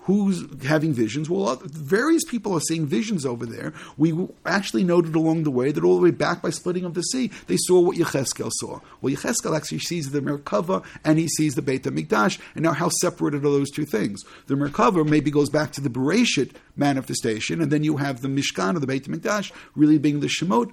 who's 0.05 0.45
having 0.65 0.93
visions? 0.93 1.29
Well, 1.29 1.49
uh, 1.49 1.57
various 1.65 2.25
people 2.25 2.53
are 2.55 2.61
seeing 2.61 2.87
visions 2.87 3.25
over 3.25 3.47
there. 3.47 3.73
We 3.97 4.29
actually 4.45 4.85
noted 4.85 5.15
along 5.15 5.45
the 5.45 5.51
way 5.51 5.73
that 5.73 5.83
all 5.83 5.97
the 5.97 6.03
way 6.03 6.11
back 6.11 6.43
by 6.43 6.51
splitting 6.51 6.85
of 6.85 6.95
the 6.95 7.03
sea, 7.03 7.31
they 7.47 7.57
saw 7.57 7.81
what 7.81 7.97
Yecheskel 7.97 8.51
saw. 8.53 8.81
Well, 9.01 9.15
Yecheskel 9.15 9.57
actually 9.57 9.79
sees 9.81 10.11
the 10.11 10.21
Merkava 10.21 10.85
and 11.05 11.19
he 11.19 11.29
sees 11.29 11.55
the 11.55 11.63
Beit 11.63 11.85
HaMikdash. 11.85 12.39
And 12.55 12.63
now, 12.63 12.73
how 12.73 12.91
separated 13.01 13.45
are 13.45 13.51
those 13.51 13.71
two 13.71 13.87
things? 13.87 14.23
The 14.47 14.55
Merkava 14.55 15.09
maybe 15.09 15.31
goes 15.31 15.51
back 15.51 15.73
to 15.73 15.81
the 15.81 15.91
Bereshit 15.91 16.53
manifestation, 16.77 17.61
and 17.61 17.71
then 17.71 17.85
you 17.85 17.97
have 17.97 18.21
the 18.21 18.29
Mishkan 18.29 18.77
or 18.77 18.81
the 18.81 18.87
Beit 18.87 19.05
HaMikdash 19.05 19.53
really 19.75 19.99
being 19.99 20.21
the 20.21 20.27
Shemot 20.27 20.73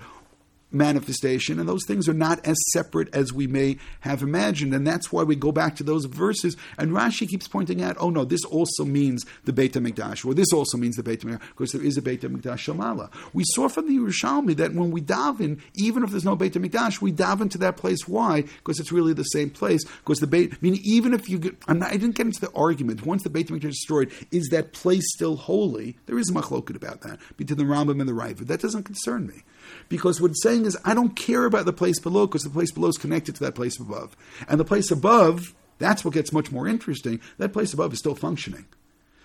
manifestation, 0.72 1.60
and 1.60 1.68
those 1.68 1.86
things 1.86 2.08
are 2.08 2.14
not 2.14 2.46
as 2.46 2.58
separate 2.72 3.14
as 3.14 3.34
we 3.34 3.48
may 3.48 3.78
have 4.02 4.22
imagined. 4.22 4.74
And 4.74 4.86
that's 4.86 5.12
why 5.12 5.24
we 5.24 5.36
go 5.36 5.52
back 5.52 5.76
to 5.78 5.84
those 5.84 6.06
verses. 6.06 6.56
And 6.78 6.92
Rashi 6.92 7.28
keeps 7.28 7.48
pointing 7.48 7.82
out, 7.82 7.98
oh 8.00 8.10
no, 8.10 8.26
this 8.26 8.44
also 8.46 8.86
means 8.86 9.26
the 9.46 9.54
Beit 9.54 9.74
HaMikdash, 9.74 10.26
or 10.26 10.34
this 10.34 10.52
also 10.54 10.78
means 10.78 10.96
the 10.96 11.04
Beit 11.04 11.22
HaMikdash, 11.22 11.42
because 11.50 11.72
there 11.72 11.84
is 11.84 11.98
a 11.98 12.02
Beit 12.02 12.22
HaMikdash 12.22 12.74
Shamala. 12.74 13.10
We 13.34 13.44
saw 13.46 13.68
from 13.68 13.88
the 13.88 13.98
Yerushalmi 13.98 14.56
that 14.58 14.74
when 14.74 14.92
we 14.92 15.02
daven, 15.02 15.60
even 15.76 16.04
if 16.04 16.12
there's 16.12 16.26
no 16.26 16.36
Beit 16.36 16.54
HaMikdash, 16.54 17.02
we 17.02 17.12
daven 17.12 17.50
to 17.52 17.58
that 17.60 17.78
place. 17.78 18.08
Why? 18.08 18.42
Because 18.42 18.80
it's 18.80 18.92
really 18.92 19.14
the 19.14 19.24
same 19.24 19.50
place. 19.50 19.84
Because 19.86 20.20
the 20.20 20.28
Beit, 20.28 20.54
I 20.54 20.58
mean, 20.62 20.80
even 20.84 21.14
if 21.14 21.30
you 21.30 21.40
get, 21.40 21.68
not, 21.68 21.90
i 21.90 21.98
didn't 21.98 22.16
get 22.16 22.26
into 22.26 22.42
the 22.42 22.52
argument, 22.54 23.06
once 23.06 23.24
the 23.24 23.30
Beit 23.30 23.48
HaMikdash 23.48 23.70
is 23.70 23.76
destroyed, 23.76 24.12
is 24.32 24.48
that 24.52 24.74
place 24.74 25.04
still 25.14 25.36
holy? 25.36 25.98
There 26.06 26.18
is 26.18 26.30
a 26.30 26.34
machloket 26.34 26.76
about 26.76 27.02
that, 27.02 27.20
between 27.38 27.58
the 27.58 27.64
Rambam 27.64 28.00
and 28.00 28.08
the 28.08 28.14
Raavad. 28.14 28.48
That 28.48 28.62
doesn't 28.62 28.84
concern 28.84 29.28
me. 29.28 29.44
Because 29.90 30.22
what 30.22 30.32
it's 30.32 30.44
saying 30.44 30.66
is, 30.66 30.78
I 30.86 30.94
don't 30.94 31.16
care 31.16 31.46
about 31.46 31.66
the 31.66 31.74
place 31.74 32.00
below 32.00 32.28
because 32.28 32.44
the 32.44 32.50
place 32.50 32.72
below 32.72 32.90
is 32.90 32.98
connected 32.98 33.36
to 33.36 33.44
that 33.44 33.56
place 33.56 33.80
above. 33.80 34.16
And 34.48 34.60
the 34.60 34.66
place 34.66 34.92
above, 34.92 35.54
that's 35.80 36.06
what 36.06 36.14
gets 36.14 36.32
much 36.32 36.52
more 36.52 36.68
interesting. 36.68 37.20
That 37.38 37.54
place 37.54 37.74
above 37.74 37.94
is 37.94 38.00
still 38.00 38.16
functioning. 38.16 38.66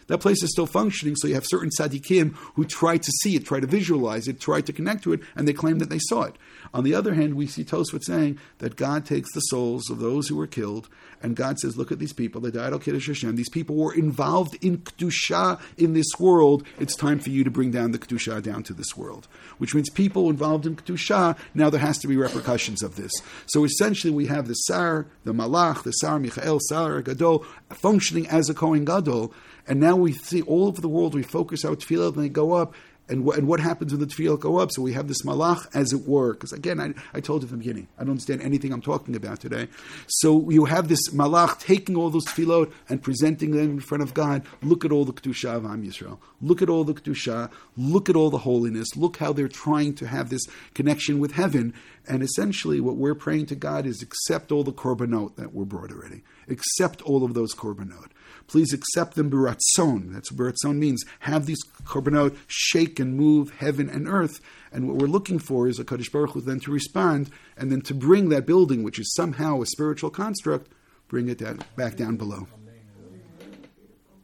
That 0.08 0.18
place 0.18 0.42
is 0.42 0.52
still 0.52 0.66
functioning, 0.66 1.16
so 1.16 1.26
you 1.26 1.34
have 1.34 1.46
certain 1.46 1.70
tzaddikim 1.70 2.34
who 2.54 2.64
try 2.64 2.96
to 2.96 3.12
see 3.22 3.34
it, 3.34 3.44
try 3.44 3.58
to 3.58 3.66
visualize 3.66 4.28
it, 4.28 4.40
try 4.40 4.60
to 4.60 4.72
connect 4.72 5.02
to 5.04 5.12
it, 5.12 5.20
and 5.34 5.48
they 5.48 5.52
claim 5.52 5.78
that 5.78 5.90
they 5.90 5.98
saw 5.98 6.22
it. 6.22 6.36
On 6.76 6.84
the 6.84 6.94
other 6.94 7.14
hand, 7.14 7.36
we 7.36 7.46
see 7.46 7.64
Tosfot 7.64 8.04
saying 8.04 8.38
that 8.58 8.76
God 8.76 9.06
takes 9.06 9.32
the 9.32 9.40
souls 9.40 9.88
of 9.88 9.98
those 9.98 10.28
who 10.28 10.36
were 10.36 10.46
killed, 10.46 10.90
and 11.22 11.34
God 11.34 11.58
says, 11.58 11.78
look 11.78 11.90
at 11.90 11.98
these 11.98 12.12
people, 12.12 12.42
they 12.42 12.50
died 12.50 12.74
al 12.74 12.78
Kiddush 12.78 13.06
Hashem, 13.06 13.34
these 13.34 13.48
people 13.48 13.76
were 13.76 13.94
involved 13.94 14.62
in 14.62 14.76
Kedusha 14.76 15.58
in 15.78 15.94
this 15.94 16.18
world, 16.18 16.64
it's 16.78 16.94
time 16.94 17.18
for 17.18 17.30
you 17.30 17.44
to 17.44 17.50
bring 17.50 17.70
down 17.70 17.92
the 17.92 17.98
Kedusha 17.98 18.42
down 18.42 18.62
to 18.64 18.74
this 18.74 18.94
world. 18.94 19.26
Which 19.56 19.74
means 19.74 19.88
people 19.88 20.28
involved 20.28 20.66
in 20.66 20.76
Kedusha, 20.76 21.38
now 21.54 21.70
there 21.70 21.80
has 21.80 21.96
to 22.00 22.08
be 22.08 22.18
repercussions 22.18 22.82
of 22.82 22.96
this. 22.96 23.12
So 23.46 23.64
essentially 23.64 24.12
we 24.12 24.26
have 24.26 24.46
the 24.46 24.52
Sar, 24.52 25.06
the 25.24 25.32
Malach, 25.32 25.82
the 25.82 25.92
Sar 25.92 26.20
Michael, 26.20 26.60
Sar 26.68 27.00
Gadol, 27.00 27.46
functioning 27.70 28.28
as 28.28 28.50
a 28.50 28.54
Kohen 28.54 28.84
Gadol, 28.84 29.32
and 29.66 29.80
now 29.80 29.96
we 29.96 30.12
see 30.12 30.42
all 30.42 30.66
over 30.66 30.82
the 30.82 30.88
world, 30.88 31.14
we 31.14 31.22
focus 31.22 31.64
our 31.64 31.74
tefillah 31.74 32.14
and 32.14 32.22
they 32.22 32.28
go 32.28 32.52
up. 32.52 32.74
And, 33.08 33.24
wh- 33.24 33.36
and 33.36 33.46
what 33.46 33.60
happens 33.60 33.92
when 33.92 34.00
the 34.00 34.06
tefillah 34.06 34.40
go 34.40 34.58
up? 34.58 34.72
So 34.72 34.82
we 34.82 34.92
have 34.94 35.06
this 35.06 35.22
malach, 35.22 35.68
as 35.74 35.92
it 35.92 36.06
were. 36.08 36.32
Because 36.32 36.52
again, 36.52 36.80
I, 36.80 36.94
I 37.14 37.20
told 37.20 37.42
you 37.42 37.48
from 37.48 37.58
the 37.58 37.64
beginning, 37.64 37.88
I 37.96 38.02
don't 38.02 38.10
understand 38.10 38.42
anything 38.42 38.72
I'm 38.72 38.82
talking 38.82 39.14
about 39.14 39.40
today. 39.40 39.68
So 40.08 40.50
you 40.50 40.64
have 40.64 40.88
this 40.88 41.10
malach 41.10 41.60
taking 41.60 41.96
all 41.96 42.10
those 42.10 42.26
tefillot 42.26 42.72
and 42.88 43.02
presenting 43.02 43.52
them 43.52 43.70
in 43.70 43.80
front 43.80 44.02
of 44.02 44.14
God. 44.14 44.44
Look 44.62 44.84
at 44.84 44.92
all 44.92 45.04
the 45.04 45.12
kedusha 45.12 45.54
of 45.54 45.64
Am 45.64 45.84
Yisrael. 45.84 46.18
Look 46.40 46.62
at 46.62 46.68
all 46.68 46.84
the 46.84 46.94
kedusha. 46.94 47.50
Look 47.76 48.08
at 48.08 48.16
all 48.16 48.30
the 48.30 48.38
holiness. 48.38 48.96
Look 48.96 49.18
how 49.18 49.32
they're 49.32 49.48
trying 49.48 49.94
to 49.96 50.06
have 50.06 50.30
this 50.30 50.44
connection 50.74 51.20
with 51.20 51.32
heaven. 51.32 51.74
And 52.08 52.22
essentially, 52.22 52.80
what 52.80 52.96
we're 52.96 53.14
praying 53.14 53.46
to 53.46 53.54
God 53.54 53.86
is 53.86 54.02
accept 54.02 54.52
all 54.52 54.64
the 54.64 54.72
korbanot 54.72 55.36
that 55.36 55.54
were 55.54 55.64
brought 55.64 55.90
already. 55.92 56.22
Accept 56.48 57.02
all 57.02 57.24
of 57.24 57.34
those 57.34 57.54
korbanot. 57.54 58.10
Please 58.46 58.72
accept 58.72 59.14
them 59.14 59.30
beratzon. 59.30 60.12
That's 60.12 60.30
what 60.30 60.54
beratzon 60.54 60.76
means. 60.76 61.04
Have 61.20 61.46
these 61.46 61.62
korbanot 61.84 62.36
shake 62.46 63.00
and 63.00 63.16
move 63.16 63.50
heaven 63.58 63.88
and 63.88 64.08
earth. 64.08 64.40
And 64.72 64.88
what 64.88 64.98
we're 64.98 65.06
looking 65.06 65.38
for 65.38 65.68
is 65.68 65.78
a 65.78 65.84
Kaddish 65.84 66.10
Baruch 66.10 66.32
Hu 66.32 66.40
then 66.40 66.60
to 66.60 66.70
respond 66.70 67.30
and 67.56 67.72
then 67.72 67.80
to 67.82 67.94
bring 67.94 68.28
that 68.28 68.46
building, 68.46 68.82
which 68.82 68.98
is 68.98 69.12
somehow 69.14 69.62
a 69.62 69.66
spiritual 69.66 70.10
construct, 70.10 70.70
bring 71.08 71.28
it 71.28 71.38
down, 71.38 71.60
back 71.76 71.96
down 71.96 72.16
below. 72.16 72.46